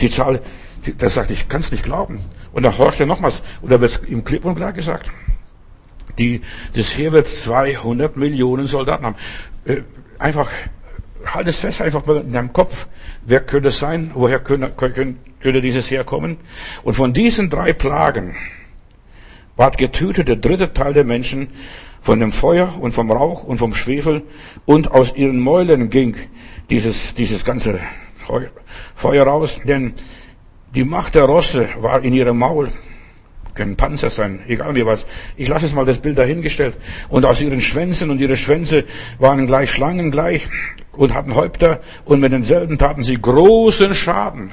Die 0.00 0.10
Zahl, 0.10 0.40
das 0.98 1.14
sagt, 1.14 1.30
ich 1.30 1.48
kann 1.48 1.60
es 1.60 1.70
nicht 1.70 1.84
glauben. 1.84 2.18
Und 2.52 2.62
da 2.64 2.76
horcht 2.76 3.00
er 3.00 3.06
nochmals, 3.06 3.42
und 3.62 3.70
da 3.70 3.80
wird 3.80 4.00
ihm 4.08 4.24
klipp 4.24 4.44
und 4.44 4.56
klar 4.56 4.72
gesagt, 4.72 5.10
die, 6.18 6.42
das 6.74 6.96
Heer 6.96 7.12
wird 7.12 7.28
200 7.28 8.16
Millionen 8.16 8.66
Soldaten 8.66 9.06
haben. 9.06 9.16
Äh, 9.64 9.82
einfach 10.18 10.48
halt 11.24 11.46
es 11.48 11.58
fest 11.58 11.80
einfach 11.80 12.06
mal 12.06 12.18
in 12.18 12.32
deinem 12.32 12.52
Kopf. 12.52 12.88
Wer 13.22 13.40
könnte 13.40 13.68
es 13.68 13.78
sein? 13.78 14.10
Woher 14.14 14.40
könnte, 14.40 14.70
könnte 14.70 15.60
dieses 15.60 15.90
herkommen? 15.90 16.38
Und 16.82 16.94
von 16.94 17.12
diesen 17.12 17.50
drei 17.50 17.72
Plagen 17.72 18.36
ward 19.56 19.76
getötet 19.78 20.28
der 20.28 20.36
dritte 20.36 20.72
Teil 20.72 20.94
der 20.94 21.04
Menschen 21.04 21.48
von 22.00 22.18
dem 22.18 22.32
Feuer 22.32 22.78
und 22.80 22.92
vom 22.92 23.10
Rauch 23.10 23.44
und 23.44 23.58
vom 23.58 23.74
Schwefel 23.74 24.22
und 24.64 24.90
aus 24.90 25.14
ihren 25.14 25.38
Mäulen 25.38 25.90
ging 25.90 26.16
dieses, 26.70 27.14
dieses 27.14 27.44
ganze 27.44 27.78
Feuer 28.94 29.24
raus, 29.24 29.60
denn 29.64 29.92
die 30.74 30.84
Macht 30.84 31.14
der 31.14 31.24
Rosse 31.24 31.68
war 31.80 32.02
in 32.02 32.12
ihrem 32.12 32.38
Maul 32.38 32.70
können 33.54 33.76
Panzer 33.76 34.08
sein, 34.08 34.40
egal 34.48 34.74
wie 34.74 34.86
was. 34.86 35.06
Ich 35.36 35.48
lasse 35.48 35.66
es 35.66 35.74
mal 35.74 35.84
das 35.84 35.98
Bild 35.98 36.16
dahingestellt. 36.16 36.76
Und 37.08 37.26
aus 37.26 37.42
ihren 37.42 37.60
Schwänzen 37.60 38.10
und 38.10 38.20
ihre 38.20 38.36
Schwänze 38.36 38.84
waren 39.18 39.46
gleich 39.46 39.70
Schlangen 39.70 40.10
gleich 40.10 40.48
und 40.92 41.12
hatten 41.12 41.34
Häupter 41.34 41.80
und 42.06 42.20
mit 42.20 42.32
denselben 42.32 42.78
taten 42.78 43.02
sie 43.02 43.20
großen 43.20 43.94
Schaden. 43.94 44.52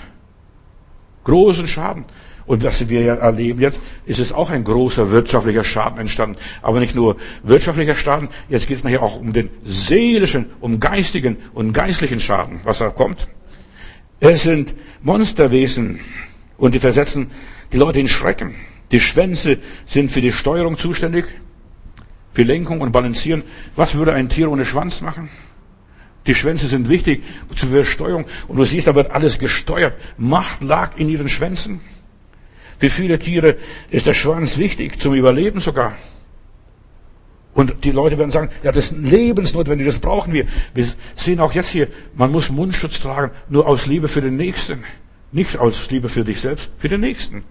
Großen 1.23 1.67
Schaden. 1.67 2.05
Und 2.45 2.63
was 2.63 2.87
wir 2.87 3.01
ja 3.01 3.15
erleben 3.15 3.61
jetzt, 3.61 3.81
ist 4.05 4.19
es 4.19 4.31
auch 4.31 4.49
ein 4.49 4.63
großer 4.63 5.11
wirtschaftlicher 5.11 5.65
Schaden 5.65 5.99
entstanden. 5.99 6.37
Aber 6.61 6.79
nicht 6.79 6.95
nur 6.95 7.17
wirtschaftlicher 7.43 7.95
Schaden, 7.95 8.29
jetzt 8.49 8.67
geht 8.67 8.77
es 8.77 8.83
nachher 8.83 9.03
auch 9.03 9.19
um 9.19 9.31
den 9.31 9.49
seelischen, 9.65 10.47
um 10.61 10.79
geistigen 10.79 11.37
und 11.53 11.73
geistlichen 11.73 12.21
Schaden, 12.21 12.61
was 12.63 12.79
da 12.79 12.89
kommt. 12.89 13.27
Es 14.19 14.43
sind 14.43 14.73
Monsterwesen 15.01 15.99
und 16.57 16.73
die 16.73 16.79
versetzen 16.79 17.31
die 17.71 17.77
Leute 17.77 17.99
in 17.99 18.07
Schrecken. 18.07 18.55
Die 18.91 18.99
Schwänze 18.99 19.57
sind 19.85 20.11
für 20.11 20.21
die 20.21 20.31
Steuerung 20.31 20.77
zuständig, 20.77 21.25
für 22.33 22.43
Lenkung 22.43 22.81
und 22.81 22.91
Balancieren. 22.91 23.43
Was 23.75 23.95
würde 23.95 24.13
ein 24.13 24.29
Tier 24.29 24.49
ohne 24.49 24.65
Schwanz 24.65 25.01
machen? 25.01 25.29
Die 26.25 26.35
Schwänze 26.35 26.67
sind 26.67 26.89
wichtig 26.89 27.23
zur 27.55 27.85
Steuerung. 27.85 28.25
Und 28.47 28.57
du 28.57 28.63
siehst, 28.65 28.87
da 28.87 28.95
wird 28.95 29.11
alles 29.11 29.39
gesteuert. 29.39 29.95
Macht 30.17 30.61
lag 30.61 30.97
in 30.97 31.09
ihren 31.09 31.29
Schwänzen. 31.29 31.79
Für 32.79 32.89
viele 32.89 33.17
Tiere 33.17 33.57
ist 33.89 34.05
der 34.05 34.13
Schwanz 34.13 34.57
wichtig, 34.57 34.99
zum 34.99 35.13
Überleben 35.13 35.59
sogar. 35.59 35.95
Und 37.57 37.83
die 37.85 37.89
Leute 37.89 38.19
werden 38.19 38.29
sagen, 38.29 38.49
ja, 38.61 38.71
das 38.71 38.91
ist 38.91 38.97
lebensnotwendig, 38.99 39.87
das 39.87 39.97
brauchen 39.97 40.31
wir. 40.31 40.45
Wir 40.75 40.85
sehen 41.15 41.39
auch 41.39 41.53
jetzt 41.53 41.69
hier, 41.69 41.87
man 42.13 42.31
muss 42.31 42.51
Mundschutz 42.51 42.99
tragen, 42.99 43.31
nur 43.49 43.65
aus 43.65 43.87
Liebe 43.87 44.07
für 44.07 44.21
den 44.21 44.37
Nächsten. 44.37 44.83
Nicht 45.31 45.57
aus 45.57 45.89
Liebe 45.89 46.07
für 46.07 46.23
dich 46.23 46.39
selbst, 46.39 46.69
für 46.77 46.87
den 46.87 47.01
Nächsten. 47.01 47.43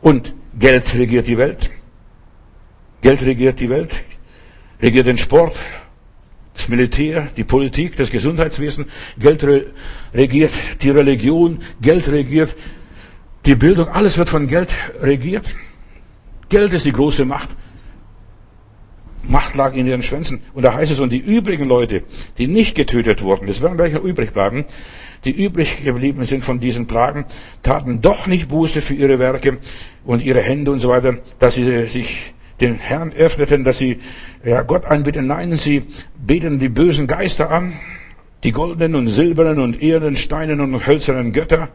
Und 0.00 0.34
Geld 0.58 0.92
regiert 0.96 1.28
die 1.28 1.38
Welt. 1.38 1.70
Geld 3.02 3.22
regiert 3.22 3.60
die 3.60 3.70
Welt, 3.70 3.92
regiert 4.82 5.06
den 5.06 5.16
Sport, 5.16 5.56
das 6.54 6.68
Militär, 6.68 7.28
die 7.36 7.44
Politik, 7.44 7.96
das 7.96 8.10
Gesundheitswesen, 8.10 8.86
Geld 9.16 9.46
regiert 10.12 10.52
die 10.82 10.90
Religion, 10.90 11.62
Geld 11.80 12.08
regiert 12.08 12.56
die 13.46 13.54
Bildung, 13.54 13.86
alles 13.86 14.18
wird 14.18 14.28
von 14.28 14.48
Geld 14.48 14.70
regiert. 15.00 15.46
Geld 16.48 16.72
ist 16.72 16.84
die 16.84 16.92
große 16.92 17.24
Macht. 17.24 17.50
Macht 19.26 19.56
lag 19.56 19.74
in 19.74 19.86
ihren 19.86 20.02
Schwänzen. 20.02 20.40
Und 20.52 20.64
da 20.64 20.74
heißt 20.74 20.92
es, 20.92 21.00
und 21.00 21.12
die 21.12 21.18
übrigen 21.18 21.64
Leute, 21.64 22.02
die 22.38 22.46
nicht 22.46 22.74
getötet 22.74 23.22
wurden, 23.22 23.48
es 23.48 23.62
werden 23.62 23.78
welche 23.78 23.98
übrig 23.98 24.32
bleiben, 24.32 24.64
die 25.24 25.30
übrig 25.30 25.82
geblieben 25.84 26.24
sind 26.24 26.44
von 26.44 26.60
diesen 26.60 26.86
Plagen, 26.86 27.24
taten 27.62 28.00
doch 28.00 28.26
nicht 28.26 28.48
Buße 28.48 28.82
für 28.82 28.94
ihre 28.94 29.18
Werke 29.18 29.58
und 30.04 30.22
ihre 30.22 30.40
Hände 30.40 30.70
und 30.70 30.80
so 30.80 30.90
weiter, 30.90 31.18
dass 31.38 31.54
sie 31.54 31.86
sich 31.86 32.34
den 32.60 32.76
Herrn 32.76 33.12
öffneten, 33.12 33.64
dass 33.64 33.78
sie 33.78 33.98
ja, 34.44 34.62
Gott 34.62 34.84
anbeten. 34.84 35.26
Nein, 35.26 35.56
sie 35.56 35.84
beten 36.16 36.58
die 36.58 36.68
bösen 36.68 37.06
Geister 37.06 37.50
an, 37.50 37.72
die 38.44 38.52
goldenen 38.52 38.94
und 38.94 39.08
silbernen 39.08 39.58
und 39.58 39.82
ehernen, 39.82 40.16
steinen 40.16 40.60
und 40.60 40.86
hölzernen 40.86 41.32
Götter. 41.32 41.70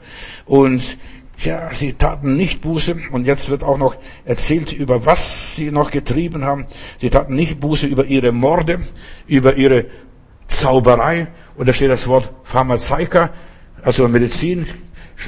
Und 0.45 0.97
ja, 1.45 1.69
sie 1.71 1.93
taten 1.93 2.35
nicht 2.35 2.61
Buße. 2.61 2.95
Und 3.11 3.25
jetzt 3.25 3.49
wird 3.49 3.63
auch 3.63 3.77
noch 3.77 3.95
erzählt, 4.25 4.73
über 4.73 5.05
was 5.05 5.55
sie 5.55 5.71
noch 5.71 5.91
getrieben 5.91 6.43
haben. 6.43 6.65
Sie 6.99 7.09
taten 7.09 7.35
nicht 7.35 7.59
Buße 7.59 7.87
über 7.87 8.05
ihre 8.05 8.31
Morde, 8.31 8.81
über 9.27 9.55
ihre 9.55 9.85
Zauberei. 10.47 11.27
Und 11.55 11.67
da 11.67 11.73
steht 11.73 11.89
das 11.89 12.07
Wort 12.07 12.31
Pharmazeika, 12.43 13.31
also 13.81 14.07
Medizin, 14.07 14.65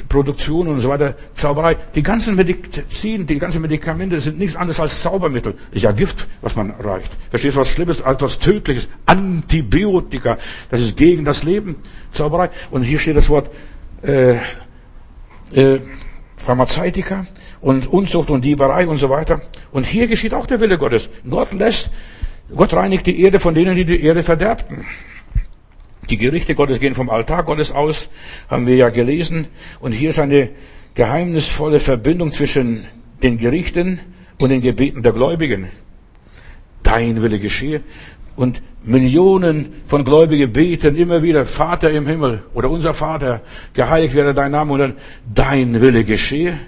Produktion 0.08 0.68
und 0.68 0.80
so 0.80 0.88
weiter, 0.88 1.14
Zauberei. 1.34 1.76
Die 1.94 2.02
ganzen 2.02 2.34
Medizin, 2.34 3.26
die 3.26 3.38
ganzen 3.38 3.60
Medikamente 3.62 4.20
sind 4.20 4.38
nichts 4.38 4.56
anderes 4.56 4.80
als 4.80 5.02
Zaubermittel. 5.02 5.54
Ist 5.70 5.82
ja 5.82 5.92
Gift, 5.92 6.28
was 6.40 6.56
man 6.56 6.70
reicht. 6.72 7.10
Verstehst 7.30 7.56
du, 7.56 7.60
was 7.60 7.68
Schlimmes, 7.68 8.00
etwas 8.00 8.38
Tödliches, 8.38 8.88
Antibiotika. 9.06 10.38
Das 10.70 10.80
ist 10.80 10.96
gegen 10.96 11.24
das 11.24 11.44
Leben, 11.44 11.76
Zauberei. 12.10 12.50
Und 12.70 12.82
hier 12.84 12.98
steht 12.98 13.16
das 13.16 13.28
Wort 13.28 13.50
äh, 14.02 14.36
äh, 15.54 15.78
Pharmazeutika 16.36 17.26
und 17.60 17.86
Unzucht 17.86 18.30
und 18.30 18.44
Dieberei 18.44 18.86
und 18.86 18.98
so 18.98 19.08
weiter. 19.08 19.42
Und 19.70 19.86
hier 19.86 20.06
geschieht 20.06 20.34
auch 20.34 20.46
der 20.46 20.60
Wille 20.60 20.78
Gottes. 20.78 21.08
Gott 21.28 21.52
lässt, 21.52 21.90
Gott 22.54 22.74
reinigt 22.74 23.06
die 23.06 23.20
Erde 23.20 23.38
von 23.38 23.54
denen, 23.54 23.76
die 23.76 23.84
die 23.84 24.02
Erde 24.02 24.22
verderbten. 24.22 24.84
Die 26.10 26.16
Gerichte 26.16 26.54
Gottes 26.54 26.80
gehen 26.80 26.94
vom 26.94 27.10
Altar 27.10 27.44
Gottes 27.44 27.70
aus, 27.70 28.08
haben 28.48 28.66
wir 28.66 28.74
ja 28.74 28.88
gelesen. 28.88 29.46
Und 29.78 29.92
hier 29.92 30.10
ist 30.10 30.18
eine 30.18 30.50
geheimnisvolle 30.94 31.80
Verbindung 31.80 32.32
zwischen 32.32 32.86
den 33.22 33.38
Gerichten 33.38 34.00
und 34.40 34.50
den 34.50 34.60
Gebeten 34.60 35.02
der 35.02 35.12
Gläubigen. 35.12 35.68
Dein 36.82 37.22
Wille 37.22 37.38
geschehe. 37.38 37.82
Und 38.36 38.62
Millionen 38.84 39.72
von 39.86 40.04
Gläubigen 40.04 40.52
beten 40.52 40.96
immer 40.96 41.22
wieder, 41.22 41.46
Vater 41.46 41.90
im 41.90 42.06
Himmel 42.06 42.42
oder 42.54 42.70
unser 42.70 42.94
Vater, 42.94 43.42
geheiligt 43.74 44.14
werde 44.14 44.34
dein 44.34 44.50
Name 44.50 44.72
und 44.72 44.78
dann 44.80 44.94
dein 45.32 45.80
Wille 45.80 46.04
geschehe 46.04 46.58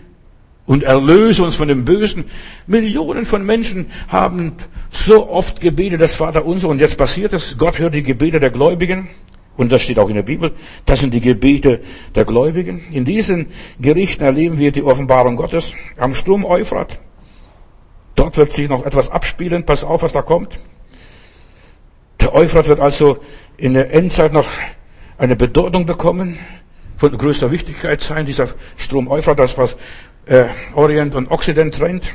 und 0.66 0.82
erlöse 0.82 1.42
uns 1.42 1.56
von 1.56 1.68
dem 1.68 1.84
Bösen. 1.84 2.24
Millionen 2.66 3.24
von 3.24 3.44
Menschen 3.44 3.86
haben 4.08 4.52
so 4.90 5.28
oft 5.28 5.60
gebetet, 5.60 6.00
das 6.00 6.14
Vater 6.14 6.44
unser, 6.44 6.68
und 6.68 6.80
jetzt 6.80 6.96
passiert 6.96 7.32
es. 7.32 7.58
Gott 7.58 7.78
hört 7.78 7.94
die 7.94 8.02
Gebete 8.02 8.40
der 8.40 8.50
Gläubigen. 8.50 9.08
Und 9.56 9.70
das 9.70 9.82
steht 9.82 9.98
auch 9.98 10.08
in 10.08 10.16
der 10.16 10.22
Bibel. 10.22 10.52
Das 10.84 11.00
sind 11.00 11.14
die 11.14 11.20
Gebete 11.20 11.80
der 12.14 12.24
Gläubigen. 12.24 12.82
In 12.90 13.04
diesen 13.04 13.46
Gerichten 13.78 14.24
erleben 14.24 14.58
wir 14.58 14.72
die 14.72 14.82
Offenbarung 14.82 15.36
Gottes 15.36 15.74
am 15.96 16.14
Sturm 16.14 16.44
Euphrat. 16.44 16.98
Dort 18.16 18.36
wird 18.36 18.52
sich 18.52 18.68
noch 18.68 18.84
etwas 18.84 19.10
abspielen. 19.10 19.64
Pass 19.64 19.84
auf, 19.84 20.02
was 20.02 20.12
da 20.12 20.22
kommt. 20.22 20.60
Euphrat 22.34 22.66
wird 22.66 22.80
also 22.80 23.18
in 23.56 23.74
der 23.74 23.94
Endzeit 23.94 24.32
noch 24.32 24.48
eine 25.18 25.36
Bedeutung 25.36 25.86
bekommen, 25.86 26.36
von 26.96 27.16
größter 27.16 27.52
Wichtigkeit 27.52 28.00
sein. 28.00 28.26
Dieser 28.26 28.48
Strom 28.76 29.06
Euphrat, 29.06 29.38
das 29.38 29.56
was 29.56 29.76
äh, 30.26 30.46
Orient 30.74 31.14
und 31.14 31.30
Occident 31.30 31.76
trennt. 31.76 32.12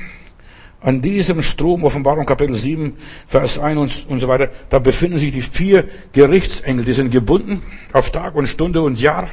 An 0.81 1.01
diesem 1.01 1.41
Strom, 1.41 1.85
Offenbarung 1.85 2.25
Kapitel 2.25 2.57
7, 2.57 2.97
Vers 3.27 3.59
1 3.59 3.77
und, 3.79 4.11
und 4.11 4.19
so 4.19 4.27
weiter, 4.27 4.49
da 4.69 4.79
befinden 4.79 5.19
sich 5.19 5.31
die 5.31 5.41
vier 5.41 5.85
Gerichtsengel, 6.11 6.83
die 6.83 6.93
sind 6.93 7.11
gebunden 7.11 7.61
auf 7.93 8.11
Tag 8.11 8.35
und 8.35 8.47
Stunde 8.47 8.81
und 8.81 8.99
Jahr. 8.99 9.29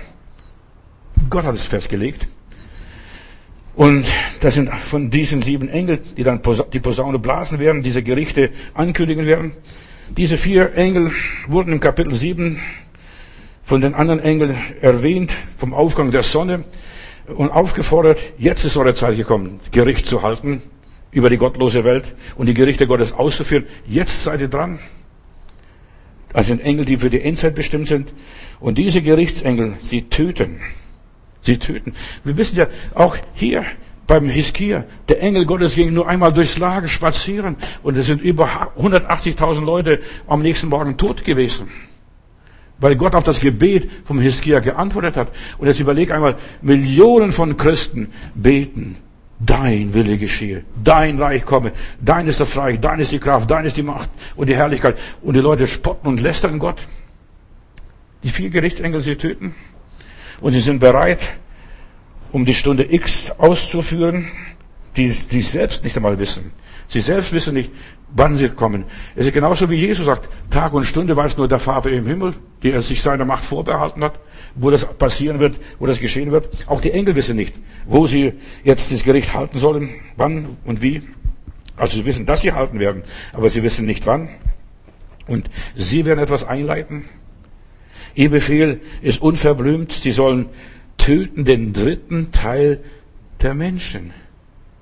Gott 1.28 1.44
hat 1.44 1.56
es 1.56 1.66
festgelegt. 1.66 2.28
Und 3.74 4.06
das 4.40 4.54
sind 4.54 4.72
von 4.72 5.10
diesen 5.10 5.42
sieben 5.42 5.68
Engeln, 5.68 5.98
die 6.16 6.22
dann 6.22 6.40
die 6.72 6.80
Posaune 6.80 7.18
blasen 7.18 7.58
werden, 7.58 7.82
diese 7.82 8.04
Gerichte 8.04 8.50
ankündigen 8.74 9.26
werden. 9.26 9.52
Diese 10.14 10.36
vier 10.36 10.74
Engel 10.74 11.10
wurden 11.48 11.72
im 11.72 11.80
Kapitel 11.80 12.14
7 12.14 12.60
von 13.64 13.80
den 13.80 13.94
anderen 13.94 14.20
Engeln 14.20 14.56
erwähnt, 14.80 15.32
vom 15.56 15.74
Aufgang 15.74 16.12
der 16.12 16.22
Sonne 16.22 16.62
und 17.26 17.50
aufgefordert, 17.50 18.20
jetzt 18.38 18.64
ist 18.64 18.76
eure 18.76 18.94
Zeit 18.94 19.16
gekommen, 19.16 19.58
Gericht 19.72 20.06
zu 20.06 20.22
halten 20.22 20.62
über 21.10 21.28
die 21.28 21.38
gottlose 21.38 21.82
Welt 21.82 22.14
und 22.36 22.46
die 22.46 22.54
Gerichte 22.54 22.86
Gottes 22.86 23.12
auszuführen. 23.12 23.66
Jetzt 23.88 24.22
seid 24.22 24.40
ihr 24.40 24.48
dran. 24.48 24.78
Das 26.32 26.46
sind 26.46 26.60
Engel, 26.60 26.84
die 26.84 26.98
für 26.98 27.10
die 27.10 27.22
Endzeit 27.22 27.56
bestimmt 27.56 27.88
sind. 27.88 28.12
Und 28.60 28.78
diese 28.78 29.02
Gerichtsengel, 29.02 29.74
sie 29.80 30.02
töten. 30.02 30.60
Sie 31.40 31.58
töten. 31.58 31.94
Wir 32.22 32.36
wissen 32.36 32.56
ja, 32.56 32.68
auch 32.94 33.16
hier 33.34 33.64
beim 34.06 34.28
Hiskia, 34.28 34.84
der 35.08 35.22
Engel 35.22 35.46
Gottes 35.46 35.74
ging 35.74 35.92
nur 35.92 36.08
einmal 36.08 36.32
durchs 36.32 36.58
Lager 36.58 36.88
spazieren 36.88 37.56
und 37.82 37.96
es 37.96 38.06
sind 38.06 38.22
über 38.22 38.72
180.000 38.78 39.64
Leute 39.64 40.00
am 40.26 40.42
nächsten 40.42 40.68
Morgen 40.68 40.96
tot 40.96 41.24
gewesen. 41.24 41.68
Weil 42.78 42.96
Gott 42.96 43.14
auf 43.14 43.24
das 43.24 43.40
Gebet 43.40 43.90
vom 44.04 44.20
Hiskia 44.20 44.60
geantwortet 44.60 45.16
hat. 45.16 45.32
Und 45.56 45.66
jetzt 45.66 45.80
überleg 45.80 46.10
einmal, 46.10 46.36
Millionen 46.60 47.32
von 47.32 47.56
Christen 47.56 48.12
beten 48.34 48.96
Dein 49.38 49.92
Wille 49.92 50.16
geschehe, 50.16 50.64
dein 50.82 51.18
Reich 51.18 51.44
komme, 51.44 51.72
dein 52.00 52.26
ist 52.26 52.40
das 52.40 52.56
Reich, 52.56 52.80
dein 52.80 53.00
ist 53.00 53.12
die 53.12 53.18
Kraft, 53.18 53.50
dein 53.50 53.66
ist 53.66 53.76
die 53.76 53.82
Macht 53.82 54.08
und 54.34 54.48
die 54.48 54.56
Herrlichkeit. 54.56 54.96
Und 55.20 55.34
die 55.34 55.40
Leute 55.40 55.66
spotten 55.66 56.08
und 56.08 56.22
lästern 56.22 56.58
Gott. 56.58 56.86
Die 58.22 58.30
vier 58.30 58.48
Gerichtsengel 58.48 59.02
sie 59.02 59.16
töten 59.16 59.54
und 60.40 60.52
sie 60.52 60.60
sind 60.60 60.78
bereit, 60.78 61.20
um 62.36 62.44
die 62.44 62.52
Stunde 62.52 62.92
X 62.92 63.32
auszuführen, 63.38 64.28
die 64.94 65.08
sie 65.08 65.40
selbst 65.40 65.82
nicht 65.82 65.96
einmal 65.96 66.18
wissen. 66.18 66.52
Sie 66.86 67.00
selbst 67.00 67.32
wissen 67.32 67.54
nicht, 67.54 67.70
wann 68.14 68.36
sie 68.36 68.50
kommen. 68.50 68.84
Es 69.14 69.26
ist 69.26 69.32
genauso 69.32 69.70
wie 69.70 69.76
Jesus 69.76 70.04
sagt, 70.04 70.28
Tag 70.50 70.74
und 70.74 70.84
Stunde 70.84 71.16
weiß 71.16 71.38
nur 71.38 71.48
der 71.48 71.58
Vater 71.58 71.88
im 71.88 72.06
Himmel, 72.06 72.34
die 72.62 72.72
er 72.72 72.82
sich 72.82 73.00
seiner 73.00 73.24
Macht 73.24 73.42
vorbehalten 73.42 74.04
hat, 74.04 74.20
wo 74.54 74.70
das 74.70 74.84
passieren 74.84 75.40
wird, 75.40 75.58
wo 75.78 75.86
das 75.86 75.98
geschehen 75.98 76.30
wird. 76.30 76.50
Auch 76.66 76.82
die 76.82 76.90
Engel 76.90 77.16
wissen 77.16 77.36
nicht, 77.36 77.54
wo 77.86 78.06
sie 78.06 78.34
jetzt 78.64 78.92
das 78.92 79.02
Gericht 79.02 79.32
halten 79.32 79.58
sollen, 79.58 79.88
wann 80.18 80.58
und 80.66 80.82
wie. 80.82 81.04
Also 81.78 81.96
sie 81.96 82.04
wissen, 82.04 82.26
dass 82.26 82.42
sie 82.42 82.52
halten 82.52 82.78
werden, 82.78 83.02
aber 83.32 83.48
sie 83.48 83.62
wissen 83.62 83.86
nicht 83.86 84.04
wann. 84.04 84.28
Und 85.26 85.48
sie 85.74 86.04
werden 86.04 86.20
etwas 86.20 86.44
einleiten. 86.44 87.06
Ihr 88.14 88.28
Befehl 88.28 88.82
ist 89.00 89.22
unverblümt. 89.22 89.92
Sie 89.92 90.12
sollen 90.12 90.50
töten 91.06 91.44
den 91.44 91.72
dritten 91.72 92.32
Teil 92.32 92.80
der 93.40 93.54
Menschen. 93.54 94.12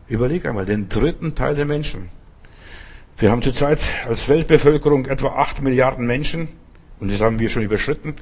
Überleg 0.09 0.47
einmal, 0.47 0.65
den 0.65 0.89
dritten 0.89 1.35
Teil 1.35 1.55
der 1.55 1.67
Menschen. 1.67 2.09
Wir 3.19 3.31
haben 3.31 3.43
zurzeit 3.43 3.79
als 4.09 4.27
Weltbevölkerung 4.27 5.05
etwa 5.05 5.35
acht 5.37 5.61
Milliarden 5.61 6.07
Menschen. 6.07 6.49
Und 6.99 7.13
das 7.13 7.21
haben 7.21 7.41
wir 7.41 7.51
schon 7.51 7.63
überschritten. 7.63 8.15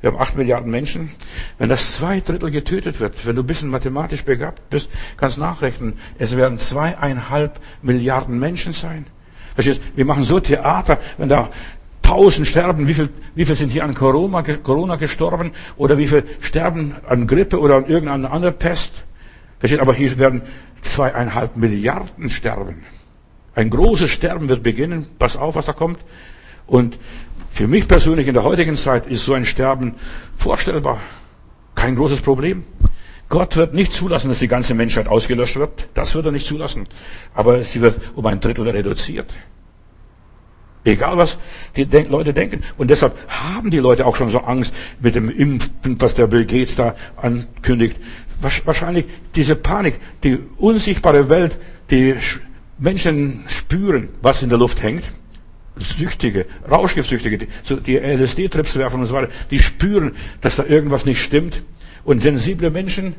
Wir 0.00 0.12
haben 0.12 0.20
acht 0.20 0.36
Milliarden 0.36 0.70
Menschen. 0.70 1.10
Wenn 1.58 1.68
das 1.68 1.96
zwei 1.96 2.20
Drittel 2.20 2.52
getötet 2.52 3.00
wird, 3.00 3.26
wenn 3.26 3.34
du 3.34 3.42
ein 3.42 3.46
bisschen 3.48 3.70
mathematisch 3.70 4.24
begabt 4.24 4.70
bist, 4.70 4.88
kannst 5.16 5.38
nachrechnen, 5.38 5.94
es 6.16 6.36
werden 6.36 6.58
zweieinhalb 6.58 7.58
Milliarden 7.82 8.38
Menschen 8.38 8.72
sein. 8.72 9.06
Wir 9.96 10.04
machen 10.04 10.22
so 10.22 10.38
Theater, 10.38 10.98
wenn 11.16 11.28
da 11.28 11.50
tausend 12.08 12.46
sterben, 12.46 12.88
wie 12.88 12.94
viel, 12.94 13.10
wie 13.34 13.44
viel 13.44 13.54
sind 13.54 13.68
hier 13.68 13.84
an 13.84 13.92
Corona, 13.94 14.42
Corona 14.42 14.96
gestorben 14.96 15.52
oder 15.76 15.98
wie 15.98 16.06
viel 16.06 16.24
sterben 16.40 16.94
an 17.06 17.26
Grippe 17.26 17.60
oder 17.60 17.76
an 17.76 17.86
irgendeiner 17.86 18.32
anderen 18.32 18.56
Pest. 18.56 19.04
Versteht? 19.58 19.80
Aber 19.80 19.92
hier 19.92 20.18
werden 20.18 20.40
zweieinhalb 20.80 21.56
Milliarden 21.56 22.30
sterben. 22.30 22.84
Ein 23.54 23.68
großes 23.68 24.10
Sterben 24.10 24.48
wird 24.48 24.62
beginnen. 24.62 25.08
Pass 25.18 25.36
auf, 25.36 25.56
was 25.56 25.66
da 25.66 25.74
kommt. 25.74 25.98
Und 26.66 26.98
für 27.50 27.66
mich 27.66 27.86
persönlich 27.86 28.26
in 28.26 28.34
der 28.34 28.44
heutigen 28.44 28.76
Zeit 28.76 29.06
ist 29.06 29.26
so 29.26 29.34
ein 29.34 29.44
Sterben 29.44 29.94
vorstellbar. 30.36 31.00
Kein 31.74 31.94
großes 31.94 32.22
Problem. 32.22 32.64
Gott 33.28 33.56
wird 33.56 33.74
nicht 33.74 33.92
zulassen, 33.92 34.30
dass 34.30 34.38
die 34.38 34.48
ganze 34.48 34.72
Menschheit 34.72 35.08
ausgelöscht 35.08 35.56
wird. 35.56 35.88
Das 35.92 36.14
wird 36.14 36.24
er 36.24 36.32
nicht 36.32 36.46
zulassen. 36.46 36.86
Aber 37.34 37.62
sie 37.62 37.82
wird 37.82 38.00
um 38.14 38.24
ein 38.24 38.40
Drittel 38.40 38.66
reduziert. 38.66 39.34
Egal 40.84 41.16
was 41.16 41.38
die 41.76 41.84
Leute 41.84 42.32
denken. 42.32 42.62
Und 42.76 42.90
deshalb 42.90 43.16
haben 43.28 43.70
die 43.70 43.78
Leute 43.78 44.06
auch 44.06 44.16
schon 44.16 44.30
so 44.30 44.38
Angst 44.40 44.74
mit 45.00 45.14
dem 45.14 45.28
Impfen, 45.28 46.00
was 46.00 46.14
der 46.14 46.26
Bill 46.26 46.46
Gates 46.46 46.76
da 46.76 46.94
ankündigt. 47.16 47.96
Wahrscheinlich 48.40 49.06
diese 49.34 49.56
Panik, 49.56 49.98
die 50.22 50.38
unsichtbare 50.56 51.28
Welt, 51.28 51.58
die 51.90 52.14
Menschen 52.78 53.44
spüren, 53.48 54.08
was 54.22 54.42
in 54.42 54.48
der 54.48 54.58
Luft 54.58 54.82
hängt. 54.82 55.04
Süchtige, 55.76 56.46
Rauschgiftsüchtige, 56.68 57.46
die 57.86 57.96
LSD-Trips 57.96 58.76
werfen 58.76 59.00
und 59.00 59.06
so 59.06 59.14
weiter, 59.14 59.28
die 59.50 59.60
spüren, 59.60 60.12
dass 60.40 60.56
da 60.56 60.64
irgendwas 60.64 61.04
nicht 61.04 61.22
stimmt. 61.22 61.62
Und 62.04 62.20
sensible 62.20 62.70
Menschen, 62.70 63.14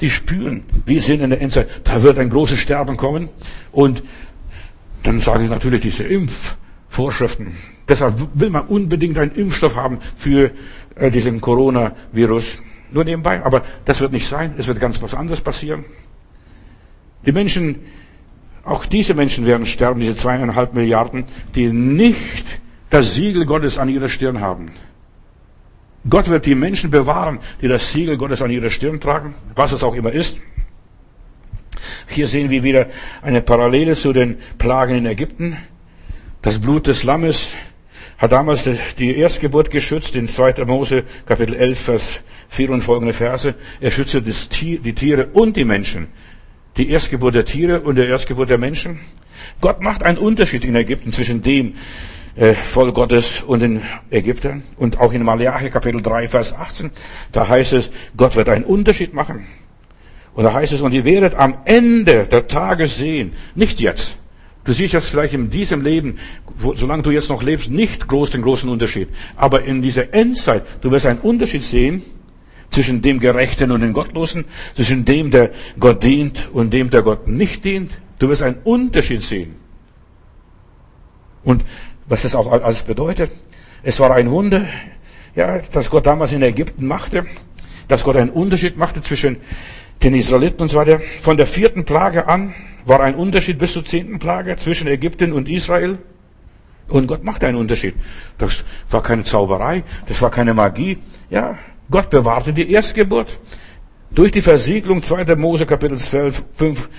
die 0.00 0.10
spüren, 0.10 0.64
wir 0.84 1.00
sind 1.00 1.20
in 1.20 1.30
der 1.30 1.40
Endzeit, 1.40 1.68
da 1.84 2.02
wird 2.02 2.18
ein 2.18 2.28
großes 2.28 2.58
Sterben 2.58 2.96
kommen. 2.96 3.28
Und 3.70 4.02
dann 5.04 5.20
sagen 5.20 5.44
sie 5.44 5.50
natürlich, 5.50 5.80
diese 5.80 6.04
Impf, 6.04 6.56
Vorschriften. 6.92 7.54
Deshalb 7.88 8.28
will 8.34 8.50
man 8.50 8.66
unbedingt 8.66 9.16
einen 9.16 9.30
Impfstoff 9.30 9.76
haben 9.76 9.98
für 10.14 10.50
äh, 10.94 11.10
diesen 11.10 11.40
Coronavirus. 11.40 12.58
Nur 12.90 13.04
nebenbei. 13.04 13.42
Aber 13.42 13.62
das 13.86 14.02
wird 14.02 14.12
nicht 14.12 14.26
sein. 14.28 14.52
Es 14.58 14.66
wird 14.66 14.78
ganz 14.78 15.00
was 15.00 15.14
anderes 15.14 15.40
passieren. 15.40 15.86
Die 17.24 17.32
Menschen, 17.32 17.76
auch 18.62 18.84
diese 18.84 19.14
Menschen 19.14 19.46
werden 19.46 19.64
sterben, 19.64 20.00
diese 20.00 20.16
zweieinhalb 20.16 20.74
Milliarden, 20.74 21.24
die 21.54 21.68
nicht 21.68 22.44
das 22.90 23.14
Siegel 23.14 23.46
Gottes 23.46 23.78
an 23.78 23.88
ihrer 23.88 24.10
Stirn 24.10 24.42
haben. 24.42 24.70
Gott 26.10 26.28
wird 26.28 26.44
die 26.44 26.54
Menschen 26.54 26.90
bewahren, 26.90 27.38
die 27.62 27.68
das 27.68 27.90
Siegel 27.90 28.18
Gottes 28.18 28.42
an 28.42 28.50
ihrer 28.50 28.68
Stirn 28.68 29.00
tragen, 29.00 29.34
was 29.54 29.72
es 29.72 29.82
auch 29.82 29.94
immer 29.94 30.12
ist. 30.12 30.36
Hier 32.06 32.26
sehen 32.26 32.50
wir 32.50 32.62
wieder 32.62 32.88
eine 33.22 33.40
Parallele 33.40 33.96
zu 33.96 34.12
den 34.12 34.36
Plagen 34.58 34.94
in 34.94 35.06
Ägypten. 35.06 35.56
Das 36.42 36.58
Blut 36.58 36.88
des 36.88 37.04
Lammes 37.04 37.50
hat 38.18 38.32
damals 38.32 38.68
die 38.98 39.16
Erstgeburt 39.16 39.70
geschützt, 39.70 40.16
in 40.16 40.26
2. 40.26 40.64
Mose 40.64 41.04
Kapitel 41.24 41.54
11, 41.54 41.80
Vers 41.80 42.20
4 42.48 42.70
und 42.70 42.82
folgende 42.82 43.12
Verse. 43.12 43.54
Er 43.80 43.92
schützte 43.92 44.22
die 44.22 44.92
Tiere 44.92 45.28
und 45.32 45.56
die 45.56 45.64
Menschen. 45.64 46.08
Die 46.76 46.90
Erstgeburt 46.90 47.36
der 47.36 47.44
Tiere 47.44 47.82
und 47.82 47.94
der 47.94 48.08
Erstgeburt 48.08 48.50
der 48.50 48.58
Menschen. 48.58 48.98
Gott 49.60 49.82
macht 49.82 50.02
einen 50.02 50.18
Unterschied 50.18 50.64
in 50.64 50.74
Ägypten 50.74 51.12
zwischen 51.12 51.42
dem 51.42 51.74
äh, 52.34 52.54
Volk 52.54 52.96
Gottes 52.96 53.42
und 53.42 53.60
den 53.60 53.82
Ägyptern. 54.10 54.64
Und 54.76 54.98
auch 54.98 55.12
in 55.12 55.22
Malachi 55.22 55.70
Kapitel 55.70 56.02
3, 56.02 56.26
Vers 56.26 56.54
18, 56.54 56.90
da 57.30 57.48
heißt 57.48 57.72
es, 57.72 57.92
Gott 58.16 58.34
wird 58.34 58.48
einen 58.48 58.64
Unterschied 58.64 59.14
machen. 59.14 59.46
Und 60.34 60.42
da 60.42 60.52
heißt 60.52 60.72
es, 60.72 60.80
und 60.80 60.92
ihr 60.92 61.04
werdet 61.04 61.36
am 61.36 61.58
Ende 61.66 62.26
der 62.26 62.48
Tage 62.48 62.88
sehen, 62.88 63.34
nicht 63.54 63.78
jetzt, 63.78 64.16
Du 64.64 64.72
siehst 64.72 64.92
jetzt 64.92 65.08
vielleicht 65.08 65.34
in 65.34 65.50
diesem 65.50 65.82
Leben, 65.82 66.18
wo, 66.56 66.74
solange 66.74 67.02
du 67.02 67.10
jetzt 67.10 67.28
noch 67.28 67.42
lebst, 67.42 67.70
nicht 67.70 68.06
groß 68.06 68.30
den 68.30 68.42
großen 68.42 68.68
Unterschied. 68.68 69.08
Aber 69.34 69.64
in 69.64 69.82
dieser 69.82 70.14
Endzeit, 70.14 70.64
du 70.82 70.90
wirst 70.90 71.06
einen 71.06 71.18
Unterschied 71.18 71.64
sehen 71.64 72.02
zwischen 72.70 73.02
dem 73.02 73.18
Gerechten 73.18 73.70
und 73.72 73.80
dem 73.80 73.92
Gottlosen, 73.92 74.44
zwischen 74.74 75.04
dem, 75.04 75.30
der 75.30 75.50
Gott 75.78 76.02
dient 76.02 76.48
und 76.52 76.72
dem, 76.72 76.90
der 76.90 77.02
Gott 77.02 77.26
nicht 77.26 77.64
dient. 77.64 77.92
Du 78.18 78.28
wirst 78.28 78.42
einen 78.42 78.58
Unterschied 78.62 79.22
sehen. 79.22 79.56
Und 81.42 81.64
was 82.06 82.22
das 82.22 82.34
auch 82.36 82.50
alles 82.50 82.84
bedeutet, 82.84 83.32
es 83.82 83.98
war 83.98 84.12
ein 84.12 84.30
Wunder, 84.30 84.64
ja, 85.34 85.58
dass 85.58 85.90
Gott 85.90 86.06
damals 86.06 86.32
in 86.32 86.42
Ägypten 86.42 86.86
machte, 86.86 87.26
dass 87.88 88.04
Gott 88.04 88.16
einen 88.16 88.30
Unterschied 88.30 88.76
machte 88.76 89.00
zwischen 89.00 89.38
den 90.02 90.14
Israeliten 90.14 90.62
und 90.62 90.68
so 90.68 90.76
weiter. 90.76 91.00
Von 91.20 91.36
der 91.36 91.46
vierten 91.46 91.84
Plage 91.84 92.28
an 92.28 92.54
war 92.84 93.00
ein 93.00 93.14
Unterschied 93.14 93.58
bis 93.58 93.72
zur 93.72 93.84
zehnten 93.84 94.18
Plage 94.18 94.56
zwischen 94.56 94.86
Ägypten 94.88 95.32
und 95.32 95.48
Israel. 95.48 95.98
Und 96.88 97.06
Gott 97.06 97.24
machte 97.24 97.46
einen 97.46 97.56
Unterschied. 97.56 97.94
Das 98.38 98.64
war 98.90 99.02
keine 99.02 99.24
Zauberei, 99.24 99.82
das 100.06 100.20
war 100.20 100.30
keine 100.30 100.52
Magie. 100.52 100.98
Ja, 101.30 101.58
Gott 101.90 102.10
bewahrte 102.10 102.52
die 102.52 102.70
Erstgeburt. 102.70 103.38
Durch 104.10 104.30
die 104.30 104.42
Versiegelung 104.42 105.02
2. 105.02 105.36
Mose 105.36 105.64
Kapitel 105.64 105.98
12, 105.98 106.44
5, 106.54 106.90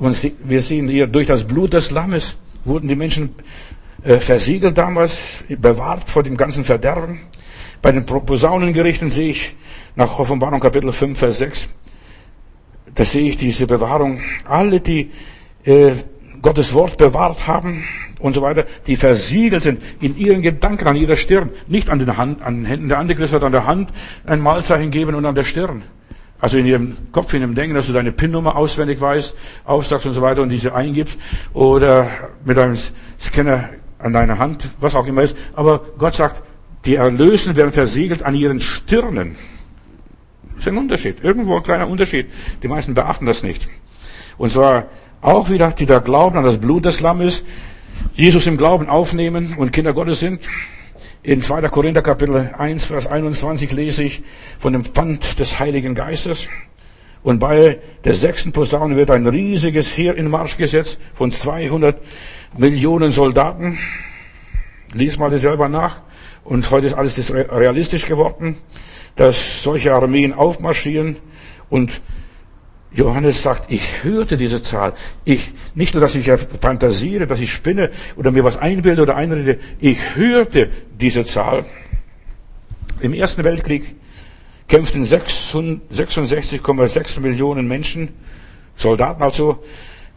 und 0.00 0.32
wir 0.44 0.60
sehen 0.60 0.88
hier, 0.88 1.06
durch 1.06 1.26
das 1.26 1.44
Blut 1.44 1.72
des 1.72 1.90
Lammes 1.90 2.36
wurden 2.64 2.88
die 2.88 2.96
Menschen 2.96 3.34
äh, 4.04 4.18
versiegelt 4.18 4.76
damals, 4.76 5.44
bewahrt 5.48 6.10
vor 6.10 6.22
dem 6.22 6.36
ganzen 6.36 6.64
Verderben. 6.64 7.20
Bei 7.80 7.92
den 7.92 8.04
Posaunengerichten 8.04 9.08
sehe 9.08 9.30
ich 9.30 9.56
nach 9.96 10.18
Offenbarung 10.18 10.60
Kapitel 10.60 10.92
5, 10.92 11.18
Vers 11.18 11.38
6, 11.38 11.68
da 12.94 13.04
sehe 13.04 13.28
ich 13.28 13.36
diese 13.36 13.66
Bewahrung. 13.66 14.20
Alle, 14.44 14.80
die 14.80 15.10
äh, 15.64 15.92
Gottes 16.42 16.72
Wort 16.74 16.98
bewahrt 16.98 17.46
haben 17.46 17.84
und 18.20 18.34
so 18.34 18.42
weiter, 18.42 18.64
die 18.86 18.96
versiegelt 18.96 19.62
sind 19.62 19.82
in 20.00 20.16
ihren 20.16 20.42
Gedanken, 20.42 20.86
an 20.86 20.96
ihrer 20.96 21.16
Stirn, 21.16 21.50
nicht 21.66 21.88
an 21.88 21.98
den, 21.98 22.16
Hand, 22.16 22.42
an 22.42 22.56
den 22.56 22.64
Händen. 22.64 22.88
Der 22.88 22.98
Antichrist 22.98 23.32
wird 23.32 23.44
an 23.44 23.52
der 23.52 23.66
Hand 23.66 23.90
ein 24.26 24.40
Malzeichen 24.40 24.90
geben 24.90 25.14
und 25.14 25.24
an 25.24 25.34
der 25.34 25.44
Stirn. 25.44 25.82
Also 26.40 26.58
in 26.58 26.66
ihrem 26.66 26.96
Kopf, 27.10 27.34
in 27.34 27.40
ihrem 27.40 27.54
Denken, 27.54 27.74
dass 27.74 27.88
du 27.88 27.92
deine 27.92 28.12
PIN-Nummer 28.12 28.56
auswendig 28.56 29.00
weißt, 29.00 29.34
aufsagst 29.64 30.06
und 30.06 30.12
so 30.12 30.22
weiter 30.22 30.42
und 30.42 30.50
diese 30.50 30.74
eingibst 30.74 31.18
oder 31.52 32.08
mit 32.44 32.58
einem 32.58 32.76
Scanner 33.20 33.70
an 33.98 34.12
deiner 34.12 34.38
Hand, 34.38 34.68
was 34.80 34.94
auch 34.94 35.06
immer 35.06 35.22
ist. 35.22 35.36
Aber 35.54 35.80
Gott 35.98 36.14
sagt, 36.14 36.42
die 36.84 36.94
Erlösen 36.94 37.56
werden 37.56 37.72
versiegelt 37.72 38.22
an 38.22 38.34
ihren 38.34 38.60
Stirnen. 38.60 39.36
Das 40.58 40.66
ist 40.66 40.72
ein 40.72 40.78
Unterschied. 40.78 41.22
Irgendwo 41.22 41.56
ein 41.56 41.62
kleiner 41.62 41.86
Unterschied. 41.86 42.26
Die 42.64 42.68
meisten 42.68 42.92
beachten 42.92 43.26
das 43.26 43.44
nicht. 43.44 43.68
Und 44.38 44.50
zwar 44.50 44.86
auch 45.20 45.50
wieder, 45.50 45.70
die 45.70 45.86
da 45.86 46.00
glauben 46.00 46.36
an 46.36 46.44
das 46.44 46.58
Blut 46.58 46.84
des 46.84 47.00
Lammes, 47.00 47.44
Jesus 48.14 48.44
im 48.48 48.56
Glauben 48.56 48.88
aufnehmen 48.88 49.54
und 49.56 49.72
Kinder 49.72 49.92
Gottes 49.92 50.18
sind. 50.18 50.40
In 51.22 51.40
2. 51.40 51.62
Korinther 51.68 52.02
Kapitel 52.02 52.52
1, 52.58 52.86
Vers 52.86 53.06
21 53.06 53.70
lese 53.70 54.02
ich 54.02 54.24
von 54.58 54.72
dem 54.72 54.84
Pfand 54.84 55.38
des 55.38 55.60
Heiligen 55.60 55.94
Geistes. 55.94 56.48
Und 57.22 57.38
bei 57.38 57.78
der 58.02 58.14
sechsten 58.14 58.50
Posaune 58.50 58.96
wird 58.96 59.12
ein 59.12 59.28
riesiges 59.28 59.96
Heer 59.96 60.16
in 60.16 60.28
Marsch 60.28 60.56
gesetzt 60.56 60.98
von 61.14 61.30
200 61.30 62.00
Millionen 62.56 63.12
Soldaten. 63.12 63.78
Lies 64.92 65.18
mal 65.18 65.30
das 65.30 65.42
selber 65.42 65.68
nach. 65.68 66.00
Und 66.42 66.68
heute 66.72 66.88
ist 66.88 66.94
alles 66.94 67.32
realistisch 67.32 68.06
geworden 68.06 68.56
dass 69.18 69.62
solche 69.62 69.92
Armeen 69.92 70.32
aufmarschieren 70.32 71.16
und 71.68 72.00
Johannes 72.92 73.42
sagt, 73.42 73.70
ich 73.70 74.04
hörte 74.04 74.38
diese 74.38 74.62
Zahl. 74.62 74.94
Ich, 75.24 75.50
nicht 75.74 75.92
nur, 75.92 76.00
dass 76.00 76.14
ich 76.14 76.30
fantasiere, 76.60 77.26
dass 77.26 77.40
ich 77.40 77.52
spinne 77.52 77.90
oder 78.16 78.30
mir 78.30 78.44
was 78.44 78.56
einbilde 78.56 79.02
oder 79.02 79.16
einrede, 79.16 79.58
ich 79.80 79.98
hörte 80.14 80.70
diese 80.98 81.24
Zahl. 81.24 81.66
Im 83.00 83.12
Ersten 83.12 83.42
Weltkrieg 83.42 83.96
kämpften 84.68 85.04
66,6 85.04 87.20
Millionen 87.20 87.66
Menschen, 87.66 88.10
Soldaten 88.76 89.22
also, 89.22 89.64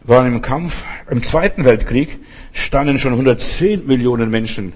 waren 0.04 0.28
im 0.28 0.40
Kampf. 0.40 0.86
Im 1.10 1.22
Zweiten 1.22 1.64
Weltkrieg 1.64 2.20
standen 2.52 3.00
schon 3.00 3.10
110 3.12 3.84
Millionen 3.84 4.30
Menschen 4.30 4.74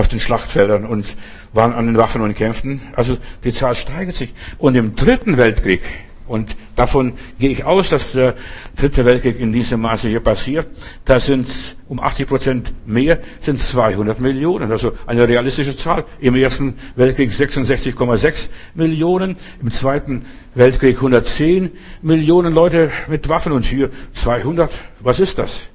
auf 0.00 0.08
den 0.08 0.18
Schlachtfeldern 0.18 0.84
und 0.84 1.16
waren 1.52 1.72
an 1.72 1.86
den 1.86 1.96
Waffen 1.96 2.22
und 2.22 2.34
kämpften. 2.34 2.80
Also 2.96 3.18
die 3.44 3.52
Zahl 3.52 3.74
steigert 3.74 4.14
sich. 4.14 4.34
Und 4.58 4.74
im 4.74 4.96
Dritten 4.96 5.36
Weltkrieg, 5.36 5.82
und 6.26 6.56
davon 6.76 7.14
gehe 7.40 7.50
ich 7.50 7.64
aus, 7.64 7.90
dass 7.90 8.12
der 8.12 8.34
Dritte 8.76 9.04
Weltkrieg 9.04 9.38
in 9.40 9.52
diesem 9.52 9.80
Maße 9.80 10.08
hier 10.08 10.20
passiert, 10.20 10.68
da 11.04 11.18
sind 11.18 11.76
um 11.88 11.98
80 11.98 12.28
Prozent 12.28 12.72
mehr, 12.86 13.18
sind 13.40 13.58
200 13.58 14.20
Millionen. 14.20 14.70
Also 14.70 14.92
eine 15.06 15.26
realistische 15.26 15.76
Zahl. 15.76 16.04
Im 16.20 16.36
Ersten 16.36 16.74
Weltkrieg 16.94 17.30
66,6 17.30 18.48
Millionen, 18.74 19.36
im 19.60 19.70
Zweiten 19.70 20.24
Weltkrieg 20.54 20.96
110 20.96 21.72
Millionen 22.00 22.54
Leute 22.54 22.92
mit 23.08 23.28
Waffen 23.28 23.52
und 23.52 23.66
hier 23.66 23.90
200. 24.14 24.70
Was 25.00 25.18
ist 25.18 25.38
das? 25.38 25.69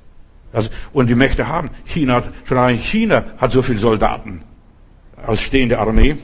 Also, 0.56 0.70
und 0.94 1.10
die 1.10 1.16
Mächte 1.16 1.50
haben. 1.50 1.70
China, 1.84 2.24
schon 2.46 2.58
allein 2.58 2.78
China 2.78 3.26
hat 3.38 3.52
so 3.52 3.62
viele 3.62 3.78
Soldaten 3.78 4.42
als 5.18 5.42
stehende 5.42 5.80
Armee. 5.80 6.16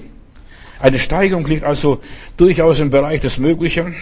Eine 0.80 1.00
Steigerung 1.00 1.46
liegt 1.46 1.66
also 1.66 2.00
durchaus 2.38 2.80
im 2.80 2.90
Bereich 2.90 3.20
des 3.20 3.40
Möglichen. 3.40 3.94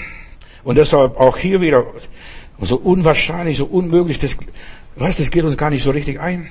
Und 0.64 0.78
deshalb 0.78 1.18
auch 1.18 1.36
hier 1.36 1.62
wieder 1.62 1.84
so 2.60 2.76
unwahrscheinlich, 2.76 3.58
so 3.58 3.66
unmöglich. 3.66 4.20
Das, 4.20 4.38
weißt, 4.98 5.20
das 5.20 5.32
geht 5.32 5.46
uns 5.46 5.58
gar 5.58 5.72
nicht 5.72 5.82
so 5.82 5.90
richtig 5.90 6.20
ein. 6.20 6.48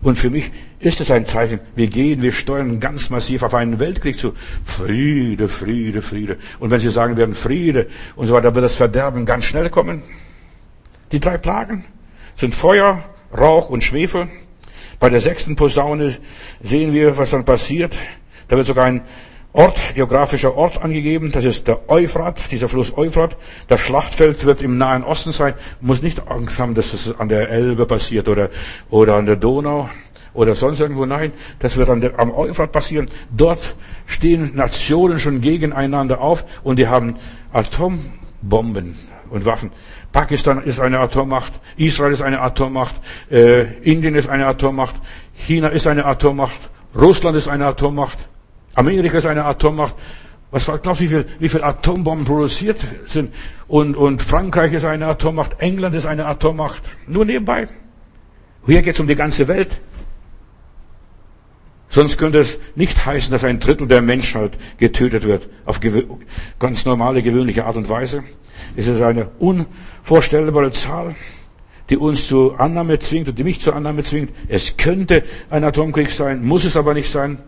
Und 0.00 0.18
für 0.18 0.30
mich 0.30 0.50
ist 0.80 1.02
es 1.02 1.10
ein 1.10 1.26
Zeichen, 1.26 1.60
wir 1.76 1.88
gehen, 1.88 2.22
wir 2.22 2.32
steuern 2.32 2.80
ganz 2.80 3.10
massiv 3.10 3.42
auf 3.42 3.54
einen 3.54 3.80
Weltkrieg 3.80 4.18
zu. 4.18 4.32
Friede, 4.64 5.48
Friede, 5.48 6.00
Friede. 6.00 6.38
Und 6.58 6.70
wenn 6.70 6.80
Sie 6.80 6.90
sagen 6.90 7.18
werden 7.18 7.34
Friede 7.34 7.88
und 8.16 8.28
so 8.28 8.34
weiter, 8.34 8.54
wird 8.54 8.64
das 8.64 8.76
Verderben 8.76 9.26
ganz 9.26 9.44
schnell 9.44 9.68
kommen. 9.68 10.02
Die 11.12 11.20
drei 11.20 11.36
Plagen 11.36 11.84
sind 12.36 12.54
Feuer, 12.54 13.04
Rauch 13.36 13.68
und 13.68 13.84
Schwefel. 13.84 14.28
Bei 15.00 15.10
der 15.10 15.20
sechsten 15.20 15.56
Posaune 15.56 16.16
sehen 16.62 16.92
wir, 16.92 17.16
was 17.18 17.30
dann 17.30 17.44
passiert. 17.44 17.94
Da 18.48 18.56
wird 18.56 18.66
sogar 18.66 18.86
ein 18.86 19.02
Ort, 19.52 19.78
geografischer 19.94 20.56
Ort 20.56 20.82
angegeben. 20.82 21.30
Das 21.30 21.44
ist 21.44 21.68
der 21.68 21.88
Euphrat, 21.88 22.50
dieser 22.50 22.68
Fluss 22.68 22.96
Euphrat. 22.96 23.36
Das 23.68 23.80
Schlachtfeld 23.80 24.44
wird 24.44 24.62
im 24.62 24.78
Nahen 24.78 25.04
Osten 25.04 25.30
sein. 25.30 25.54
Muss 25.80 26.02
nicht 26.02 26.28
Angst 26.28 26.58
haben, 26.58 26.74
dass 26.74 26.92
es 26.92 27.18
an 27.18 27.28
der 27.28 27.50
Elbe 27.50 27.86
passiert 27.86 28.28
oder, 28.28 28.50
oder 28.90 29.14
an 29.14 29.26
der 29.26 29.36
Donau 29.36 29.88
oder 30.34 30.56
sonst 30.56 30.80
irgendwo. 30.80 31.06
Nein, 31.06 31.32
das 31.60 31.76
wird 31.76 31.88
der, 32.02 32.18
am 32.18 32.32
Euphrat 32.32 32.72
passieren. 32.72 33.06
Dort 33.30 33.76
stehen 34.06 34.56
Nationen 34.56 35.20
schon 35.20 35.40
gegeneinander 35.40 36.20
auf 36.20 36.44
und 36.64 36.78
die 36.78 36.88
haben 36.88 37.16
Atombomben 37.52 38.96
und 39.30 39.44
Waffen. 39.44 39.70
Pakistan 40.14 40.62
ist 40.62 40.78
eine 40.78 41.00
Atommacht, 41.00 41.52
Israel 41.76 42.12
ist 42.12 42.22
eine 42.22 42.40
Atommacht, 42.40 42.94
äh, 43.32 43.64
Indien 43.82 44.14
ist 44.14 44.28
eine 44.28 44.46
Atommacht, 44.46 44.94
China 45.34 45.68
ist 45.68 45.88
eine 45.88 46.04
Atommacht, 46.04 46.70
Russland 46.94 47.36
ist 47.36 47.48
eine 47.48 47.66
Atommacht, 47.66 48.16
Amerika 48.76 49.18
ist 49.18 49.26
eine 49.26 49.44
Atommacht. 49.44 49.96
Was 50.52 50.66
glaubst 50.66 51.00
du, 51.00 51.04
wie 51.04 51.08
viel, 51.08 51.26
wie 51.40 51.48
viel 51.48 51.64
Atombomben 51.64 52.24
produziert 52.24 52.78
sind? 53.06 53.34
Und, 53.66 53.96
und 53.96 54.22
Frankreich 54.22 54.72
ist 54.72 54.84
eine 54.84 55.06
Atommacht, 55.06 55.56
England 55.58 55.96
ist 55.96 56.06
eine 56.06 56.26
Atommacht. 56.26 56.88
Nur 57.08 57.24
nebenbei. 57.24 57.66
Hier 58.66 58.82
geht 58.82 58.94
es 58.94 59.00
um 59.00 59.08
die 59.08 59.16
ganze 59.16 59.48
Welt. 59.48 59.80
Sonst 61.94 62.18
könnte 62.18 62.38
es 62.38 62.58
nicht 62.74 63.06
heißen, 63.06 63.30
dass 63.30 63.44
ein 63.44 63.60
Drittel 63.60 63.86
der 63.86 64.02
Menschheit 64.02 64.58
getötet 64.78 65.22
wird 65.22 65.48
auf 65.64 65.78
ganz 66.58 66.84
normale, 66.86 67.22
gewöhnliche 67.22 67.66
Art 67.66 67.76
und 67.76 67.88
Weise. 67.88 68.24
Es 68.74 68.88
ist 68.88 69.00
eine 69.00 69.28
unvorstellbare 69.38 70.72
Zahl, 70.72 71.14
die 71.88 71.96
uns 71.96 72.26
zur 72.26 72.58
Annahme 72.58 72.98
zwingt 72.98 73.28
und 73.28 73.38
die 73.38 73.44
mich 73.44 73.60
zur 73.60 73.76
Annahme 73.76 74.02
zwingt. 74.02 74.32
Es 74.48 74.76
könnte 74.76 75.22
ein 75.50 75.62
Atomkrieg 75.62 76.10
sein, 76.10 76.44
muss 76.44 76.64
es 76.64 76.76
aber 76.76 76.94
nicht 76.94 77.08
sein. 77.08 77.38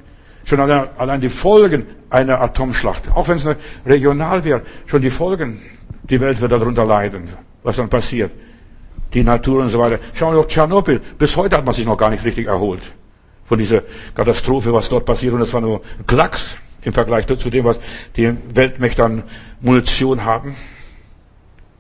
Schon 0.45 0.61
allein 0.61 1.21
die 1.21 1.29
Folgen 1.29 1.85
einer 2.09 2.41
Atomschlacht, 2.41 3.03
auch 3.17 3.27
wenn 3.27 3.39
es 3.39 3.49
regional 3.85 4.45
wäre, 4.45 4.63
schon 4.87 5.03
die 5.03 5.11
Folgen, 5.11 5.61
die 6.05 6.21
Welt 6.21 6.41
wird 6.41 6.53
darunter 6.53 6.85
leiden, 6.85 7.25
was 7.65 7.79
dann 7.79 7.89
passiert. 7.89 8.31
Die 9.13 9.25
Natur 9.25 9.63
und 9.63 9.71
so 9.71 9.81
weiter. 9.81 9.99
Schauen 10.15 10.35
wir 10.35 10.39
auf 10.39 10.47
Tschernobyl. 10.47 11.01
Bis 11.19 11.37
heute 11.37 11.57
hat 11.57 11.65
man 11.65 11.75
sich 11.75 11.85
noch 11.85 11.99
gar 11.99 12.11
nicht 12.11 12.25
richtig 12.25 12.47
erholt 12.47 12.83
von 13.47 13.59
dieser 13.59 13.83
Katastrophe, 14.15 14.73
was 14.73 14.89
dort 14.89 15.05
passiert. 15.05 15.35
Und 15.35 15.43
es 15.43 15.53
war 15.53 15.61
nur 15.61 15.83
Klacks 16.07 16.59
im 16.83 16.93
Vergleich 16.93 17.27
zu 17.27 17.51
dem, 17.51 17.65
was 17.65 17.81
die 18.17 18.33
Weltmächte 18.55 19.05
an 19.05 19.23
Munition 19.61 20.25
haben. 20.25 20.57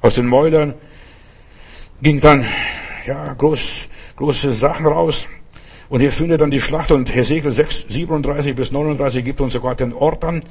Aus 0.00 0.16
den 0.16 0.26
Mäulern 0.26 0.74
ging 2.02 2.20
dann 2.20 2.44
ja, 3.06 3.32
groß, 3.34 3.88
große 4.16 4.52
Sachen 4.52 4.86
raus. 4.86 5.26
Und 5.88 6.00
hier 6.00 6.10
findet 6.10 6.40
dann 6.40 6.50
die 6.50 6.60
Schlacht 6.60 6.90
und 6.90 7.14
Hesekiel 7.14 7.52
6, 7.52 7.86
37 7.88 8.54
bis 8.56 8.72
39 8.72 9.24
gibt 9.24 9.40
uns 9.40 9.52
sogar 9.52 9.76
den 9.76 9.92
Ort 9.92 10.24
an. 10.24 10.42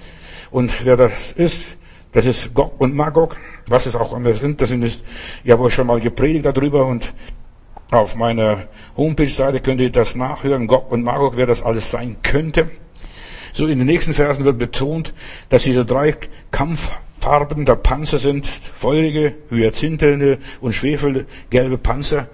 Und 0.51 0.85
wer 0.85 0.95
das 0.95 1.33
ist, 1.33 1.75
das 2.13 2.25
ist 2.25 2.53
Gog 2.53 2.79
und 2.79 2.95
Magog. 2.95 3.35
Was 3.67 3.85
es 3.85 3.95
auch 3.95 4.15
immer 4.15 4.33
sind, 4.33 4.61
das 4.61 4.71
ist, 4.71 5.03
ich 5.43 5.51
habe 5.51 5.63
euch 5.63 5.73
schon 5.73 5.87
mal 5.87 5.99
gepredigt 5.99 6.45
darüber 6.45 6.85
und 6.85 7.13
auf 7.91 8.15
meiner 8.15 8.67
Homepage-Seite 8.97 9.59
könnt 9.59 9.81
ihr 9.81 9.91
das 9.91 10.15
nachhören. 10.15 10.67
Gog 10.67 10.91
und 10.91 11.03
Magog, 11.03 11.37
wer 11.37 11.45
das 11.45 11.61
alles 11.61 11.91
sein 11.91 12.17
könnte. 12.23 12.69
So 13.53 13.67
in 13.67 13.77
den 13.77 13.87
nächsten 13.87 14.13
Versen 14.13 14.43
wird 14.43 14.57
betont, 14.57 15.13
dass 15.49 15.63
diese 15.63 15.85
drei 15.85 16.15
Kampffarben 16.51 17.65
der 17.65 17.75
Panzer 17.75 18.19
sind 18.19 18.47
feurige, 18.47 19.35
hyazintene 19.49 20.39
und 20.61 20.73
schwefelgelbe 20.73 21.77
Panzer. 21.77 22.27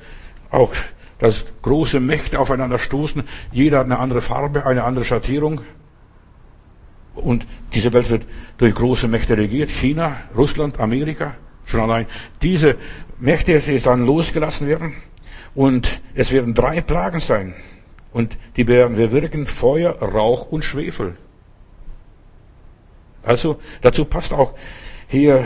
Auch 0.50 0.74
dass 1.20 1.46
große 1.62 2.00
Mächte 2.00 2.40
aufeinander 2.40 2.80
stoßen. 2.80 3.24
Jeder 3.52 3.80
hat 3.80 3.86
eine 3.86 4.00
andere 4.00 4.22
Farbe, 4.22 4.66
eine 4.66 4.84
andere 4.84 5.06
Schattierung. 5.06 5.62
Und 7.14 7.46
diese 7.74 7.94
Welt 7.94 8.10
wird 8.10 8.26
durch 8.58 8.74
große 8.74 9.08
Mächte 9.08 9.38
regiert. 9.38 9.70
China, 9.70 10.18
Russland, 10.36 10.80
Amerika. 10.80 11.36
Schon 11.66 11.82
allein 11.82 12.08
diese 12.42 12.76
Mächte, 13.20 13.60
die 13.60 13.80
dann 13.80 14.04
losgelassen 14.06 14.68
werden. 14.68 14.96
Und 15.54 16.02
es 16.16 16.32
werden 16.32 16.54
drei 16.54 16.82
Plagen 16.82 17.20
sein. 17.20 17.54
Und 18.14 18.38
die 18.58 18.68
werden 18.68 18.98
bewirken 18.98 19.48
Feuer, 19.48 19.92
Rauch 20.02 20.52
und 20.52 20.64
Schwefel. 20.64 21.16
Also 23.24 23.60
dazu 23.82 24.06
passt 24.06 24.34
auch 24.34 24.54
hier 25.08 25.46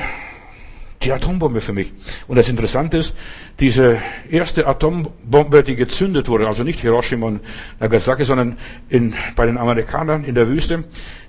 die 1.01 1.11
Atombombe 1.11 1.61
für 1.61 1.73
mich. 1.73 1.91
Und 2.27 2.37
das 2.37 2.49
Interessante 2.49 2.97
ist, 2.97 3.15
diese 3.59 3.99
erste 4.29 4.65
Atombombe, 4.65 5.63
die 5.63 5.75
gezündet 5.75 6.27
wurde, 6.27 6.47
also 6.47 6.63
nicht 6.63 6.79
Hiroshima 6.79 7.27
und 7.27 7.41
Nagasaki, 7.79 8.23
sondern 8.23 8.57
in, 8.89 9.13
bei 9.35 9.45
den 9.45 9.57
Amerikanern 9.57 10.23
in 10.23 10.35
der 10.35 10.47
Wüste, 10.47 10.85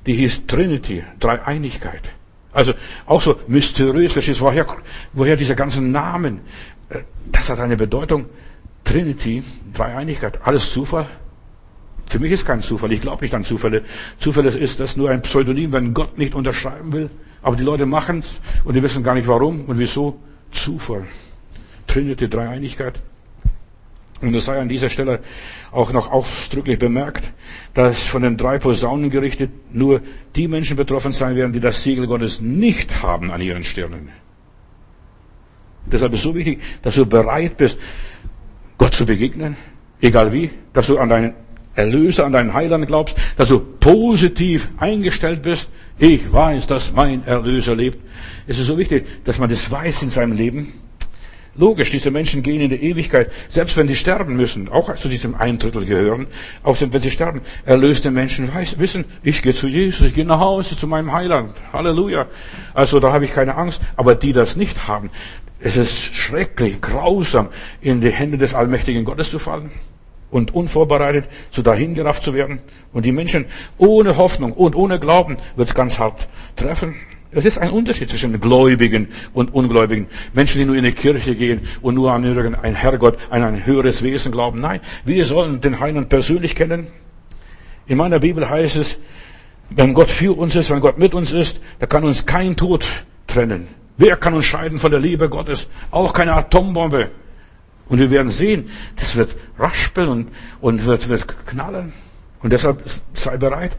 die 0.06 0.14
hieß 0.14 0.46
Trinity, 0.46 1.04
Dreieinigkeit. 1.20 2.12
Also 2.52 2.72
auch 3.04 3.20
so 3.20 3.38
mysteriös, 3.48 4.12
verstehst 4.12 4.40
du, 4.40 4.44
woher, 4.44 4.66
woher 5.12 5.36
diese 5.36 5.54
ganzen 5.54 5.92
Namen? 5.92 6.40
Äh, 6.88 7.00
das 7.30 7.50
hat 7.50 7.58
eine 7.58 7.76
Bedeutung. 7.76 8.26
Trinity, 8.86 9.42
Dreieinigkeit, 9.74 10.40
alles 10.44 10.72
Zufall? 10.72 11.06
Für 12.08 12.20
mich 12.20 12.30
ist 12.30 12.46
kein 12.46 12.62
Zufall. 12.62 12.92
Ich 12.92 13.00
glaube 13.00 13.24
nicht 13.24 13.34
an 13.34 13.44
Zufälle. 13.44 13.82
Zufälle 14.16 14.50
ist 14.50 14.78
das 14.78 14.96
nur 14.96 15.10
ein 15.10 15.22
Pseudonym, 15.22 15.72
wenn 15.72 15.92
Gott 15.92 16.16
nicht 16.16 16.34
unterschreiben 16.34 16.92
will. 16.92 17.10
Aber 17.42 17.56
die 17.56 17.64
Leute 17.64 17.84
machen 17.84 18.20
es 18.20 18.40
und 18.64 18.74
die 18.74 18.82
wissen 18.82 19.02
gar 19.02 19.14
nicht 19.14 19.26
warum 19.26 19.64
und 19.66 19.78
wieso. 19.78 20.18
Zufall. 20.52 21.04
Trinity, 21.88 22.28
Dreieinigkeit. 22.28 23.00
Und 24.20 24.34
es 24.34 24.46
sei 24.46 24.58
an 24.58 24.68
dieser 24.68 24.88
Stelle 24.88 25.20
auch 25.72 25.92
noch 25.92 26.10
ausdrücklich 26.10 26.78
bemerkt, 26.78 27.32
dass 27.74 28.04
von 28.04 28.22
den 28.22 28.36
drei 28.36 28.58
Posaunen 28.58 29.10
gerichtet 29.10 29.50
nur 29.72 30.00
die 30.36 30.48
Menschen 30.48 30.76
betroffen 30.76 31.12
sein 31.12 31.36
werden, 31.36 31.52
die 31.52 31.60
das 31.60 31.82
Siegel 31.82 32.06
Gottes 32.06 32.40
nicht 32.40 33.02
haben 33.02 33.30
an 33.30 33.40
ihren 33.42 33.64
Stirnen. 33.64 34.10
Deshalb 35.86 36.12
ist 36.14 36.20
es 36.20 36.24
so 36.24 36.34
wichtig, 36.34 36.60
dass 36.82 36.94
du 36.94 37.04
bereit 37.06 37.56
bist, 37.56 37.78
Gott 38.78 38.94
zu 38.94 39.06
begegnen, 39.06 39.56
egal 40.00 40.32
wie, 40.32 40.50
dass 40.72 40.86
du 40.86 40.98
an 40.98 41.08
deinen 41.08 41.34
Erlöser, 41.74 42.24
an 42.24 42.32
deinen 42.32 42.54
Heiland 42.54 42.86
glaubst, 42.86 43.16
dass 43.36 43.48
du 43.48 43.60
positiv 43.60 44.68
eingestellt 44.78 45.42
bist. 45.42 45.68
Ich 45.98 46.32
weiß, 46.32 46.66
dass 46.66 46.92
mein 46.92 47.24
Erlöser 47.26 47.76
lebt. 47.76 47.98
Es 48.46 48.58
ist 48.58 48.66
so 48.66 48.78
wichtig, 48.78 49.06
dass 49.24 49.38
man 49.38 49.50
das 49.50 49.70
weiß 49.70 50.02
in 50.02 50.10
seinem 50.10 50.32
Leben. 50.32 50.72
Logisch, 51.58 51.90
diese 51.90 52.10
Menschen 52.10 52.42
gehen 52.42 52.60
in 52.60 52.68
die 52.68 52.82
Ewigkeit, 52.82 53.32
selbst 53.48 53.78
wenn 53.78 53.88
sie 53.88 53.94
sterben 53.94 54.36
müssen, 54.36 54.68
auch 54.68 54.94
zu 54.94 55.08
diesem 55.08 55.34
ein 55.34 55.58
gehören, 55.58 56.26
auch 56.62 56.76
wenn 56.78 57.00
sie 57.00 57.10
sterben, 57.10 57.40
erlöste 57.64 58.10
Menschen 58.10 58.54
weiß, 58.54 58.78
wissen, 58.78 59.06
ich 59.22 59.40
gehe 59.40 59.54
zu 59.54 59.66
Jesus, 59.66 60.08
ich 60.08 60.14
gehe 60.14 60.26
nach 60.26 60.38
Hause 60.38 60.76
zu 60.76 60.86
meinem 60.86 61.12
Heiland. 61.12 61.54
Halleluja. 61.72 62.26
Also 62.74 63.00
da 63.00 63.10
habe 63.10 63.24
ich 63.24 63.32
keine 63.32 63.56
Angst. 63.56 63.80
Aber 63.96 64.14
die 64.14 64.34
das 64.34 64.56
nicht 64.56 64.86
haben, 64.86 65.10
es 65.60 65.76
ist 65.76 66.14
schrecklich, 66.14 66.80
grausam, 66.80 67.48
in 67.80 68.00
die 68.00 68.10
Hände 68.10 68.38
des 68.38 68.54
allmächtigen 68.54 69.04
Gottes 69.04 69.30
zu 69.30 69.38
fallen 69.38 69.70
und 70.30 70.54
unvorbereitet 70.54 71.28
so 71.50 71.62
dahingerafft 71.62 72.22
zu 72.22 72.34
werden. 72.34 72.58
Und 72.92 73.04
die 73.06 73.12
Menschen 73.12 73.46
ohne 73.78 74.16
Hoffnung 74.16 74.52
und 74.52 74.74
ohne 74.74 74.98
Glauben 74.98 75.38
wird 75.56 75.68
es 75.68 75.74
ganz 75.74 75.98
hart 75.98 76.28
treffen. 76.56 76.96
Es 77.32 77.44
ist 77.44 77.58
ein 77.58 77.70
Unterschied 77.70 78.08
zwischen 78.08 78.40
Gläubigen 78.40 79.08
und 79.34 79.52
Ungläubigen. 79.52 80.06
Menschen, 80.32 80.58
die 80.58 80.64
nur 80.64 80.76
in 80.76 80.84
die 80.84 80.92
Kirche 80.92 81.34
gehen 81.34 81.62
und 81.82 81.94
nur 81.94 82.12
an 82.12 82.24
irgendein 82.24 82.74
Herrgott, 82.74 83.18
an 83.30 83.42
ein 83.42 83.66
höheres 83.66 84.02
Wesen 84.02 84.32
glauben. 84.32 84.60
Nein, 84.60 84.80
wir 85.04 85.24
sollen 85.26 85.60
den 85.60 85.80
Heiland 85.80 86.08
persönlich 86.08 86.54
kennen. 86.54 86.86
In 87.86 87.98
meiner 87.98 88.20
Bibel 88.20 88.48
heißt 88.48 88.76
es, 88.76 88.98
wenn 89.70 89.94
Gott 89.94 90.10
für 90.10 90.36
uns 90.36 90.54
ist, 90.54 90.70
wenn 90.70 90.80
Gott 90.80 90.98
mit 90.98 91.14
uns 91.14 91.32
ist, 91.32 91.60
da 91.78 91.86
kann 91.86 92.04
uns 92.04 92.24
kein 92.26 92.56
Tod 92.56 92.86
trennen. 93.26 93.68
Wer 93.98 94.16
kann 94.16 94.34
uns 94.34 94.44
scheiden 94.44 94.78
von 94.78 94.90
der 94.90 95.00
Liebe 95.00 95.28
Gottes? 95.28 95.68
Auch 95.90 96.12
keine 96.12 96.34
Atombombe. 96.34 97.10
Und 97.88 97.98
wir 97.98 98.10
werden 98.10 98.30
sehen, 98.30 98.68
das 98.96 99.16
wird 99.16 99.36
raspeln 99.58 100.08
und, 100.08 100.28
und 100.60 100.84
wird, 100.84 101.08
wird 101.08 101.46
knallen. 101.46 101.92
Und 102.42 102.52
deshalb 102.52 102.82
sei 103.14 103.36
bereit. 103.36 103.76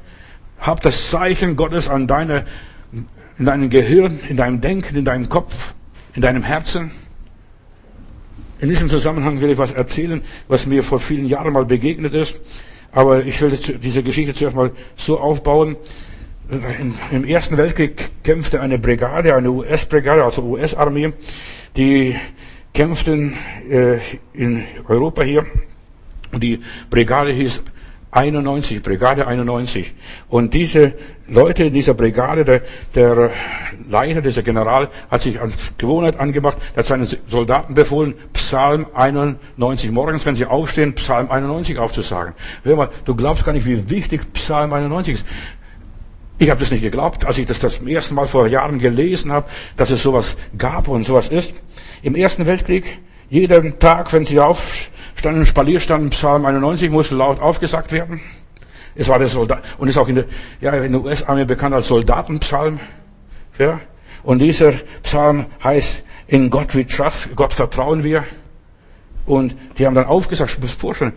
Hab 0.59 0.82
das 0.82 1.09
Zeichen 1.09 1.55
Gottes 1.55 1.89
an 1.89 2.07
deine, 2.07 2.45
in 3.38 3.45
deinem 3.45 3.70
Gehirn, 3.70 4.20
in 4.28 4.38
deinem 4.38 4.61
Denken, 4.61 4.95
in 4.95 5.05
deinem 5.05 5.30
Kopf, 5.30 5.76
in 6.15 6.22
deinem 6.22 6.43
Herzen. 6.43 6.91
In 8.59 8.70
diesem 8.70 8.89
Zusammenhang 8.89 9.39
will 9.41 9.51
ich 9.51 9.57
was 9.57 9.72
erzählen, 9.72 10.22
was 10.47 10.65
mir 10.65 10.84
vor 10.84 10.99
vielen 10.99 11.28
Jahren 11.28 11.53
mal 11.53 11.65
begegnet 11.65 12.15
ist. 12.15 12.39
Aber 12.91 13.24
ich 13.24 13.39
will 13.41 13.51
diese 13.51 14.01
Geschichte 14.01 14.34
zuerst 14.34 14.55
mal 14.55 14.72
so 14.95 15.20
aufbauen. 15.20 15.76
Im 17.12 17.26
Ersten 17.26 17.58
Weltkrieg 17.58 18.10
kämpfte 18.24 18.62
eine 18.62 18.80
Brigade, 18.80 19.36
eine 19.36 19.52
US-Brigade, 19.52 20.24
also 20.24 20.43
US-Armee, 20.43 21.12
die 21.76 22.16
kämpften 22.74 23.36
äh, 23.70 23.98
in 24.34 24.64
Europa 24.88 25.24
hier. 25.24 25.45
Und 26.32 26.41
die 26.41 26.62
Brigade 26.89 27.32
hieß 27.32 27.64
91, 28.12 28.82
Brigade 28.82 29.28
91. 29.28 29.93
Und 30.30 30.54
diese 30.54 30.93
Leute 31.28 31.66
in 31.66 31.74
dieser 31.74 31.93
Brigade, 31.93 32.45
der, 32.45 32.62
der 32.95 33.32
Leiter, 33.89 34.22
dieser 34.22 34.41
General, 34.41 34.88
hat 35.12 35.22
sich 35.22 35.41
als 35.41 35.74
Gewohnheit 35.78 36.18
angemacht, 36.18 36.58
hat 36.76 36.86
seinen 36.86 37.08
Soldaten 37.28 37.74
befohlen, 37.74 38.14
Psalm 38.32 38.88
91 38.93 39.91
morgens, 39.91 40.26
wenn 40.26 40.38
sie 40.38 40.45
aufstehen, 40.45 40.95
Psalm 40.95 41.30
91 41.30 41.78
aufzusagen. 41.78 42.34
Hör 42.64 42.78
mal, 42.78 42.89
du 43.04 43.16
glaubst 43.16 43.43
gar 43.43 43.52
nicht, 43.52 43.66
wie 43.66 43.89
wichtig 43.89 44.22
Psalm 44.32 44.72
91 44.72 45.16
ist. 45.16 45.28
Ich 46.39 46.49
habe 46.51 46.59
das 46.59 46.69
nicht 46.69 46.81
geglaubt, 46.81 47.25
als 47.25 47.39
ich 47.39 47.47
das 47.47 47.59
das 47.59 47.79
erste 47.79 48.13
Mal 48.13 48.27
vor 48.27 48.47
Jahren 48.47 48.77
gelesen 48.77 49.31
habe, 49.31 49.49
dass 49.75 49.89
es 49.89 50.03
sowas 50.03 50.38
gab 50.57 50.88
und 50.88 51.03
sowas 51.03 51.29
ist. 51.29 51.55
Im 52.03 52.15
Ersten 52.15 52.45
Weltkrieg, 52.45 52.99
jeden 53.29 53.79
Tag, 53.79 54.13
wenn 54.13 54.23
sie 54.23 54.39
aufstanden, 54.39 55.45
Spalier 55.45 55.79
standen, 55.79 56.11
Psalm 56.11 56.45
91 56.45 56.91
musste 56.91 57.15
laut 57.15 57.39
aufgesagt 57.39 57.91
werden. 57.91 58.21
Es 58.93 59.09
war 59.09 59.17
der 59.19 59.27
Soldat, 59.27 59.63
und 59.77 59.88
ist 59.88 59.97
auch 59.97 60.07
in 60.07 60.15
der, 60.15 60.25
ja, 60.61 60.73
in 60.73 60.91
der 60.91 61.01
US-Armee 61.01 61.45
bekannt 61.45 61.73
als 61.73 61.88
Soldatenpsalm. 61.88 62.79
Ja. 63.57 63.79
Und 64.23 64.39
dieser 64.39 64.73
Psalm 65.03 65.45
heißt, 65.63 66.03
in 66.27 66.49
Gott 66.49 66.75
we 66.75 66.85
trust, 66.85 67.35
Gott 67.35 67.53
vertrauen 67.53 68.03
wir. 68.03 68.23
Und 69.25 69.55
die 69.77 69.85
haben 69.85 69.95
dann 69.95 70.05
aufgesagt, 70.05 70.51
ich 70.51 70.59
muss 70.59 70.71
vorstellen, 70.71 71.13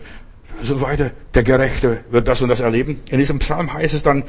so 0.61 0.81
weiter, 0.81 1.11
der 1.33 1.43
Gerechte 1.43 2.03
wird 2.11 2.27
das 2.27 2.41
und 2.41 2.49
das 2.49 2.59
erleben. 2.59 3.01
In 3.09 3.19
diesem 3.19 3.39
Psalm 3.39 3.73
heißt 3.73 3.93
es 3.93 4.03
dann, 4.03 4.23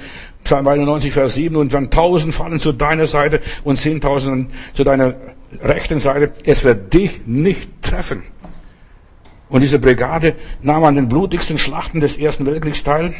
Psalm 0.44 0.66
91, 0.66 1.12
Vers 1.12 1.34
7, 1.34 1.56
und 1.56 1.72
wenn 1.72 1.90
tausend 1.90 2.34
fallen 2.34 2.58
zu 2.58 2.72
deiner 2.72 3.06
Seite 3.06 3.40
und 3.64 3.76
zehntausend 3.76 4.50
zu 4.74 4.84
deiner 4.84 5.14
rechten 5.60 5.98
Seite, 5.98 6.32
es 6.44 6.64
wird 6.64 6.92
dich 6.94 7.20
nicht 7.26 7.82
treffen. 7.82 8.22
Und 9.48 9.60
diese 9.60 9.78
Brigade 9.78 10.34
nahm 10.62 10.84
an 10.84 10.94
den 10.94 11.08
blutigsten 11.08 11.58
Schlachten 11.58 12.00
des 12.00 12.16
Ersten 12.16 12.46
Weltkriegs 12.46 12.84
teil. 12.84 13.12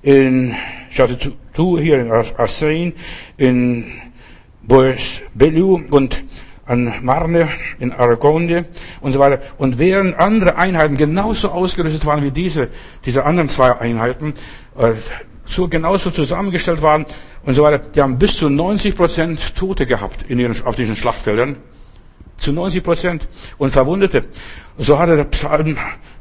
In 0.00 0.54
Chateautou, 0.90 1.78
hier 1.78 2.00
in 2.00 2.10
Assain, 2.10 2.94
in 3.36 3.92
Bois-Belleau 4.62 5.82
und 5.90 6.24
an 6.66 6.94
Marne, 7.02 7.48
in 7.78 7.92
Aragonde 7.92 8.66
und 9.00 9.12
so 9.12 9.18
weiter. 9.18 9.42
Und 9.58 9.78
während 9.78 10.18
andere 10.18 10.56
Einheiten 10.56 10.96
genauso 10.96 11.50
ausgerüstet 11.50 12.06
waren 12.06 12.22
wie 12.22 12.30
diese, 12.30 12.68
diese 13.04 13.24
anderen 13.24 13.48
zwei 13.48 13.78
Einheiten, 13.78 14.34
äh, 14.78 14.92
so 15.44 15.68
genauso 15.68 16.10
zusammengestellt 16.10 16.80
waren 16.80 17.04
und 17.44 17.54
so 17.54 17.62
weiter, 17.62 17.78
die 17.78 18.00
haben 18.00 18.18
bis 18.18 18.38
zu 18.38 18.48
90 18.48 18.96
Prozent 18.96 19.56
Tote 19.56 19.86
gehabt 19.86 20.24
in 20.28 20.38
ihren, 20.38 20.54
auf 20.64 20.76
diesen 20.76 20.96
Schlachtfeldern. 20.96 21.56
Zu 22.38 22.52
90 22.52 22.82
Prozent. 22.82 23.28
Und 23.58 23.70
Verwundete. 23.70 24.24
Und 24.76 24.84
so 24.84 24.98
hatte 24.98 25.16
der 25.16 25.24
Psalm, 25.24 25.76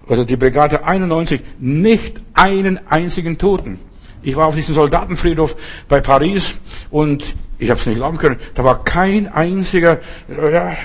oder 0.07 0.25
die 0.25 0.35
Brigade 0.35 0.83
91 0.83 1.41
nicht 1.59 2.21
einen 2.33 2.79
einzigen 2.87 3.37
Toten. 3.37 3.79
Ich 4.21 4.35
war 4.35 4.47
auf 4.47 4.55
diesem 4.55 4.75
Soldatenfriedhof 4.75 5.55
bei 5.87 6.01
Paris 6.01 6.55
und 6.91 7.23
ich 7.64 7.70
habe 7.70 7.80
es 7.80 7.86
nicht 7.86 7.97
glauben 7.97 8.18
können. 8.18 8.38
Da 8.55 8.64
war 8.64 8.84
kein 8.84 9.28
einziger 9.28 9.99
ja, 10.30 10.76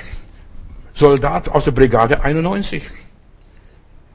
Soldat 0.95 1.49
aus 1.49 1.65
der 1.65 1.73
Brigade 1.73 2.23
91. 2.23 2.83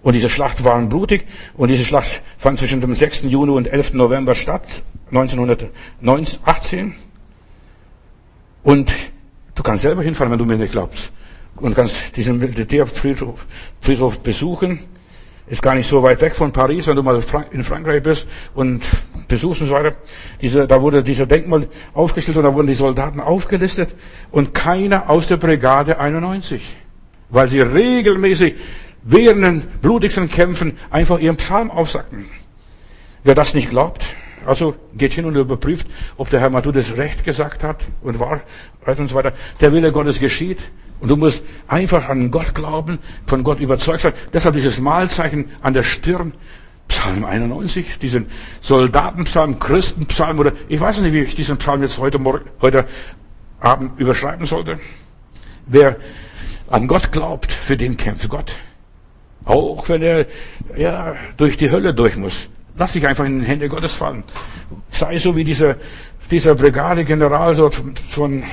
Und 0.02 0.14
diese 0.14 0.30
Schlacht 0.30 0.64
war 0.66 0.82
blutig 0.82 1.26
und 1.56 1.70
diese 1.70 1.86
Schlacht 1.86 2.22
fand 2.38 2.60
zwischen 2.60 2.82
dem 2.82 2.94
6. 2.94 3.24
Juni 3.24 3.52
und 3.52 3.68
11. 3.68 3.94
November 3.94 4.36
statt, 4.36 4.84
1918. 5.12 6.94
Und 8.64 8.92
du 9.56 9.64
kannst 9.64 9.84
selber 9.84 10.04
hinfahren, 10.04 10.32
wenn 10.32 10.40
du 10.40 10.46
mir 10.46 10.58
nicht 10.58 10.74
glaubst. 10.74 11.12
Und 11.56 11.76
kannst 11.76 12.18
diesen 12.18 12.40
Militärfriedhof 12.40 13.46
Friedhof 13.80 14.20
besuchen. 14.20 14.80
Ist 15.46 15.62
gar 15.62 15.76
nicht 15.76 15.88
so 15.88 16.02
weit 16.02 16.22
weg 16.22 16.36
von 16.36 16.54
Paris, 16.54 16.88
wenn 16.88 16.96
du 16.96 17.04
mal 17.04 17.22
in 17.52 17.64
Frankreich 17.64 18.02
bist 18.02 18.28
und 18.56 18.82
besuchst 19.28 19.62
und 19.62 19.68
so 19.68 19.74
weiter. 19.74 19.96
Diese, 20.42 20.68
da 20.68 20.82
wurde 20.82 21.04
dieser 21.04 21.26
Denkmal 21.26 21.68
aufgestellt 21.94 22.38
und 22.38 22.44
da 22.44 22.54
wurden 22.54 22.68
die 22.68 22.74
Soldaten 22.74 23.20
aufgelistet 23.20 23.94
und 24.32 24.54
keiner 24.54 25.10
aus 25.10 25.28
der 25.28 25.38
Brigade 25.38 26.00
91. 26.00 26.76
Weil 27.30 27.48
sie 27.50 27.60
regelmäßig 27.60 28.56
während 29.04 29.44
den 29.44 29.62
blutigsten 29.82 30.30
Kämpfen 30.30 30.78
einfach 30.90 31.20
ihren 31.20 31.36
Psalm 31.36 31.72
aufsacken. 31.72 32.26
Wer 33.26 33.36
das 33.36 33.54
nicht 33.54 33.70
glaubt, 33.70 34.16
also 34.46 34.76
geht 34.96 35.14
hin 35.14 35.26
und 35.26 35.36
überprüft, 35.36 35.88
ob 36.18 36.30
der 36.30 36.40
Herr 36.40 36.50
Matthäus 36.50 36.96
recht 36.98 37.24
gesagt 37.24 37.64
hat 37.64 37.84
und 38.02 38.20
Wahrheit 38.20 38.44
und 38.98 39.08
so 39.08 39.16
weiter. 39.16 39.34
Der 39.60 39.72
Wille 39.72 39.92
Gottes 39.92 40.20
geschieht. 40.20 40.60
Und 41.04 41.10
du 41.10 41.18
musst 41.18 41.44
einfach 41.68 42.08
an 42.08 42.32
Gott 42.32 42.56
glauben, 42.56 42.98
von 43.28 43.44
Gott 43.44 43.60
überzeugt 43.60 44.00
sein. 44.00 44.14
Deshalb 44.32 44.56
dieses 44.56 44.80
Malzeichen 44.80 45.52
an 45.62 45.74
der 45.74 45.84
Stirn. 45.84 46.32
Psalm 46.88 47.26
91, 47.26 48.00
diesen 48.00 48.28
Soldatenpsalm, 48.62 49.60
Christenpsalm 49.60 50.40
oder 50.40 50.54
ich 50.70 50.80
weiß 50.80 51.02
nicht, 51.02 51.12
wie 51.12 51.20
ich 51.20 51.36
diesen 51.36 51.58
Psalm 51.58 51.82
jetzt 51.82 51.98
heute, 51.98 52.20
Morgen, 52.20 52.50
heute 52.62 52.86
Abend 53.60 54.00
überschreiben 54.00 54.46
sollte. 54.46 54.80
Wer 55.66 55.98
an 56.70 56.88
Gott 56.88 57.12
glaubt, 57.12 57.52
für 57.52 57.76
den 57.76 57.98
kämpft 57.98 58.30
Gott. 58.30 58.56
Auch 59.44 59.90
wenn 59.90 60.02
er 60.02 60.26
ja, 60.78 61.16
durch 61.36 61.58
die 61.58 61.70
Hölle 61.70 61.94
durch 61.94 62.16
muss. 62.16 62.48
Lass 62.78 62.94
dich 62.94 63.06
einfach 63.06 63.26
in 63.26 63.42
die 63.42 63.46
Hände 63.46 63.68
Gottes 63.68 63.94
fallen. 63.94 64.24
Sei 64.90 65.18
so 65.18 65.36
wie 65.36 65.44
dieser, 65.44 65.76
dieser 66.32 66.56
Brigadegeneral 66.56 67.58
dort 67.58 67.76
von 68.08 68.44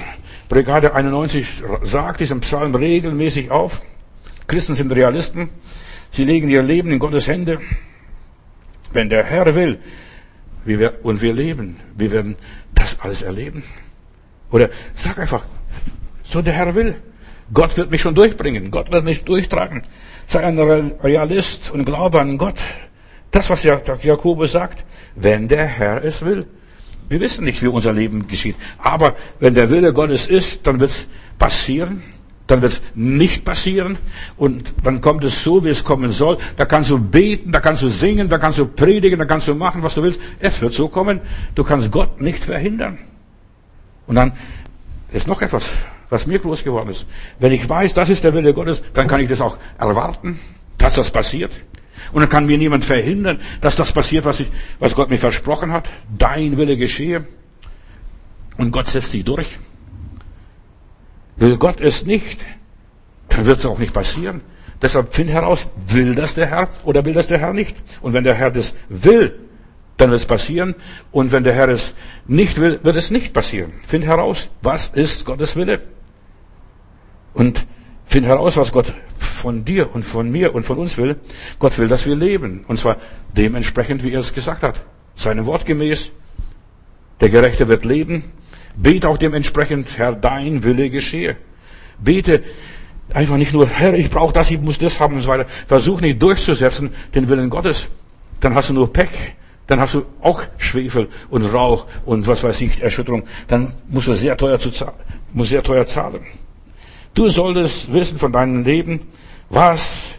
Brigade 0.50 0.92
91 0.96 1.62
sagt 1.82 2.18
diesen 2.18 2.40
Psalm 2.40 2.74
regelmäßig 2.74 3.52
auf. 3.52 3.82
Christen 4.48 4.74
sind 4.74 4.90
Realisten. 4.90 5.48
Sie 6.10 6.24
legen 6.24 6.50
ihr 6.50 6.64
Leben 6.64 6.90
in 6.90 6.98
Gottes 6.98 7.28
Hände. 7.28 7.60
Wenn 8.92 9.08
der 9.08 9.22
Herr 9.22 9.54
will, 9.54 9.78
wir, 10.64 11.04
und 11.04 11.22
wir 11.22 11.34
leben, 11.34 11.76
wir 11.96 12.10
werden 12.10 12.34
das 12.74 12.98
alles 12.98 13.22
erleben. 13.22 13.62
Oder 14.50 14.70
sag 14.96 15.20
einfach, 15.20 15.44
so 16.24 16.42
der 16.42 16.54
Herr 16.54 16.74
will. 16.74 16.96
Gott 17.54 17.76
wird 17.76 17.92
mich 17.92 18.00
schon 18.00 18.16
durchbringen. 18.16 18.72
Gott 18.72 18.90
wird 18.90 19.04
mich 19.04 19.22
durchtragen. 19.22 19.82
Sei 20.26 20.42
ein 20.42 20.58
Realist 20.58 21.70
und 21.70 21.84
glaube 21.84 22.20
an 22.20 22.38
Gott. 22.38 22.58
Das, 23.30 23.50
was 23.50 23.62
Jakobus 23.62 24.50
sagt, 24.50 24.84
wenn 25.14 25.46
der 25.46 25.66
Herr 25.66 26.04
es 26.04 26.22
will. 26.22 26.48
Wir 27.10 27.20
wissen 27.20 27.44
nicht, 27.44 27.60
wie 27.60 27.66
unser 27.66 27.92
Leben 27.92 28.28
geschieht. 28.28 28.56
Aber 28.78 29.16
wenn 29.40 29.54
der 29.54 29.68
Wille 29.68 29.92
Gottes 29.92 30.26
ist, 30.28 30.66
dann 30.66 30.80
wird 30.80 30.90
es 30.90 31.06
passieren. 31.38 32.02
Dann 32.46 32.62
wird 32.62 32.72
es 32.72 32.82
nicht 32.94 33.44
passieren. 33.44 33.98
Und 34.36 34.72
dann 34.82 35.00
kommt 35.00 35.24
es 35.24 35.42
so, 35.42 35.62
wie 35.64 35.68
es 35.68 35.84
kommen 35.84 36.12
soll. 36.12 36.38
Da 36.56 36.64
kannst 36.64 36.88
du 36.88 36.98
beten, 36.98 37.52
da 37.52 37.60
kannst 37.60 37.82
du 37.82 37.88
singen, 37.88 38.28
da 38.28 38.38
kannst 38.38 38.58
du 38.58 38.66
predigen, 38.66 39.18
da 39.18 39.26
kannst 39.26 39.48
du 39.48 39.54
machen, 39.54 39.82
was 39.82 39.96
du 39.96 40.02
willst. 40.02 40.20
Es 40.38 40.62
wird 40.62 40.72
so 40.72 40.88
kommen. 40.88 41.20
Du 41.54 41.64
kannst 41.64 41.90
Gott 41.90 42.20
nicht 42.20 42.44
verhindern. 42.44 42.98
Und 44.06 44.14
dann 44.14 44.32
ist 45.12 45.26
noch 45.26 45.42
etwas 45.42 45.68
was 46.10 46.26
mir 46.26 46.38
groß 46.38 46.64
geworden 46.64 46.90
ist. 46.90 47.06
Wenn 47.38 47.52
ich 47.52 47.66
weiß, 47.68 47.94
das 47.94 48.10
ist 48.10 48.24
der 48.24 48.34
Wille 48.34 48.52
Gottes, 48.52 48.82
dann 48.94 49.06
kann 49.06 49.20
ich 49.20 49.28
das 49.28 49.40
auch 49.40 49.56
erwarten, 49.78 50.40
dass 50.76 50.96
das 50.96 51.10
passiert. 51.10 51.52
Und 52.12 52.20
dann 52.20 52.28
kann 52.28 52.46
mir 52.46 52.58
niemand 52.58 52.84
verhindern, 52.84 53.40
dass 53.60 53.76
das 53.76 53.92
passiert, 53.92 54.24
was, 54.24 54.40
ich, 54.40 54.48
was 54.78 54.94
Gott 54.94 55.10
mir 55.10 55.18
versprochen 55.18 55.72
hat. 55.72 55.88
Dein 56.16 56.56
Wille 56.56 56.76
geschehe. 56.76 57.26
Und 58.56 58.72
Gott 58.72 58.88
setzt 58.88 59.12
sich 59.12 59.24
durch. 59.24 59.58
Will 61.36 61.56
Gott 61.56 61.80
es 61.80 62.04
nicht, 62.04 62.44
dann 63.28 63.46
wird 63.46 63.58
es 63.58 63.66
auch 63.66 63.78
nicht 63.78 63.94
passieren. 63.94 64.42
Deshalb 64.82 65.14
find 65.14 65.30
heraus, 65.30 65.68
will 65.86 66.14
das 66.14 66.34
der 66.34 66.46
Herr 66.46 66.68
oder 66.84 67.04
will 67.04 67.14
das 67.14 67.28
der 67.28 67.38
Herr 67.38 67.52
nicht? 67.52 67.76
Und 68.00 68.12
wenn 68.12 68.24
der 68.24 68.34
Herr 68.34 68.50
das 68.50 68.74
will, 68.88 69.38
dann 69.96 70.10
wird 70.10 70.20
es 70.20 70.26
passieren. 70.26 70.74
Und 71.12 71.32
wenn 71.32 71.44
der 71.44 71.54
Herr 71.54 71.68
es 71.68 71.94
nicht 72.26 72.60
will, 72.60 72.80
wird 72.82 72.96
es 72.96 73.10
nicht 73.10 73.32
passieren. 73.32 73.72
Find 73.86 74.04
heraus, 74.04 74.50
was 74.62 74.88
ist 74.88 75.24
Gottes 75.24 75.56
Wille? 75.56 75.80
Und 77.34 77.66
find 78.06 78.26
heraus, 78.26 78.56
was 78.56 78.72
Gott 78.72 78.94
von 79.40 79.64
dir 79.64 79.94
und 79.94 80.04
von 80.04 80.30
mir 80.30 80.54
und 80.54 80.62
von 80.64 80.78
uns 80.78 80.96
will. 80.98 81.16
Gott 81.58 81.78
will, 81.78 81.88
dass 81.88 82.06
wir 82.06 82.16
leben. 82.16 82.64
Und 82.68 82.78
zwar 82.78 82.96
dementsprechend, 83.36 84.04
wie 84.04 84.12
er 84.12 84.20
es 84.20 84.32
gesagt 84.32 84.62
hat. 84.62 84.80
Seinem 85.16 85.46
Wort 85.46 85.66
gemäß. 85.66 86.12
Der 87.20 87.28
Gerechte 87.28 87.68
wird 87.68 87.84
leben. 87.84 88.24
Bete 88.76 89.08
auch 89.08 89.18
dementsprechend, 89.18 89.98
Herr, 89.98 90.14
dein 90.14 90.62
Wille 90.62 90.90
geschehe. 90.90 91.36
Bete 91.98 92.42
einfach 93.12 93.36
nicht 93.36 93.52
nur, 93.52 93.66
Herr, 93.66 93.94
ich 93.94 94.10
brauche 94.10 94.32
das, 94.32 94.50
ich 94.50 94.60
muss 94.60 94.78
das 94.78 95.00
haben 95.00 95.16
und 95.16 95.22
so 95.22 95.28
weiter. 95.28 95.46
Versuch 95.66 96.00
nicht 96.00 96.22
durchzusetzen 96.22 96.90
den 97.14 97.28
Willen 97.28 97.50
Gottes. 97.50 97.88
Dann 98.40 98.54
hast 98.54 98.70
du 98.70 98.74
nur 98.74 98.92
Pech. 98.92 99.34
Dann 99.66 99.78
hast 99.78 99.94
du 99.94 100.04
auch 100.20 100.42
Schwefel 100.58 101.08
und 101.28 101.44
Rauch 101.44 101.86
und 102.04 102.26
was 102.26 102.42
weiß 102.42 102.60
ich, 102.62 102.82
Erschütterung. 102.82 103.22
Dann 103.46 103.74
musst 103.88 104.08
du 104.08 104.14
sehr 104.14 104.36
teuer, 104.36 104.58
zu, 104.58 104.70
musst 105.32 105.50
sehr 105.50 105.62
teuer 105.62 105.86
zahlen. 105.86 106.26
Du 107.14 107.28
solltest 107.28 107.92
wissen 107.92 108.18
von 108.18 108.32
deinem 108.32 108.64
Leben, 108.64 109.00
was 109.50 110.18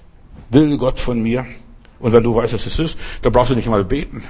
will 0.50 0.78
Gott 0.78 1.00
von 1.00 1.22
mir? 1.22 1.46
Und 2.00 2.14
wenn 2.14 2.24
du 2.24 2.36
weißt, 2.36 2.54
dass 2.54 2.66
es 2.66 2.78
ist, 2.80 3.00
dann 3.22 3.32
brauchst 3.32 3.52
du 3.52 3.56
nicht 3.56 3.68
mal 3.68 3.84
beten. 3.84 4.24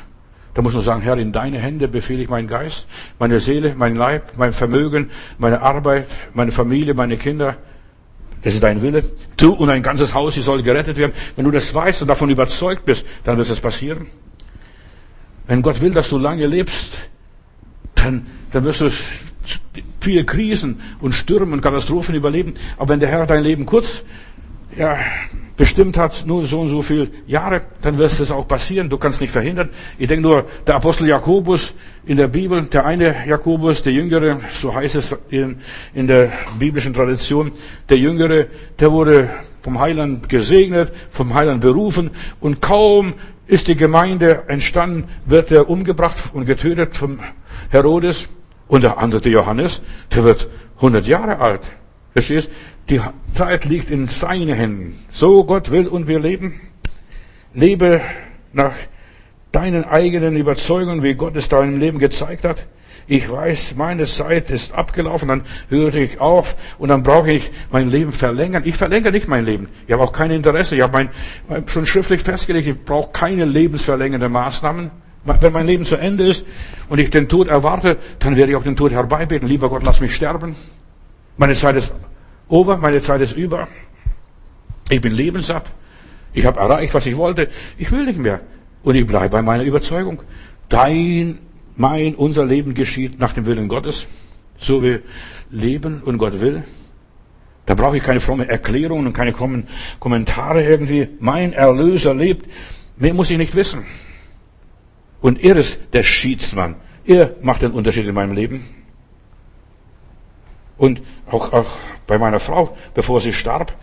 Da 0.54 0.62
muss 0.62 0.74
man 0.74 0.82
sagen, 0.82 1.02
Herr, 1.02 1.18
in 1.18 1.32
deine 1.32 1.60
Hände 1.60 1.88
befehle 1.88 2.24
ich 2.24 2.30
meinen 2.30 2.48
Geist, 2.48 2.88
meine 3.20 3.40
Seele, 3.40 3.74
mein 3.76 3.96
Leib, 3.96 4.34
mein 4.38 4.52
Vermögen, 4.52 5.10
meine 5.38 5.62
Arbeit, 5.62 6.08
meine 6.34 6.52
Familie, 6.52 6.94
meine 6.94 7.18
Kinder. 7.18 7.58
Das 8.44 8.54
ist 8.54 8.64
dein 8.64 8.82
Wille. 8.82 9.06
Du 9.38 9.54
und 9.54 9.70
ein 9.70 9.84
ganzes 9.84 10.14
Haus, 10.14 10.34
sie 10.34 10.42
soll 10.42 10.62
gerettet 10.64 10.98
werden. 10.98 11.14
Wenn 11.36 11.46
du 11.46 11.52
das 11.52 11.74
weißt 11.74 12.02
und 12.02 12.08
davon 12.08 12.30
überzeugt 12.30 12.86
bist, 12.86 13.06
dann 13.24 13.38
wird 13.38 13.50
es 13.50 13.62
passieren. 13.62 14.08
Wenn 15.48 15.62
Gott 15.62 15.82
will, 15.82 15.94
dass 15.94 16.10
du 16.10 16.18
lange 16.18 16.48
lebst, 16.48 16.94
dann, 17.96 18.28
dann 18.52 18.64
wirst 18.64 18.82
du 18.82 18.90
viele 20.00 20.26
Krisen 20.26 20.82
und 21.00 21.14
Stürme 21.14 21.54
und 21.54 21.62
Katastrophen 21.62 22.16
überleben. 22.16 22.56
Aber 22.78 22.90
wenn 22.90 23.00
der 23.00 23.10
Herr 23.10 23.26
dein 23.26 23.44
Leben 23.44 23.66
kurz 23.66 24.04
ja, 24.78 24.98
bestimmt 25.58 25.98
hat, 25.98 26.26
nur 26.26 26.44
so 26.44 26.62
und 26.62 26.70
so 26.70 26.82
viele 26.82 27.10
Jahre, 27.28 27.62
dann 27.82 27.98
wird 27.98 28.20
es 28.20 28.32
auch 28.32 28.48
passieren. 28.48 28.90
Du 28.90 28.98
kannst 28.98 29.22
nicht 29.22 29.32
verhindern. 29.32 29.70
Ich 29.98 30.08
denke 30.08 30.24
nur, 30.24 30.46
der 30.66 30.76
Apostel 30.76 31.08
Jakobus 31.08 31.74
in 32.06 32.18
der 32.18 32.28
Bibel, 32.28 32.64
der 32.64 32.86
eine 32.86 33.28
Jakobus, 33.28 33.84
der 33.84 33.94
Jüngere, 33.94 34.40
so 34.50 34.74
heißt 34.74 34.96
es 34.96 35.16
in, 35.30 35.58
in 35.94 36.08
der 36.08 36.32
biblischen 36.58 36.94
Tradition, 36.94 37.52
der 37.90 37.98
Jüngere, 37.98 38.48
der 38.80 38.92
wurde 38.92 39.30
vom 39.62 39.80
Heiland 39.80 40.28
gesegnet, 40.30 40.92
vom 41.12 41.34
Heiland 41.34 41.62
berufen 41.62 42.10
und 42.40 42.62
kaum 42.62 43.14
ist 43.46 43.68
die 43.68 43.76
Gemeinde 43.76 44.44
entstanden, 44.48 45.10
wird 45.26 45.52
er 45.52 45.70
umgebracht 45.70 46.18
und 46.34 46.46
getötet 46.46 46.96
vom 46.96 47.20
Herodes. 47.70 48.30
Und 48.68 48.84
der 48.84 48.98
andere 48.98 49.28
Johannes, 49.28 49.82
der 50.16 50.24
wird 50.24 50.50
100 50.78 51.06
Jahre 51.06 51.40
alt. 51.40 51.62
Verstehst? 52.14 52.50
Die 52.92 53.00
Zeit 53.32 53.64
liegt 53.64 53.90
in 53.90 54.10
seinen 54.10 54.54
Händen. 54.54 55.00
So 55.12 55.46
Gott 55.46 55.72
will 55.72 55.88
und 55.88 56.10
wir 56.10 56.20
leben. 56.20 56.60
Lebe 57.54 58.02
nach 58.52 58.74
deinen 59.54 59.86
eigenen 59.86 60.36
Überzeugungen, 60.36 61.02
wie 61.02 61.14
Gott 61.14 61.38
es 61.38 61.48
deinem 61.48 61.80
Leben 61.80 62.00
gezeigt 62.00 62.44
hat. 62.44 62.68
Ich 63.08 63.32
weiß, 63.32 63.76
meine 63.78 64.08
Zeit 64.08 64.52
ist 64.52 64.74
abgelaufen, 64.74 65.30
dann 65.30 65.44
höre 65.70 65.96
ich 65.96 66.20
auf 66.20 66.58
und 66.80 66.90
dann 66.90 67.02
brauche 67.02 67.32
ich 67.32 67.50
mein 67.72 67.90
Leben 67.90 68.12
verlängern. 68.12 68.64
Ich 68.66 68.76
verlängere 68.76 69.14
nicht 69.14 69.30
mein 69.30 69.46
Leben. 69.46 69.70
Ich 69.88 69.94
habe 69.94 70.04
auch 70.04 70.12
kein 70.12 70.30
Interesse. 70.30 70.76
Ich 70.76 70.82
habe 70.82 71.08
mein, 71.48 71.64
schon 71.68 71.86
schriftlich 71.86 72.24
festgelegt, 72.24 72.68
ich 72.68 72.84
brauche 72.84 73.14
keine 73.14 73.46
lebensverlängernde 73.46 74.28
Maßnahmen. 74.28 74.92
Wenn 75.24 75.54
mein 75.54 75.66
Leben 75.66 75.86
zu 75.86 75.96
Ende 75.96 76.28
ist 76.28 76.46
und 76.90 77.00
ich 77.00 77.10
den 77.10 77.30
Tod 77.30 77.48
erwarte, 77.48 78.00
dann 78.20 78.36
werde 78.36 78.52
ich 78.52 78.58
auch 78.58 78.64
den 78.64 78.76
Tod 78.76 78.92
herbeibeten. 78.92 79.48
Lieber 79.48 79.70
Gott, 79.70 79.84
lass 79.86 80.02
mich 80.02 80.14
sterben. 80.14 80.58
Meine 81.38 81.54
Zeit 81.54 81.78
ist 81.78 81.94
over, 82.52 82.78
meine 82.78 83.02
Zeit 83.02 83.22
ist 83.22 83.36
über. 83.36 83.68
Ich 84.90 85.02
bin 85.02 85.14
lebenssatt. 85.14 85.72
Ich 86.34 86.46
habe 86.46 86.60
erreicht, 86.60 86.94
was 86.94 87.06
ich 87.06 87.18
wollte. 87.18 87.50
Ich 87.78 87.92
will 87.92 88.06
nicht 88.06 88.20
mehr. 88.20 88.42
Und 88.84 88.96
ich 88.96 89.06
bleibe 89.08 89.30
bei 89.30 89.42
meiner 89.42 89.64
Überzeugung. 89.64 90.22
Dein 90.70 91.40
mein, 91.76 92.16
unser 92.16 92.46
Leben 92.46 92.74
geschieht 92.74 93.20
nach 93.20 93.34
dem 93.34 93.46
Willen 93.46 93.68
Gottes, 93.68 94.08
so 94.60 94.84
wie 94.84 95.00
leben 95.50 96.02
und 96.04 96.18
Gott 96.18 96.40
will. 96.40 96.64
Da 97.66 97.76
brauche 97.76 97.98
ich 97.98 98.04
keine 98.04 98.20
fromme 98.20 98.48
Erklärungen 98.48 99.08
und 99.08 99.14
keine 99.14 99.34
Kommentare 100.00 100.64
irgendwie. 100.64 101.08
Mein 101.20 101.54
Erlöser 101.54 102.14
lebt. 102.14 102.50
Mehr 102.98 103.14
muss 103.14 103.30
ich 103.32 103.38
nicht 103.38 103.56
wissen. 103.56 103.86
Und 105.22 105.44
er 105.44 105.56
ist 105.56 105.80
der 105.94 106.04
Schiedsmann. 106.04 106.76
Er 107.06 107.36
macht 107.42 107.62
den 107.62 107.72
Unterschied 107.72 108.08
in 108.08 108.14
meinem 108.14 108.34
Leben. 108.34 108.66
Und 110.78 111.02
auch, 111.30 111.54
auch 111.54 111.78
bei 112.08 112.18
meiner 112.18 112.40
Frau, 112.40 112.76
bevor 112.94 113.22
sie 113.22 113.34
starb, 113.34 113.74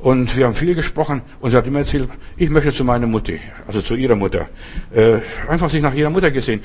und 0.00 0.36
wir 0.36 0.46
haben 0.46 0.54
viel 0.54 0.76
gesprochen 0.76 1.22
und 1.40 1.50
sie 1.50 1.56
hat 1.56 1.66
immer 1.66 1.80
erzählt, 1.80 2.08
ich 2.36 2.50
möchte 2.50 2.70
zu 2.70 2.84
meiner 2.84 3.08
Mutti, 3.08 3.40
also 3.66 3.80
zu 3.80 3.96
ihrer 3.96 4.14
Mutter. 4.14 4.48
Äh, 4.94 5.18
einfach 5.48 5.68
sich 5.68 5.82
nach 5.82 5.92
ihrer 5.92 6.10
Mutter 6.10 6.30
gesehen. 6.30 6.60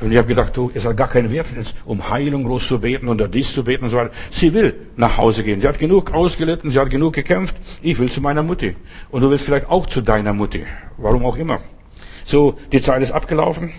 Und 0.00 0.12
ich 0.12 0.18
habe 0.18 0.28
gedacht, 0.28 0.54
du, 0.54 0.70
es 0.74 0.84
hat 0.84 0.94
gar 0.94 1.08
keinen 1.08 1.30
Wert, 1.30 1.46
jetzt 1.56 1.74
um 1.86 2.10
Heilung 2.10 2.44
groß 2.44 2.68
zu 2.68 2.78
beten 2.78 3.08
oder 3.08 3.26
dies 3.26 3.54
zu 3.54 3.64
beten 3.64 3.84
und 3.84 3.90
so 3.90 3.96
weiter. 3.96 4.10
Sie 4.30 4.52
will 4.52 4.74
nach 4.96 5.16
Hause 5.16 5.44
gehen. 5.44 5.62
Sie 5.62 5.68
hat 5.68 5.78
genug 5.78 6.12
ausgelitten, 6.12 6.70
sie 6.70 6.78
hat 6.78 6.90
genug 6.90 7.14
gekämpft. 7.14 7.56
Ich 7.80 7.98
will 7.98 8.10
zu 8.10 8.20
meiner 8.20 8.42
Mutti. 8.42 8.76
Und 9.10 9.22
du 9.22 9.30
willst 9.30 9.46
vielleicht 9.46 9.70
auch 9.70 9.86
zu 9.86 10.02
deiner 10.02 10.34
Mutti. 10.34 10.66
Warum 10.98 11.24
auch 11.24 11.38
immer. 11.38 11.60
So, 12.26 12.58
die 12.70 12.82
Zeit 12.82 13.02
ist 13.02 13.12
abgelaufen. 13.12 13.72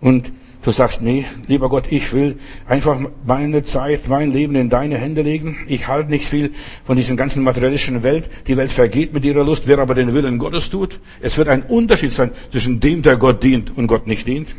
Und 0.00 0.32
Du 0.62 0.72
sagst, 0.72 1.00
nee, 1.00 1.24
lieber 1.46 1.68
Gott, 1.68 1.84
ich 1.90 2.12
will 2.12 2.38
einfach 2.66 2.98
meine 3.24 3.62
Zeit, 3.62 4.08
mein 4.08 4.32
Leben 4.32 4.56
in 4.56 4.68
deine 4.68 4.98
Hände 4.98 5.22
legen. 5.22 5.58
Ich 5.68 5.86
halte 5.86 6.10
nicht 6.10 6.28
viel 6.28 6.52
von 6.84 6.96
diesen 6.96 7.16
ganzen 7.16 7.44
materialistischen 7.44 8.02
Welt. 8.02 8.28
Die 8.48 8.56
Welt 8.56 8.72
vergeht 8.72 9.14
mit 9.14 9.24
ihrer 9.24 9.44
Lust. 9.44 9.68
Wer 9.68 9.78
aber 9.78 9.94
den 9.94 10.12
Willen 10.14 10.38
Gottes 10.38 10.68
tut, 10.68 10.98
es 11.20 11.38
wird 11.38 11.48
ein 11.48 11.62
Unterschied 11.62 12.10
sein 12.10 12.32
zwischen 12.50 12.80
dem, 12.80 13.02
der 13.02 13.16
Gott 13.16 13.42
dient 13.42 13.76
und 13.76 13.86
Gott 13.86 14.08
nicht 14.08 14.26
dient. 14.26 14.56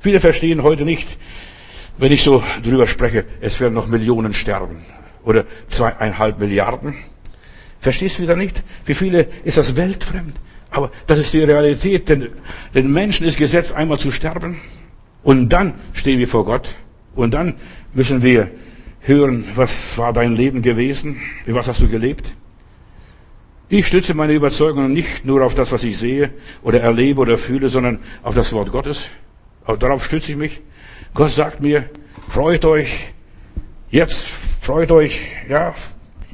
Viele 0.00 0.18
verstehen 0.18 0.64
heute 0.64 0.84
nicht, 0.84 1.06
wenn 1.98 2.12
ich 2.12 2.22
so 2.22 2.42
drüber 2.62 2.86
spreche, 2.86 3.24
es 3.40 3.60
werden 3.60 3.74
noch 3.74 3.86
Millionen 3.86 4.34
sterben. 4.34 4.78
Oder 5.24 5.44
zweieinhalb 5.68 6.38
Milliarden. 6.38 6.94
Verstehst 7.80 8.18
du 8.18 8.22
wieder 8.22 8.36
nicht? 8.36 8.62
Wie 8.84 8.94
viele 8.94 9.28
ist 9.44 9.56
das 9.56 9.76
weltfremd? 9.76 10.36
Aber 10.70 10.90
das 11.06 11.20
ist 11.20 11.32
die 11.32 11.42
Realität. 11.42 12.08
Denn 12.08 12.28
den 12.74 12.92
Menschen 12.92 13.26
ist 13.26 13.38
gesetzt, 13.38 13.72
einmal 13.72 13.98
zu 13.98 14.10
sterben. 14.10 14.60
Und 15.26 15.48
dann 15.48 15.74
stehen 15.92 16.20
wir 16.20 16.28
vor 16.28 16.44
Gott 16.44 16.76
und 17.16 17.34
dann 17.34 17.54
müssen 17.92 18.22
wir 18.22 18.48
hören, 19.00 19.44
was 19.56 19.98
war 19.98 20.12
dein 20.12 20.36
Leben 20.36 20.62
gewesen? 20.62 21.20
Wie 21.44 21.52
was 21.52 21.66
hast 21.66 21.80
du 21.80 21.88
gelebt? 21.88 22.36
Ich 23.68 23.88
stütze 23.88 24.14
meine 24.14 24.34
Überzeugung 24.34 24.92
nicht 24.92 25.24
nur 25.24 25.44
auf 25.44 25.56
das, 25.56 25.72
was 25.72 25.82
ich 25.82 25.98
sehe 25.98 26.30
oder 26.62 26.80
erlebe 26.80 27.20
oder 27.20 27.38
fühle, 27.38 27.68
sondern 27.68 27.98
auf 28.22 28.36
das 28.36 28.52
Wort 28.52 28.70
Gottes. 28.70 29.10
Darauf 29.66 30.04
stütze 30.04 30.30
ich 30.30 30.38
mich. 30.38 30.60
Gott 31.12 31.32
sagt 31.32 31.60
mir, 31.60 31.90
freut 32.28 32.64
euch, 32.64 33.12
jetzt 33.90 34.28
freut 34.60 34.92
euch, 34.92 35.22
ja, 35.48 35.74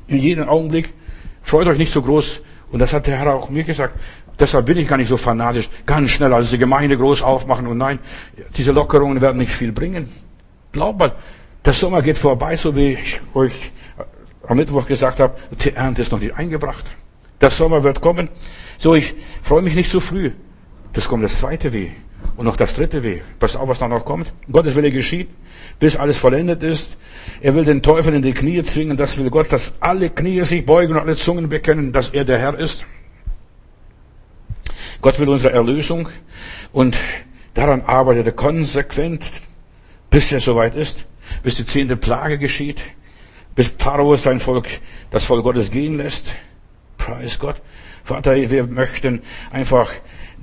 in 0.07 0.19
jedem 0.19 0.51
Augenblick, 0.51 0.93
freut 1.41 1.67
euch 1.67 1.79
nicht 1.79 1.95
so 1.95 2.03
groß. 2.03 2.43
Und 2.71 2.81
das 2.81 2.93
hat 2.93 3.07
der 3.07 3.17
Herr 3.17 3.33
auch 3.33 3.49
mir 3.49 3.65
gesagt. 3.65 3.99
Deshalb 4.43 4.67
bin 4.67 4.77
ich 4.77 4.89
gar 4.89 4.97
nicht 4.97 5.07
so 5.07 5.17
fanatisch, 5.17 5.71
ganz 5.87 6.11
schnell 6.11 6.33
als 6.33 6.51
die 6.51 6.59
Gemeinde 6.59 6.99
groß 6.99 7.23
aufmachen 7.23 7.69
und 7.69 7.79
nein, 7.79 8.01
diese 8.57 8.73
Lockerungen 8.73 9.21
werden 9.21 9.39
nicht 9.39 9.53
viel 9.53 9.71
bringen. 9.71 10.09
Glaubt 10.73 10.99
mal, 10.99 11.13
der 11.65 11.73
Sommer 11.73 12.03
geht 12.03 12.19
vorbei, 12.19 12.57
so 12.57 12.75
wie 12.75 12.95
ich 12.95 13.21
euch 13.35 13.71
am 14.49 14.57
Mittwoch 14.57 14.85
gesagt 14.85 15.21
habe, 15.21 15.37
die 15.63 15.73
Ernte 15.77 16.03
ist 16.03 16.11
noch 16.11 16.19
nicht 16.19 16.35
eingebracht. 16.35 16.87
Der 17.41 17.51
Sommer 17.51 17.85
wird 17.85 18.01
kommen. 18.01 18.31
So, 18.79 18.97
ich 18.97 19.15
freue 19.43 19.63
mich 19.63 19.77
nicht 19.77 19.91
zu 19.93 20.01
so 20.01 20.09
früh. 20.09 20.33
Das 20.93 21.07
kommt 21.07 21.23
das 21.23 21.39
zweite 21.39 21.73
Weh. 21.73 21.91
Und 22.37 22.47
noch 22.47 22.57
das 22.57 22.75
dritte 22.75 23.05
Weh. 23.05 23.21
Pass 23.39 23.55
auf, 23.55 23.69
was 23.69 23.79
da 23.79 23.87
noch 23.87 24.05
kommt. 24.05 24.33
Gottes 24.51 24.75
Wille 24.75 24.91
geschieht, 24.91 25.29
bis 25.79 25.97
alles 25.97 26.19
vollendet 26.19 26.65
ist. 26.65 26.97
Er 27.43 27.55
will 27.55 27.65
den 27.65 27.81
Teufel 27.81 28.13
in 28.13 28.23
die 28.23 28.33
Knie 28.33 28.61
zwingen. 28.65 28.97
Das 28.97 29.17
will 29.19 29.31
Gott, 29.31 29.53
dass 29.53 29.75
alle 29.79 30.11
Knie 30.11 30.43
sich 30.43 30.67
beugen 30.67 30.95
und 30.95 30.99
alle 30.99 31.15
Zungen 31.15 31.49
bekennen, 31.49 31.93
dass 31.93 32.09
er 32.09 32.25
der 32.25 32.39
Herr 32.39 32.59
ist. 32.59 32.87
Gott 35.03 35.19
will 35.19 35.29
unsere 35.29 35.53
Erlösung 35.53 36.09
und 36.73 36.97
daran 37.55 37.83
arbeitet 37.83 38.27
er 38.27 38.33
konsequent, 38.33 39.25
bis 40.11 40.31
er 40.31 40.41
soweit 40.41 40.77
ist, 40.77 41.07
bis 41.43 41.57
die 41.57 41.67
zehnte 41.67 41.97
Plage 41.97 42.39
geschieht, 42.39 42.81
bis 43.57 43.75
Pharao 43.77 44.17
sein 44.17 44.39
Volk, 44.39 44.69
das 45.11 45.25
Volk 45.25 45.43
Gottes 45.43 45.73
gehen 45.73 45.95
lässt. 45.95 46.37
Preis 46.99 47.41
Gott. 47.41 47.61
Vater, 48.05 48.37
wir 48.37 48.67
möchten 48.69 49.23
einfach 49.51 49.91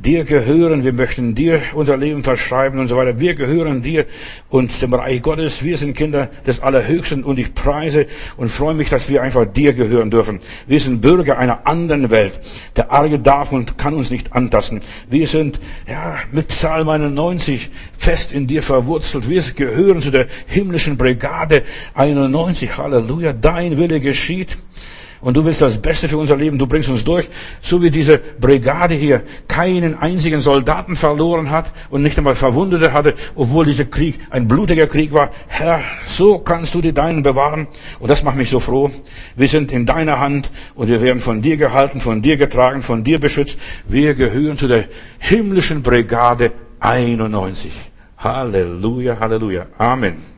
dir 0.03 0.23
gehören, 0.23 0.83
wir 0.83 0.93
möchten 0.93 1.35
dir 1.35 1.61
unser 1.73 1.97
Leben 1.97 2.23
verschreiben 2.23 2.79
und 2.79 2.87
so 2.87 2.95
weiter. 2.95 3.19
Wir 3.19 3.33
gehören 3.33 3.81
dir 3.81 4.05
und 4.49 4.81
dem 4.81 4.93
Reich 4.93 5.21
Gottes. 5.21 5.63
Wir 5.63 5.77
sind 5.77 5.95
Kinder 5.95 6.29
des 6.47 6.61
Allerhöchsten 6.61 7.23
und 7.23 7.37
ich 7.37 7.53
preise 7.53 8.07
und 8.37 8.49
freue 8.49 8.73
mich, 8.73 8.89
dass 8.89 9.09
wir 9.09 9.21
einfach 9.21 9.45
dir 9.45 9.73
gehören 9.73 10.09
dürfen. 10.09 10.39
Wir 10.67 10.79
sind 10.79 11.01
Bürger 11.01 11.37
einer 11.37 11.67
anderen 11.67 12.09
Welt. 12.09 12.39
Der 12.77 12.91
Arge 12.91 13.19
darf 13.19 13.51
und 13.51 13.77
kann 13.77 13.93
uns 13.93 14.09
nicht 14.09 14.33
antasten. 14.33 14.81
Wir 15.09 15.27
sind, 15.27 15.59
ja, 15.87 16.17
mit 16.31 16.47
Psalm 16.47 16.87
91 16.87 17.69
fest 17.97 18.31
in 18.31 18.47
dir 18.47 18.63
verwurzelt. 18.63 19.29
Wir 19.29 19.41
gehören 19.41 20.01
zu 20.01 20.11
der 20.11 20.27
himmlischen 20.47 20.95
Brigade 20.95 21.63
91. 21.93 22.77
Halleluja. 22.77 23.33
Dein 23.33 23.77
Wille 23.77 23.99
geschieht. 23.99 24.57
Und 25.21 25.35
du 25.35 25.43
willst 25.43 25.61
das 25.61 25.77
Beste 25.79 26.07
für 26.07 26.17
unser 26.17 26.37
Leben, 26.37 26.57
du 26.57 26.65
bringst 26.65 26.89
uns 26.89 27.03
durch, 27.03 27.27
so 27.61 27.81
wie 27.81 27.91
diese 27.91 28.17
Brigade 28.17 28.95
hier 28.95 29.23
keinen 29.47 29.97
einzigen 29.97 30.39
Soldaten 30.39 30.95
verloren 30.95 31.49
hat 31.49 31.71
und 31.89 32.03
nicht 32.03 32.17
einmal 32.17 32.35
Verwundete 32.35 32.93
hatte, 32.93 33.15
obwohl 33.35 33.65
dieser 33.65 33.85
Krieg 33.85 34.19
ein 34.29 34.47
blutiger 34.47 34.87
Krieg 34.87 35.11
war. 35.11 35.31
Herr, 35.47 35.81
so 36.07 36.39
kannst 36.39 36.73
du 36.73 36.81
die 36.81 36.93
Deinen 36.93 37.21
bewahren. 37.21 37.67
Und 37.99 38.09
das 38.09 38.23
macht 38.23 38.37
mich 38.37 38.49
so 38.49 38.59
froh. 38.59 38.91
Wir 39.35 39.47
sind 39.47 39.71
in 39.71 39.85
deiner 39.85 40.19
Hand 40.19 40.51
und 40.75 40.87
wir 40.87 41.01
werden 41.01 41.19
von 41.19 41.41
dir 41.41 41.57
gehalten, 41.57 41.99
von 41.99 42.21
dir 42.21 42.37
getragen, 42.37 42.81
von 42.81 43.03
dir 43.03 43.19
beschützt. 43.19 43.57
Wir 43.87 44.13
gehören 44.13 44.57
zu 44.57 44.67
der 44.67 44.85
himmlischen 45.19 45.83
Brigade 45.83 46.51
91. 46.79 47.71
Halleluja, 48.17 49.19
Halleluja. 49.19 49.67
Amen. 49.77 50.28